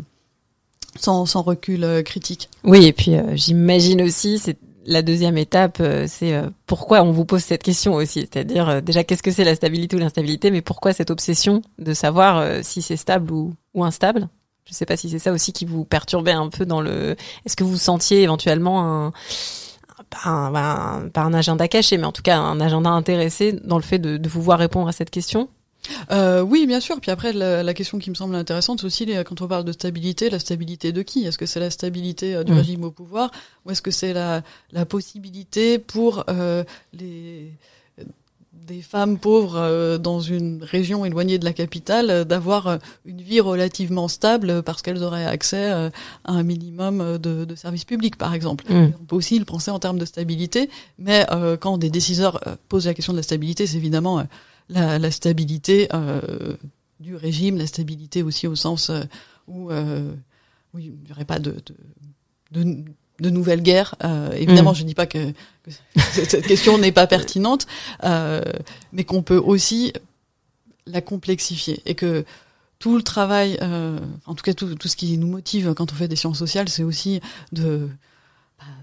sans, 1.00 1.26
sans, 1.26 1.42
recul 1.42 1.84
euh, 1.86 2.04
critique. 2.04 2.50
Oui, 2.66 2.86
et 2.86 2.92
puis 2.92 3.14
j'imagine 3.34 4.02
aussi, 4.02 4.40
c'est 4.40 4.58
la 4.86 5.04
deuxième 5.04 5.38
étape, 5.38 5.82
c'est 6.08 6.42
pourquoi 6.66 7.04
on 7.04 7.12
vous 7.12 7.24
pose 7.24 7.44
cette 7.44 7.62
question 7.62 7.94
aussi, 7.94 8.22
c'est-à-dire 8.22 8.82
déjà 8.82 9.04
qu'est-ce 9.04 9.22
que 9.22 9.30
c'est 9.30 9.44
la 9.44 9.54
stabilité 9.54 9.96
ou 9.96 10.00
l'instabilité, 10.00 10.50
mais 10.50 10.64
pourquoi 10.64 10.92
cette 10.92 11.12
obsession 11.12 11.62
de 11.78 11.94
savoir 11.94 12.64
si 12.64 12.82
c'est 12.82 12.98
stable 12.98 13.32
ou, 13.32 13.54
ou 13.76 13.84
instable? 13.84 14.28
Je 14.66 14.72
ne 14.72 14.76
sais 14.76 14.88
pas 14.88 14.98
si 14.98 15.08
c'est 15.10 15.20
ça 15.20 15.32
aussi 15.32 15.54
qui 15.54 15.66
vous 15.66 15.86
perturbait 15.86 16.32
un 16.32 16.50
peu 16.50 16.66
dans 16.66 16.82
le. 16.82 17.16
Est-ce 17.46 17.56
que 17.56 17.64
vous 17.64 17.78
sentiez 17.78 18.24
éventuellement 18.24 18.82
un 18.84 19.12
pas 20.12 20.30
un, 20.30 21.10
pas 21.10 21.22
un, 21.22 21.34
agenda 21.34 21.68
caché, 21.68 21.98
mais 21.98 22.06
en 22.06 22.12
tout 22.12 22.22
cas 22.22 22.38
un 22.38 22.60
agenda 22.60 22.90
intéressé 22.90 23.54
dans 23.54 23.78
le 23.78 23.84
fait 23.84 23.98
de, 23.98 24.18
de 24.18 24.30
vous 24.30 24.42
voir 24.42 24.60
répondre 24.60 24.88
à 24.88 24.92
cette 24.92 25.10
question 25.10 25.50
euh, 26.12 26.42
oui, 26.42 26.68
bien 26.68 26.80
sûr. 26.80 27.00
Puis 27.02 27.10
après, 27.10 27.34
la, 27.34 27.64
la, 27.64 27.74
question 27.74 27.98
qui 27.98 28.10
me 28.10 28.16
semble 28.16 28.36
intéressante 28.36 28.84
aussi, 28.84 29.12
quand 29.26 29.42
on 29.42 29.48
parle 29.48 29.66
de 29.66 29.72
stabilité, 29.72 30.30
la 30.30 30.40
stabilité 30.40 30.92
de 30.92 31.02
qui? 31.02 31.26
Est-ce 31.26 31.40
que 31.40 31.48
c'est 31.48 31.60
la 31.60 31.72
stabilité 31.72 32.36
euh, 32.36 32.44
du 32.44 32.52
mmh. 32.52 32.58
régime 32.58 32.84
au 32.84 32.92
pouvoir? 32.92 33.32
Ou 33.66 33.72
est-ce 33.72 33.82
que 33.82 33.92
c'est 33.92 34.14
la, 34.14 34.44
la 34.72 34.86
possibilité 34.86 35.80
pour 35.80 36.24
euh, 36.30 36.64
les 36.94 37.52
des 38.72 38.82
femmes 38.82 39.18
pauvres 39.18 39.58
euh, 39.58 39.98
dans 39.98 40.22
une 40.22 40.64
région 40.64 41.04
éloignée 41.04 41.38
de 41.38 41.44
la 41.44 41.52
capitale 41.52 42.10
euh, 42.10 42.24
d'avoir 42.24 42.68
euh, 42.68 42.78
une 43.04 43.22
vie 43.22 43.42
relativement 43.42 44.08
stable 44.08 44.64
parce 44.64 44.82
qu'elles 44.82 45.04
auraient 45.04 45.26
accès 45.26 45.72
à 45.72 45.92
un 46.24 46.44
minimum 46.44 47.18
de, 47.18 47.44
de 47.44 47.56
services 47.56 47.84
publics, 47.84 48.16
par 48.16 48.34
exemple. 48.34 48.72
Mm. 48.72 48.94
On 49.02 49.06
peut 49.06 49.16
aussi 49.18 49.38
le 49.38 49.46
penser 49.46 49.72
en 49.72 49.80
termes 49.80 50.00
de 50.00 50.06
stabilité, 50.06 50.70
mais 50.98 51.28
quand 51.60 51.78
des 51.78 51.90
décideurs 51.90 52.40
posent 52.70 52.86
la 52.86 52.94
question 52.94 53.14
de 53.14 53.18
la 53.18 53.24
stabilité, 53.24 53.68
c'est 53.68 53.78
évidemment 53.78 54.24
la, 54.70 55.00
la, 55.00 55.12
stabilité 55.12 55.90
du 57.00 57.16
régime, 57.16 57.58
la 57.58 57.68
stabilité 57.68 58.24
aussi 58.24 58.48
au 58.48 58.56
sens 58.56 58.92
où 59.48 59.70
oui, 60.74 60.94
il 60.94 61.06
n'y 61.06 61.12
aurait 61.12 61.26
pas 61.26 61.40
de, 61.40 61.56
de, 62.52 62.64
de 62.64 62.84
de 63.22 63.30
nouvelles 63.30 63.62
guerres. 63.62 63.96
Euh, 64.04 64.32
évidemment, 64.34 64.72
mm. 64.72 64.76
je 64.76 64.84
ne 64.84 64.88
dis 64.88 64.96
pas 64.96 65.06
que, 65.06 65.32
que 65.64 65.72
cette 66.12 66.46
question 66.46 66.78
n'est 66.78 66.92
pas 66.92 67.08
pertinente, 67.08 67.68
euh, 68.04 68.42
mais 68.92 69.06
qu'on 69.06 69.22
peut 69.22 69.38
aussi 69.38 69.94
la 70.88 71.02
complexifier 71.02 71.82
et 71.86 71.96
que 71.96 72.26
tout 72.80 72.98
le 72.98 73.04
travail, 73.04 73.58
euh, 73.62 74.00
en 74.26 74.34
tout 74.34 74.44
cas 74.44 74.54
tout, 74.54 74.74
tout 74.76 74.88
ce 74.88 74.96
qui 74.96 75.18
nous 75.18 75.28
motive 75.28 75.74
quand 75.76 75.94
on 75.94 75.96
fait 75.96 76.08
des 76.08 76.16
sciences 76.16 76.40
sociales, 76.40 76.68
c'est 76.68 76.84
aussi 76.84 77.22
de 77.52 77.88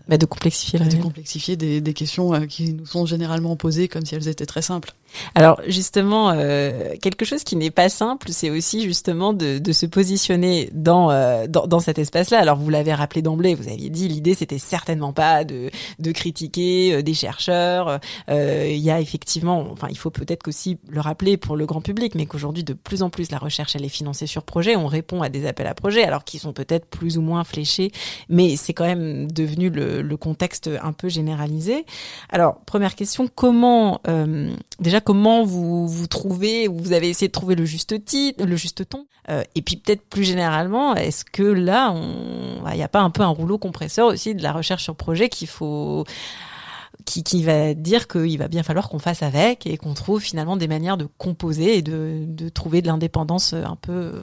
bah, 0.08 0.16
de 0.16 0.24
complexifier 0.24 0.78
de 0.78 0.96
complexifier 0.96 1.56
des, 1.56 1.80
des 1.80 1.92
questions 1.92 2.46
qui 2.46 2.72
nous 2.72 2.86
sont 2.86 3.04
généralement 3.04 3.56
posées 3.56 3.88
comme 3.88 4.06
si 4.06 4.14
elles 4.14 4.28
étaient 4.28 4.46
très 4.46 4.62
simples. 4.62 4.94
Alors 5.34 5.60
justement, 5.66 6.30
euh, 6.30 6.94
quelque 7.00 7.24
chose 7.24 7.44
qui 7.44 7.56
n'est 7.56 7.70
pas 7.70 7.88
simple, 7.88 8.28
c'est 8.30 8.50
aussi 8.50 8.82
justement 8.82 9.32
de, 9.32 9.58
de, 9.58 9.72
se 9.72 9.86
positionner 9.86 10.70
dans, 10.72 11.10
euh, 11.10 11.46
dans, 11.46 11.66
dans 11.66 11.80
cet 11.80 11.98
espace-là. 11.98 12.38
Alors 12.38 12.56
vous 12.56 12.70
l'avez 12.70 12.94
rappelé 12.94 13.22
d'emblée, 13.22 13.54
vous 13.54 13.68
aviez 13.68 13.90
dit 13.90 14.08
l'idée 14.08 14.34
c'était 14.34 14.58
certainement 14.58 15.12
pas 15.12 15.44
de, 15.44 15.70
de 15.98 16.12
critiquer 16.12 16.94
euh, 16.94 17.02
des 17.02 17.14
chercheurs. 17.14 18.00
Euh, 18.28 18.66
il 18.70 18.78
y 18.78 18.90
a 18.90 19.00
effectivement, 19.00 19.66
enfin 19.70 19.88
il 19.90 19.98
faut 19.98 20.10
peut-être 20.10 20.46
aussi 20.48 20.78
le 20.88 21.00
rappeler 21.00 21.36
pour 21.36 21.56
le 21.56 21.66
grand 21.66 21.80
public, 21.80 22.14
mais 22.14 22.26
qu'aujourd'hui 22.26 22.64
de 22.64 22.74
plus 22.74 23.02
en 23.02 23.10
plus 23.10 23.30
la 23.30 23.38
recherche 23.38 23.76
elle 23.76 23.84
est 23.84 23.88
financée 23.88 24.26
sur 24.26 24.42
projet. 24.42 24.76
On 24.76 24.86
répond 24.86 25.22
à 25.22 25.28
des 25.28 25.46
appels 25.46 25.66
à 25.66 25.74
projets, 25.74 26.04
alors 26.04 26.24
qu'ils 26.24 26.40
sont 26.40 26.52
peut-être 26.52 26.86
plus 26.86 27.18
ou 27.18 27.22
moins 27.22 27.44
fléchés, 27.44 27.92
mais 28.28 28.56
c'est 28.56 28.74
quand 28.74 28.86
même 28.86 29.30
devenu 29.30 29.70
le, 29.70 30.02
le, 30.02 30.16
contexte 30.16 30.68
un 30.82 30.92
peu 30.92 31.08
généralisé. 31.08 31.86
Alors, 32.30 32.60
première 32.66 32.96
question, 32.96 33.28
comment 33.32 34.00
euh, 34.08 34.52
déjà 34.98 35.00
comment 35.00 35.44
vous 35.44 35.86
vous 35.86 36.06
trouvez, 36.06 36.68
vous 36.68 36.92
avez 36.92 37.08
essayé 37.08 37.28
de 37.28 37.32
trouver 37.32 37.54
le 37.54 37.64
juste 37.64 38.04
titre, 38.04 38.44
le 38.44 38.56
juste 38.56 38.88
ton, 38.88 39.06
euh, 39.28 39.42
et 39.54 39.62
puis 39.62 39.76
peut-être 39.76 40.02
plus 40.08 40.24
généralement, 40.24 40.94
est-ce 40.94 41.24
que 41.24 41.42
là, 41.42 41.94
il 42.72 42.76
n'y 42.76 42.82
a 42.82 42.88
pas 42.88 43.00
un 43.00 43.10
peu 43.10 43.22
un 43.22 43.28
rouleau 43.28 43.58
compresseur 43.58 44.06
aussi 44.08 44.34
de 44.34 44.42
la 44.42 44.52
recherche 44.52 44.84
sur 44.84 44.96
projet 44.96 45.28
qu'il 45.28 45.48
faut 45.48 46.04
qui, 47.04 47.22
qui 47.22 47.44
va 47.44 47.74
dire 47.74 48.08
qu'il 48.08 48.38
va 48.38 48.48
bien 48.48 48.62
falloir 48.62 48.88
qu'on 48.88 48.98
fasse 48.98 49.22
avec 49.22 49.66
et 49.66 49.76
qu'on 49.76 49.94
trouve 49.94 50.20
finalement 50.20 50.56
des 50.56 50.68
manières 50.68 50.96
de 50.96 51.06
composer 51.16 51.78
et 51.78 51.82
de, 51.82 52.24
de 52.26 52.48
trouver 52.48 52.82
de 52.82 52.88
l'indépendance 52.88 53.52
un 53.52 53.76
peu, 53.80 54.20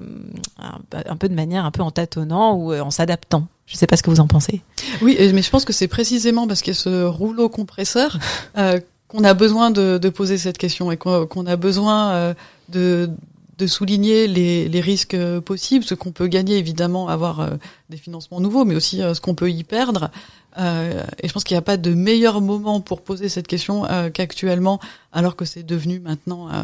un, 0.60 1.16
peu 1.16 1.30
de 1.30 1.34
manière 1.34 1.66
un 1.66 1.72
peu 1.72 1.82
en 1.82 1.92
tâtonnant 1.92 2.56
ou 2.56 2.74
en 2.74 2.92
s'adaptant. 2.92 3.48
Je 3.66 3.74
ne 3.74 3.78
sais 3.78 3.88
pas 3.88 3.98
ce 3.98 4.04
que 4.04 4.12
vous 4.12 4.20
en 4.20 4.28
pensez. 4.28 4.62
Oui, 5.02 5.18
mais 5.34 5.42
je 5.42 5.50
pense 5.50 5.66
que 5.66 5.74
c'est 5.74 5.88
précisément 5.88 6.48
parce 6.48 6.62
qu'il 6.62 6.74
y 6.74 6.78
a 6.78 6.80
ce 6.80 7.06
rouleau 7.06 7.50
compresseur 7.50 8.20
euh, 8.58 8.80
qu'on 9.08 9.24
a 9.24 9.34
besoin 9.34 9.72
de, 9.72 9.98
de, 9.98 10.10
poser 10.10 10.38
cette 10.38 10.58
question 10.58 10.92
et 10.92 10.98
qu'on 10.98 11.46
a 11.46 11.56
besoin 11.56 12.12
euh, 12.12 12.34
de, 12.70 13.10
de 13.58 13.68
souligner 13.68 14.28
les, 14.28 14.68
les, 14.68 14.82
risques 14.82 15.18
possibles, 15.42 15.86
ce 15.86 15.94
qu'on 15.94 16.12
peut 16.12 16.28
gagner 16.28 16.58
évidemment, 16.58 17.08
avoir 17.08 17.40
euh, 17.40 17.50
des 17.90 17.98
financements 17.98 18.40
nouveaux, 18.40 18.66
mais 18.66 18.76
aussi 18.76 19.02
euh, 19.02 19.14
ce 19.14 19.22
qu'on 19.22 19.36
peut 19.36 19.52
y 19.52 19.64
perdre. 19.64 20.10
Euh, 20.58 21.04
et 21.22 21.28
je 21.28 21.34
pense 21.34 21.44
qu'il 21.44 21.56
n'y 21.56 21.60
a 21.60 21.64
pas 21.64 21.78
de 21.78 21.94
meilleur 21.94 22.42
moment 22.42 22.80
pour 22.82 23.02
poser 23.02 23.30
cette 23.30 23.48
question 23.48 23.86
euh, 23.86 24.10
qu'actuellement, 24.10 24.80
alors 25.12 25.36
que 25.36 25.46
c'est 25.46 25.64
devenu 25.64 26.00
maintenant 26.00 26.50
euh, 26.50 26.64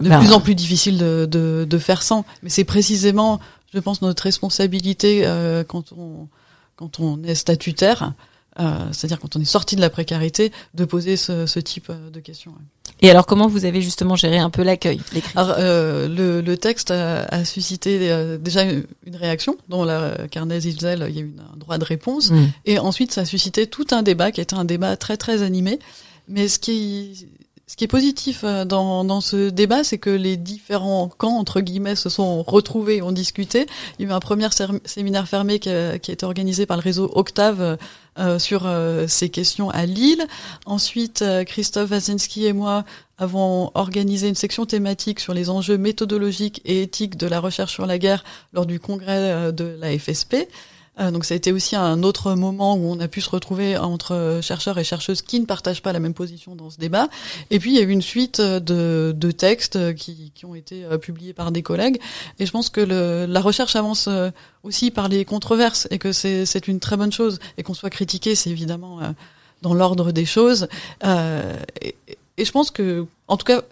de 0.00 0.08
ben. 0.08 0.18
plus 0.20 0.32
en 0.32 0.40
plus 0.40 0.54
difficile 0.54 0.98
de, 0.98 1.26
de, 1.30 1.66
de 1.68 1.78
faire 1.78 2.02
sans. 2.02 2.24
Mais 2.42 2.48
c'est 2.48 2.64
précisément, 2.64 3.40
je 3.72 3.78
pense, 3.78 4.02
notre 4.02 4.22
responsabilité 4.22 5.22
quand 5.68 5.92
on 5.92 6.28
quand 6.76 6.98
on 6.98 7.22
est 7.22 7.36
statutaire 7.36 8.14
euh, 8.60 8.78
c'est-à-dire 8.92 9.18
quand 9.18 9.36
on 9.36 9.40
est 9.40 9.44
sorti 9.46 9.76
de 9.76 9.80
la 9.80 9.90
précarité, 9.90 10.52
de 10.74 10.84
poser 10.84 11.16
ce, 11.16 11.46
ce 11.46 11.58
type 11.58 11.88
euh, 11.90 12.10
de 12.10 12.20
questions. 12.20 12.52
Et 13.00 13.10
alors, 13.10 13.26
comment 13.26 13.48
vous 13.48 13.64
avez 13.64 13.82
justement 13.82 14.16
géré 14.16 14.38
un 14.38 14.50
peu 14.50 14.62
l'accueil 14.62 15.00
euh, 15.36 16.08
le, 16.08 16.40
le, 16.40 16.56
texte 16.56 16.90
a, 16.90 17.24
a 17.24 17.44
suscité 17.44 18.10
euh, 18.12 18.38
déjà 18.38 18.62
une, 18.62 18.86
réaction, 19.12 19.56
dont 19.68 19.84
la 19.84 20.16
Carnet 20.30 20.58
Isel, 20.58 21.04
il 21.08 21.16
y 21.16 21.18
a 21.18 21.22
eu 21.22 21.34
un 21.52 21.56
droit 21.56 21.78
de 21.78 21.84
réponse, 21.84 22.30
mmh. 22.30 22.46
et 22.66 22.78
ensuite 22.78 23.12
ça 23.12 23.22
a 23.22 23.24
suscité 23.24 23.66
tout 23.66 23.86
un 23.90 24.02
débat 24.02 24.30
qui 24.30 24.40
était 24.40 24.54
un 24.54 24.64
débat 24.64 24.96
très 24.96 25.16
très 25.16 25.42
animé. 25.42 25.78
Mais 26.28 26.48
ce 26.48 26.58
qui 26.58 27.26
ce 27.66 27.76
qui 27.76 27.84
est 27.84 27.88
positif 27.88 28.44
dans, 28.44 29.04
dans 29.04 29.20
ce 29.20 29.48
débat, 29.48 29.84
c'est 29.84 29.98
que 29.98 30.10
les 30.10 30.36
différents 30.36 31.08
camps, 31.08 31.38
entre 31.38 31.60
guillemets, 31.60 31.96
se 31.96 32.08
sont 32.08 32.42
retrouvés, 32.42 33.00
ont 33.00 33.12
discuté. 33.12 33.66
Il 33.98 34.04
y 34.04 34.08
a 34.08 34.10
eu 34.10 34.14
un 34.14 34.20
premier 34.20 34.48
séminaire 34.84 35.26
fermé 35.26 35.58
qui 35.58 35.70
a, 35.70 35.98
qui 35.98 36.10
a 36.10 36.14
été 36.14 36.26
organisé 36.26 36.66
par 36.66 36.76
le 36.76 36.82
réseau 36.82 37.10
Octave 37.14 37.78
euh, 38.16 38.38
sur 38.38 38.66
euh, 38.66 39.08
ces 39.08 39.28
questions 39.28 39.70
à 39.70 39.86
Lille. 39.86 40.24
Ensuite, 40.66 41.22
euh, 41.22 41.42
Christophe 41.42 41.90
Wazinski 41.90 42.46
et 42.46 42.52
moi 42.52 42.84
avons 43.18 43.72
organisé 43.74 44.28
une 44.28 44.36
section 44.36 44.66
thématique 44.66 45.18
sur 45.18 45.34
les 45.34 45.50
enjeux 45.50 45.78
méthodologiques 45.78 46.62
et 46.64 46.82
éthiques 46.82 47.16
de 47.16 47.26
la 47.26 47.40
recherche 47.40 47.72
sur 47.72 47.86
la 47.86 47.98
guerre 47.98 48.22
lors 48.52 48.66
du 48.66 48.78
congrès 48.78 49.52
de 49.52 49.76
la 49.80 49.98
FSP. 49.98 50.48
Euh, 51.00 51.10
donc 51.10 51.24
ça 51.24 51.34
a 51.34 51.36
été 51.36 51.52
aussi 51.52 51.74
un 51.76 52.02
autre 52.02 52.34
moment 52.34 52.74
où 52.76 52.86
on 52.86 53.00
a 53.00 53.08
pu 53.08 53.20
se 53.20 53.30
retrouver 53.30 53.76
entre 53.76 54.40
chercheurs 54.42 54.78
et 54.78 54.84
chercheuses 54.84 55.22
qui 55.22 55.40
ne 55.40 55.46
partagent 55.46 55.82
pas 55.82 55.92
la 55.92 55.98
même 55.98 56.14
position 56.14 56.54
dans 56.54 56.70
ce 56.70 56.78
débat. 56.78 57.08
Et 57.50 57.58
puis 57.58 57.72
il 57.72 57.76
y 57.76 57.80
a 57.80 57.82
eu 57.82 57.90
une 57.90 58.02
suite 58.02 58.40
de, 58.40 59.12
de 59.16 59.30
textes 59.30 59.94
qui, 59.94 60.32
qui, 60.34 60.46
ont 60.46 60.54
été 60.54 60.84
euh, 60.84 60.98
publiés 60.98 61.32
par 61.32 61.50
des 61.50 61.62
collègues. 61.62 62.00
Et 62.38 62.46
je 62.46 62.50
pense 62.52 62.68
que 62.68 62.80
le, 62.80 63.26
la 63.26 63.40
recherche 63.40 63.76
avance 63.76 64.06
euh, 64.08 64.30
aussi 64.62 64.90
par 64.90 65.08
les 65.08 65.24
controverses 65.24 65.88
et 65.90 65.98
que 65.98 66.12
c'est 66.12 66.68
une 66.68 66.80
très 66.80 66.96
bonne 66.96 67.12
chose. 67.12 67.38
Et 67.58 67.62
qu'on 67.62 67.74
soit 67.74 67.90
critiqué, 67.90 68.34
c'est 68.34 68.50
évidemment 68.50 69.00
dans 69.62 69.74
l'ordre 69.74 70.12
des 70.12 70.24
choses. 70.24 70.68
Et, 71.04 71.94
et, 72.38 72.44
je 72.44 72.50
pense 72.50 72.70
que, 72.70 73.06
en 73.28 73.36
tout 73.36 73.44
cas, 73.44 73.62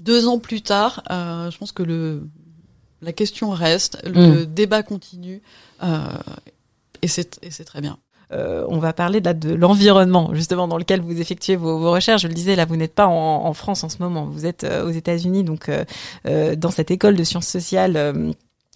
deux 0.00 0.28
ans 0.28 0.38
plus 0.38 0.62
tard, 0.62 1.02
je 1.08 1.56
pense 1.58 1.72
que 1.72 1.82
le 1.82 2.22
la 3.02 3.12
question 3.12 3.50
reste, 3.50 3.98
le 4.04 4.42
mm. 4.42 4.46
débat 4.46 4.82
continue, 4.82 5.42
euh, 5.82 6.08
et 7.02 7.08
c'est 7.08 7.64
très 7.64 7.80
bien. 7.80 7.98
Euh, 8.32 8.64
on 8.68 8.78
va 8.78 8.92
parler 8.92 9.20
de, 9.20 9.32
de 9.32 9.54
l'environnement 9.54 10.32
justement 10.34 10.68
dans 10.68 10.78
lequel 10.78 11.00
vous 11.00 11.20
effectuez 11.20 11.56
vos, 11.56 11.78
vos, 11.78 11.90
recherches. 11.90 12.22
Je 12.22 12.28
le 12.28 12.34
disais, 12.34 12.54
là, 12.54 12.64
vous 12.64 12.76
n'êtes 12.76 12.94
pas 12.94 13.08
en, 13.08 13.44
en, 13.44 13.52
France 13.54 13.82
en 13.82 13.88
ce 13.88 13.98
moment, 13.98 14.24
vous 14.24 14.46
êtes 14.46 14.62
euh, 14.62 14.86
aux 14.86 14.90
États-Unis, 14.90 15.42
donc 15.42 15.68
euh, 15.68 15.84
euh, 16.26 16.54
dans 16.54 16.70
cette 16.70 16.92
école 16.92 17.16
de 17.16 17.24
sciences 17.24 17.48
sociales 17.48 18.32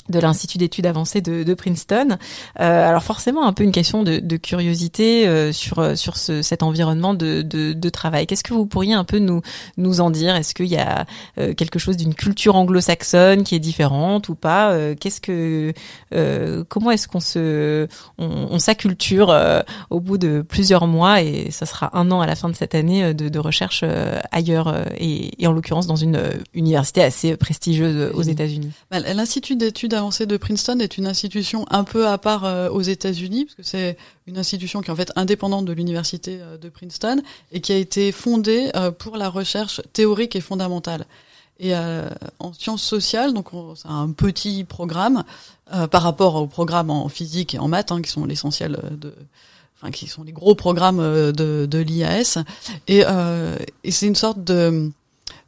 de 0.09 0.19
l'Institut 0.19 0.59
d'études 0.59 0.87
avancées 0.87 1.21
de, 1.21 1.43
de 1.43 1.55
Princeton. 1.55 2.19
Euh, 2.61 2.89
alors 2.89 3.03
forcément 3.03 3.47
un 3.47 3.53
peu 3.53 3.65
une 3.65 3.73
question 3.73 4.03
de, 4.03 4.19
de 4.19 4.37
curiosité 4.37 5.27
euh, 5.27 5.53
sur 5.53 5.79
euh, 5.79 5.95
sur 5.95 6.17
ce, 6.17 6.43
cet 6.43 6.63
environnement 6.63 7.15
de, 7.15 7.43
de, 7.43 7.73
de 7.73 7.89
travail. 7.89 8.27
Qu'est-ce 8.27 8.45
que 8.45 8.53
vous 8.53 8.67
pourriez 8.67 8.93
un 8.93 9.05
peu 9.05 9.19
nous 9.19 9.41
nous 9.77 10.01
en 10.01 10.11
dire? 10.11 10.37
Est-ce 10.37 10.55
qu'il 10.55 10.67
y 10.67 10.77
a 10.77 11.07
euh, 11.39 11.55
quelque 11.55 11.79
chose 11.79 11.97
d'une 11.97 12.15
culture 12.15 12.57
anglo-saxonne 12.57 13.45
qui 13.45 13.55
est 13.55 13.61
différente 13.61 14.29
ou 14.29 14.35
pas? 14.35 14.77
Qu'est-ce 15.01 15.21
que 15.21 15.73
comment 16.69 16.91
est-ce 16.91 17.09
qu'on 17.09 17.21
se 17.21 17.87
on, 18.19 18.49
on 18.51 18.59
s'acculture 18.59 19.35
au 19.91 20.01
bout 20.01 20.19
de 20.19 20.45
plusieurs 20.47 20.87
mois 20.87 21.23
et 21.23 21.51
ça 21.51 21.67
sera 21.67 21.97
un 21.97 22.11
an 22.11 22.21
à 22.21 22.27
la 22.27 22.35
fin 22.35 22.49
de 22.49 22.55
cette 22.55 22.75
année 22.75 23.15
de, 23.15 23.29
de 23.29 23.39
recherche 23.39 23.85
ailleurs 24.31 24.75
et, 24.99 25.43
et, 25.43 25.47
en 25.47 25.53
l'occurrence 25.53 25.87
dans 25.87 25.97
une 25.97 26.21
université 26.55 27.03
assez 27.03 27.37
prestigieuse 27.37 28.13
aux 28.15 28.23
États-Unis? 28.23 28.71
Bah, 28.91 29.01
L'Institut 29.01 29.57
d'études 29.57 29.94
avancée 29.95 30.27
de 30.27 30.37
Princeton 30.37 30.79
est 30.81 30.99
une 30.99 31.07
institution 31.07 31.67
un 31.71 31.85
peu 31.85 32.07
à 32.07 32.19
part 32.19 32.45
euh, 32.45 32.69
aux 32.69 32.83
États-Unis, 32.83 33.47
parce 33.47 33.55
que 33.55 33.63
c'est 33.63 33.97
une 34.27 34.39
institution 34.39 34.81
qui 34.81 34.89
est 34.89 34.93
en 34.93 34.97
fait 34.97 35.13
indépendante 35.17 35.65
de 35.65 35.73
l'université 35.73 36.39
euh, 36.41 36.59
de 36.59 36.69
Princeton 36.69 37.23
et 37.53 37.61
qui 37.61 37.73
a 37.73 37.77
été 37.77 38.13
fondée 38.13 38.71
euh, 38.77 38.91
pour 38.91 39.17
la 39.17 39.29
recherche 39.29 39.81
théorique 39.93 40.37
et 40.37 40.41
fondamentale. 40.41 41.07
Et 41.61 41.73
en 42.41 42.53
sciences 42.53 42.83
sociales, 42.83 43.33
donc 43.33 43.51
c'est 43.77 43.87
un 43.87 44.11
petit 44.11 44.65
programme 44.65 45.23
par 45.93 46.03
rapport 46.03 46.35
au 46.35 46.49
programme 46.49 46.91
en 46.91 47.09
physique 47.09 47.55
et 47.55 47.61
en 47.61 47.69
maths, 47.69 47.93
hein, 47.93 48.03
qui 48.03 48.11
sont 48.11 48.25
l'essentiel 48.25 48.77
de, 49.01 49.15
enfin 49.77 49.93
qui 49.93 50.09
sont 50.09 50.25
les 50.25 50.33
gros 50.33 50.57
programmes 50.57 50.99
de, 50.99 51.79
l'IAS. 51.79 52.39
Et, 52.89 53.05
et 53.85 53.91
c'est 53.93 54.09
une 54.09 54.17
sorte 54.17 54.43
de 54.43 54.91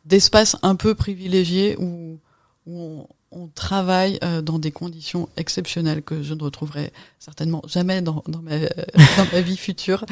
d'espace 0.05 0.55
un 0.63 0.77
peu 0.77 0.95
privilégié 0.95 1.77
où, 1.81 2.21
où 2.69 2.81
on, 2.81 3.07
on 3.33 3.49
travaille 3.49 4.19
euh, 4.23 4.41
dans 4.41 4.59
des 4.59 4.71
conditions 4.71 5.29
exceptionnelles 5.37 6.03
que 6.03 6.23
je 6.23 6.35
ne 6.35 6.43
retrouverai 6.43 6.93
certainement 7.19 7.63
jamais 7.67 8.01
dans, 8.03 8.23
dans, 8.29 8.41
ma, 8.41 8.59
dans 8.59 9.27
ma 9.33 9.41
vie 9.41 9.57
future. 9.57 10.05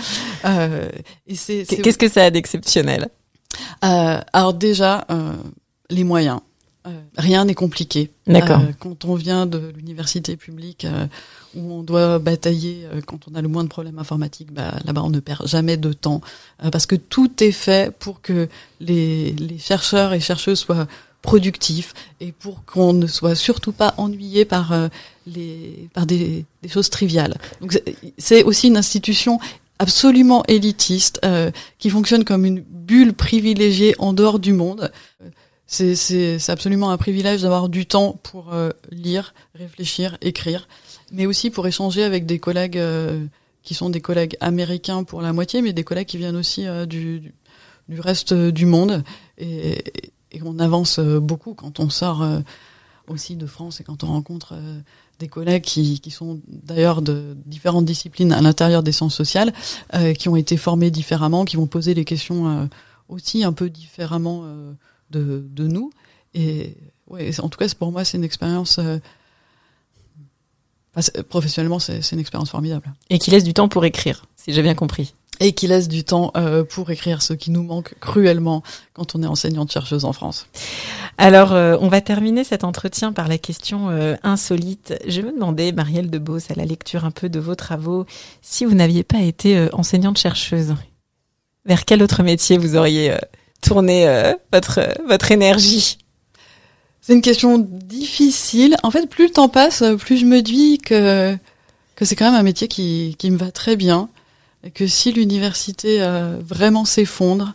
Euh, 0.45 0.91
et 1.27 1.35
c'est, 1.35 1.65
Qu'est-ce 1.65 1.99
que 1.99 2.09
ça 2.09 2.25
a 2.25 2.31
d'exceptionnel? 2.31 3.09
Euh, 3.85 4.21
Alors 4.33 4.55
déjà, 4.55 5.07
euh, 5.11 5.33
les 5.91 6.05
moyens. 6.05 6.41
Euh, 6.87 6.91
rien 7.17 7.47
n'est 7.47 7.55
compliqué. 7.55 8.11
D'accord. 8.27 8.61
quand 8.79 9.07
on 9.07 9.15
vient 9.15 9.47
de 9.47 9.73
l'université 9.75 10.37
publique 10.37 10.87
où 11.55 11.73
on 11.73 11.83
doit 11.83 12.19
batailler 12.19 12.87
quand 13.07 13.21
on 13.27 13.35
a 13.35 13.41
le 13.41 13.49
moins 13.49 13.65
de 13.65 13.71
problèmes 13.71 13.99
informatiques, 13.99 14.53
bah, 14.53 14.75
là-bas 14.85 15.03
on 15.03 15.09
ne 15.09 15.21
perd 15.21 15.49
jamais 15.49 15.79
de 15.79 15.95
temps 15.95 16.21
parce 16.71 16.85
que 16.85 16.95
tout 16.97 17.43
est 17.43 17.53
fait 17.53 17.91
pour 17.97 18.21
que 18.21 18.51
les, 18.81 19.33
les 19.33 19.59
chercheurs 19.59 20.12
et 20.12 20.21
chercheuses 20.21 20.59
soient 20.59 20.87
productif 21.25 21.95
et 22.20 22.33
pour 22.33 22.64
qu'on 22.66 22.93
ne 22.93 23.07
soit 23.07 23.35
surtout 23.35 23.72
pas 23.72 23.95
ennuyé 23.97 24.45
par 24.45 24.72
euh, 24.72 24.89
les 25.27 25.89
par 25.95 26.05
des, 26.05 26.45
des, 26.62 26.68
choses 26.68 26.91
triviales. 26.91 27.37
Donc 27.62 27.81
c'est 28.18 28.45
aussi 28.45 28.68
une 28.68 28.77
institution 28.77 29.41
absolument 29.79 30.45
élitiste 30.49 31.20
euh, 31.25 31.51
qui 31.79 31.91
fonctionne 31.91 32.25
comme 32.25 32.45
une 32.45 32.61
bulle 32.61 33.14
privilégiée 33.14 33.95
en 33.99 34.12
dehors 34.12 34.39
du 34.39 34.53
monde. 34.53 34.93
C'est 35.66 35.95
c'est 35.97 36.51
absolument 36.51 36.91
un 36.91 36.99
privilège 36.99 37.43
d'avoir 37.43 37.70
du 37.70 37.87
temps 37.87 38.20
pour 38.22 38.53
euh, 38.53 38.70
lire, 38.91 39.35
réfléchir, 39.55 40.18
écrire, 40.20 40.68
mais 41.11 41.25
aussi 41.25 41.51
pour 41.51 41.66
échanger 41.66 42.03
avec 42.05 42.27
des 42.27 42.39
collègues 42.39 42.79
euh, 42.79 43.25
qui 43.62 43.72
sont 43.72 43.89
des 43.89 44.03
collègues 44.03 44.37
américains 44.41 45.05
pour 45.05 45.22
la 45.22 45.33
moitié, 45.33 45.62
mais 45.62 45.72
des 45.72 45.85
collègues 45.85 46.07
qui 46.07 46.18
viennent 46.18 46.37
aussi 46.37 46.66
du, 46.87 47.33
du 47.89 47.99
reste 47.99 48.35
du 48.35 48.66
monde. 48.66 49.03
Et, 49.39 49.83
et 50.35 50.41
on 50.45 50.59
avance 50.59 50.99
euh, 50.99 51.20
beaucoup 51.20 51.55
quand 51.55 51.80
on 51.80 51.89
sort 51.89 52.22
euh, 52.22 52.41
aussi 53.07 53.37
de 53.37 53.47
France 53.47 53.80
et 53.80 53.85
quand 53.85 54.03
on 54.05 54.09
rencontre 54.09 54.55
euh, 54.55 54.80
des 55.20 55.28
collègues 55.28 55.62
qui, 55.62 56.01
qui 56.01 56.11
sont 56.11 56.41
d'ailleurs 56.49 57.03
de 57.03 57.37
différentes 57.47 57.85
disciplines 57.85 58.32
à 58.32 58.41
l'intérieur 58.41 58.82
des 58.82 58.93
sciences 58.93 59.14
sociales, 59.14 59.53
qui 60.18 60.28
ont 60.28 60.35
été 60.35 60.57
formés 60.57 60.91
différemment, 60.91 61.45
qui 61.45 61.55
vont 61.55 61.68
poser 61.68 61.95
les 61.95 62.05
questions 62.05 62.68
aussi 63.09 63.45
un 63.45 63.53
peu 63.53 63.70
différemment 63.70 64.45
de, 65.12 65.45
nous. 65.57 65.93
Et 66.35 66.76
en 67.39 67.49
tout 67.49 67.59
cas, 67.59 67.72
pour 67.78 67.93
moi, 67.93 68.05
c'est 68.05 68.18
une 68.18 68.24
expérience 68.24 68.80
professionnellement, 71.28 71.78
c'est 71.78 72.11
une 72.11 72.18
expérience 72.18 72.51
formidable. 72.51 72.93
Et 73.09 73.20
qui 73.20 73.30
laisse 73.30 73.45
du 73.45 73.55
temps 73.55 73.68
pour 73.68 73.85
écrire, 73.85 74.26
si 74.35 74.53
j'ai 74.53 74.62
bien 74.62 74.74
compris 74.74 75.14
et 75.41 75.53
qui 75.53 75.66
laisse 75.66 75.89
du 75.89 76.05
temps 76.05 76.30
euh, 76.37 76.64
pour 76.64 76.91
écrire 76.91 77.22
ce 77.22 77.32
qui 77.32 77.51
nous 77.51 77.62
manque 77.62 77.95
cruellement 78.01 78.62
quand 78.93 79.14
on 79.14 79.22
est 79.22 79.26
enseignante 79.26 79.72
chercheuse 79.72 80.05
en 80.05 80.12
France. 80.12 80.47
Alors, 81.18 81.53
euh, 81.53 81.76
on 81.80 81.89
va 81.89 82.01
terminer 82.01 82.45
cet 82.45 82.64
entretien 82.64 83.12
par 83.12 83.28
la 83.28 83.39
question 83.39 83.89
euh, 83.91 84.16
insolite. 84.22 84.95
Je 85.07 85.20
me 85.20 85.32
demandais, 85.32 85.72
Marielle 85.72 86.11
Debos, 86.11 86.51
à 86.51 86.55
la 86.57 86.64
lecture 86.64 87.05
un 87.05 87.11
peu 87.11 87.28
de 87.28 87.41
vos 87.41 87.55
travaux, 87.55 88.07
si 88.43 88.64
vous 88.64 88.74
n'aviez 88.74 89.03
pas 89.03 89.20
été 89.20 89.57
euh, 89.57 89.68
enseignante-chercheuse, 89.72 90.74
vers 91.64 91.85
quel 91.85 92.03
autre 92.03 92.22
métier 92.22 92.59
vous 92.59 92.76
auriez 92.76 93.16
tourné 93.62 94.35
votre, 94.53 94.80
votre 95.09 95.32
énergie? 95.32 95.97
C'est 97.01 97.14
une 97.14 97.22
question 97.22 97.59
difficile. 97.59 98.76
En 98.82 98.91
fait, 98.91 99.09
plus 99.09 99.28
le 99.28 99.32
temps 99.32 99.49
passe, 99.49 99.82
plus 99.99 100.18
je 100.18 100.26
me 100.26 100.43
dis 100.43 100.76
que, 100.78 101.35
que 101.97 102.05
c'est 102.05 102.16
quand 102.16 102.30
même 102.30 102.39
un 102.39 102.43
métier 102.43 102.68
qui, 102.68 103.16
qui 103.18 103.30
me 103.30 103.39
va 103.39 103.51
très 103.51 103.76
bien. 103.76 104.11
Que 104.73 104.87
si 104.87 105.12
l'université 105.12 106.01
vraiment 106.41 106.85
s'effondre, 106.85 107.55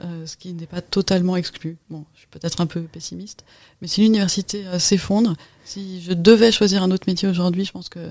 ce 0.00 0.36
qui 0.36 0.54
n'est 0.54 0.66
pas 0.66 0.80
totalement 0.80 1.36
exclu. 1.36 1.76
Bon, 1.90 2.04
peut-être 2.38 2.60
un 2.60 2.66
peu 2.66 2.82
pessimiste, 2.82 3.44
mais 3.80 3.88
si 3.88 4.02
l'université 4.02 4.66
euh, 4.66 4.78
s'effondre, 4.78 5.34
si 5.64 6.02
je 6.02 6.12
devais 6.12 6.52
choisir 6.52 6.82
un 6.82 6.90
autre 6.90 7.04
métier 7.06 7.28
aujourd'hui, 7.28 7.64
je 7.64 7.72
pense 7.72 7.88
que 7.88 8.10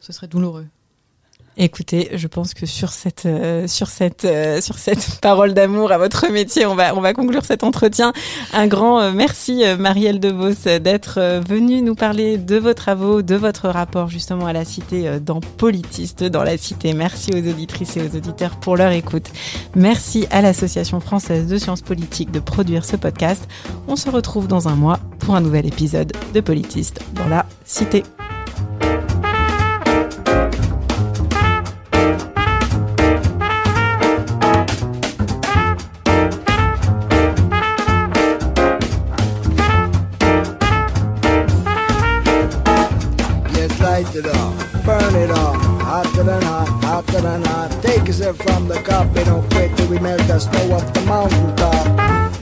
ce 0.00 0.12
serait 0.12 0.28
douloureux. 0.28 0.66
Écoutez, 1.58 2.10
je 2.14 2.26
pense 2.28 2.54
que 2.54 2.64
sur 2.64 2.92
cette 2.92 3.26
euh, 3.26 3.66
sur 3.66 3.88
cette 3.88 4.24
euh, 4.24 4.62
sur 4.62 4.78
cette 4.78 5.18
parole 5.20 5.52
d'amour 5.52 5.92
à 5.92 5.98
votre 5.98 6.28
métier, 6.30 6.64
on 6.64 6.74
va 6.74 6.94
on 6.96 7.00
va 7.00 7.12
conclure 7.12 7.44
cet 7.44 7.62
entretien. 7.62 8.14
Un 8.54 8.66
grand 8.66 9.12
merci 9.12 9.62
Marielle 9.78 10.18
Devos 10.18 10.78
d'être 10.80 11.40
venue 11.46 11.82
nous 11.82 11.94
parler 11.94 12.38
de 12.38 12.56
vos 12.56 12.72
travaux, 12.72 13.20
de 13.20 13.34
votre 13.34 13.68
rapport 13.68 14.08
justement 14.08 14.46
à 14.46 14.52
la 14.52 14.64
cité 14.64 15.20
dans 15.20 15.40
Politiste 15.40 16.24
dans 16.24 16.42
la 16.42 16.56
cité. 16.56 16.94
Merci 16.94 17.30
aux 17.34 17.48
auditrices 17.50 17.96
et 17.96 18.02
aux 18.02 18.16
auditeurs 18.16 18.56
pour 18.56 18.76
leur 18.76 18.92
écoute. 18.92 19.30
Merci 19.74 20.26
à 20.30 20.40
l'association 20.40 21.00
française 21.00 21.46
de 21.48 21.58
sciences 21.58 21.82
politiques 21.82 22.30
de 22.30 22.40
produire 22.40 22.84
ce 22.84 22.96
podcast. 22.96 23.46
On 23.88 23.96
se 23.96 24.08
retrouve 24.08 24.48
dans 24.48 24.68
un 24.68 24.74
mois 24.74 25.00
pour 25.18 25.36
un 25.36 25.40
nouvel 25.40 25.66
épisode 25.66 26.12
de 26.32 26.40
Politiste 26.40 27.00
dans 27.14 27.28
la 27.28 27.46
cité. 27.64 28.04
It 44.14 44.26
up, 44.26 44.84
burn 44.84 45.14
it 45.14 45.30
up, 45.30 45.56
hotter 45.80 46.22
than 46.22 46.42
hot, 46.42 46.84
hotter 46.84 47.20
than 47.20 47.44
hot. 47.44 47.70
Take 47.82 48.08
a 48.08 48.12
sip 48.12 48.36
from 48.36 48.68
the 48.68 48.80
cup, 48.82 49.16
it 49.16 49.24
don't 49.24 49.48
quit 49.52 49.76
till 49.76 49.88
we 49.88 49.98
melt 49.98 50.20
the 50.26 50.38
snow 50.38 50.74
off 50.74 50.92
the 50.92 51.00
mountaintop. 51.02 52.41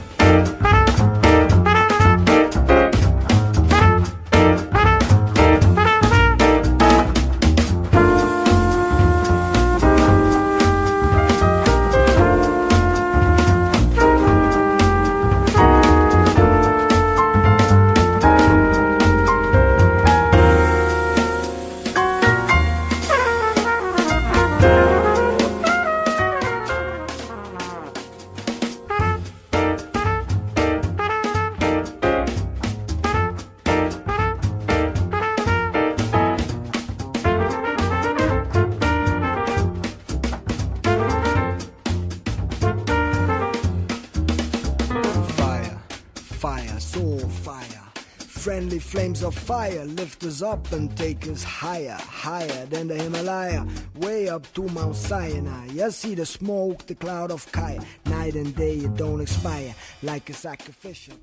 Flames 49.11 49.23
of 49.23 49.35
fire 49.35 49.83
lift 49.85 50.23
us 50.23 50.41
up 50.41 50.71
and 50.71 50.95
take 50.95 51.27
us 51.27 51.43
higher, 51.43 51.97
higher 51.99 52.65
than 52.67 52.87
the 52.87 52.95
Himalaya, 52.95 53.67
way 53.95 54.29
up 54.29 54.47
to 54.53 54.63
Mount 54.69 54.95
Sinai. 54.95 55.67
You 55.67 55.91
see 55.91 56.15
the 56.15 56.25
smoke, 56.25 56.85
the 56.85 56.95
cloud 56.95 57.31
of 57.31 57.41
fire, 57.41 57.79
night 58.05 58.35
and 58.35 58.55
day 58.55 58.77
it 58.77 58.95
don't 58.95 59.19
expire 59.19 59.75
like 60.01 60.29
a 60.29 60.33
sacrificial. 60.33 61.17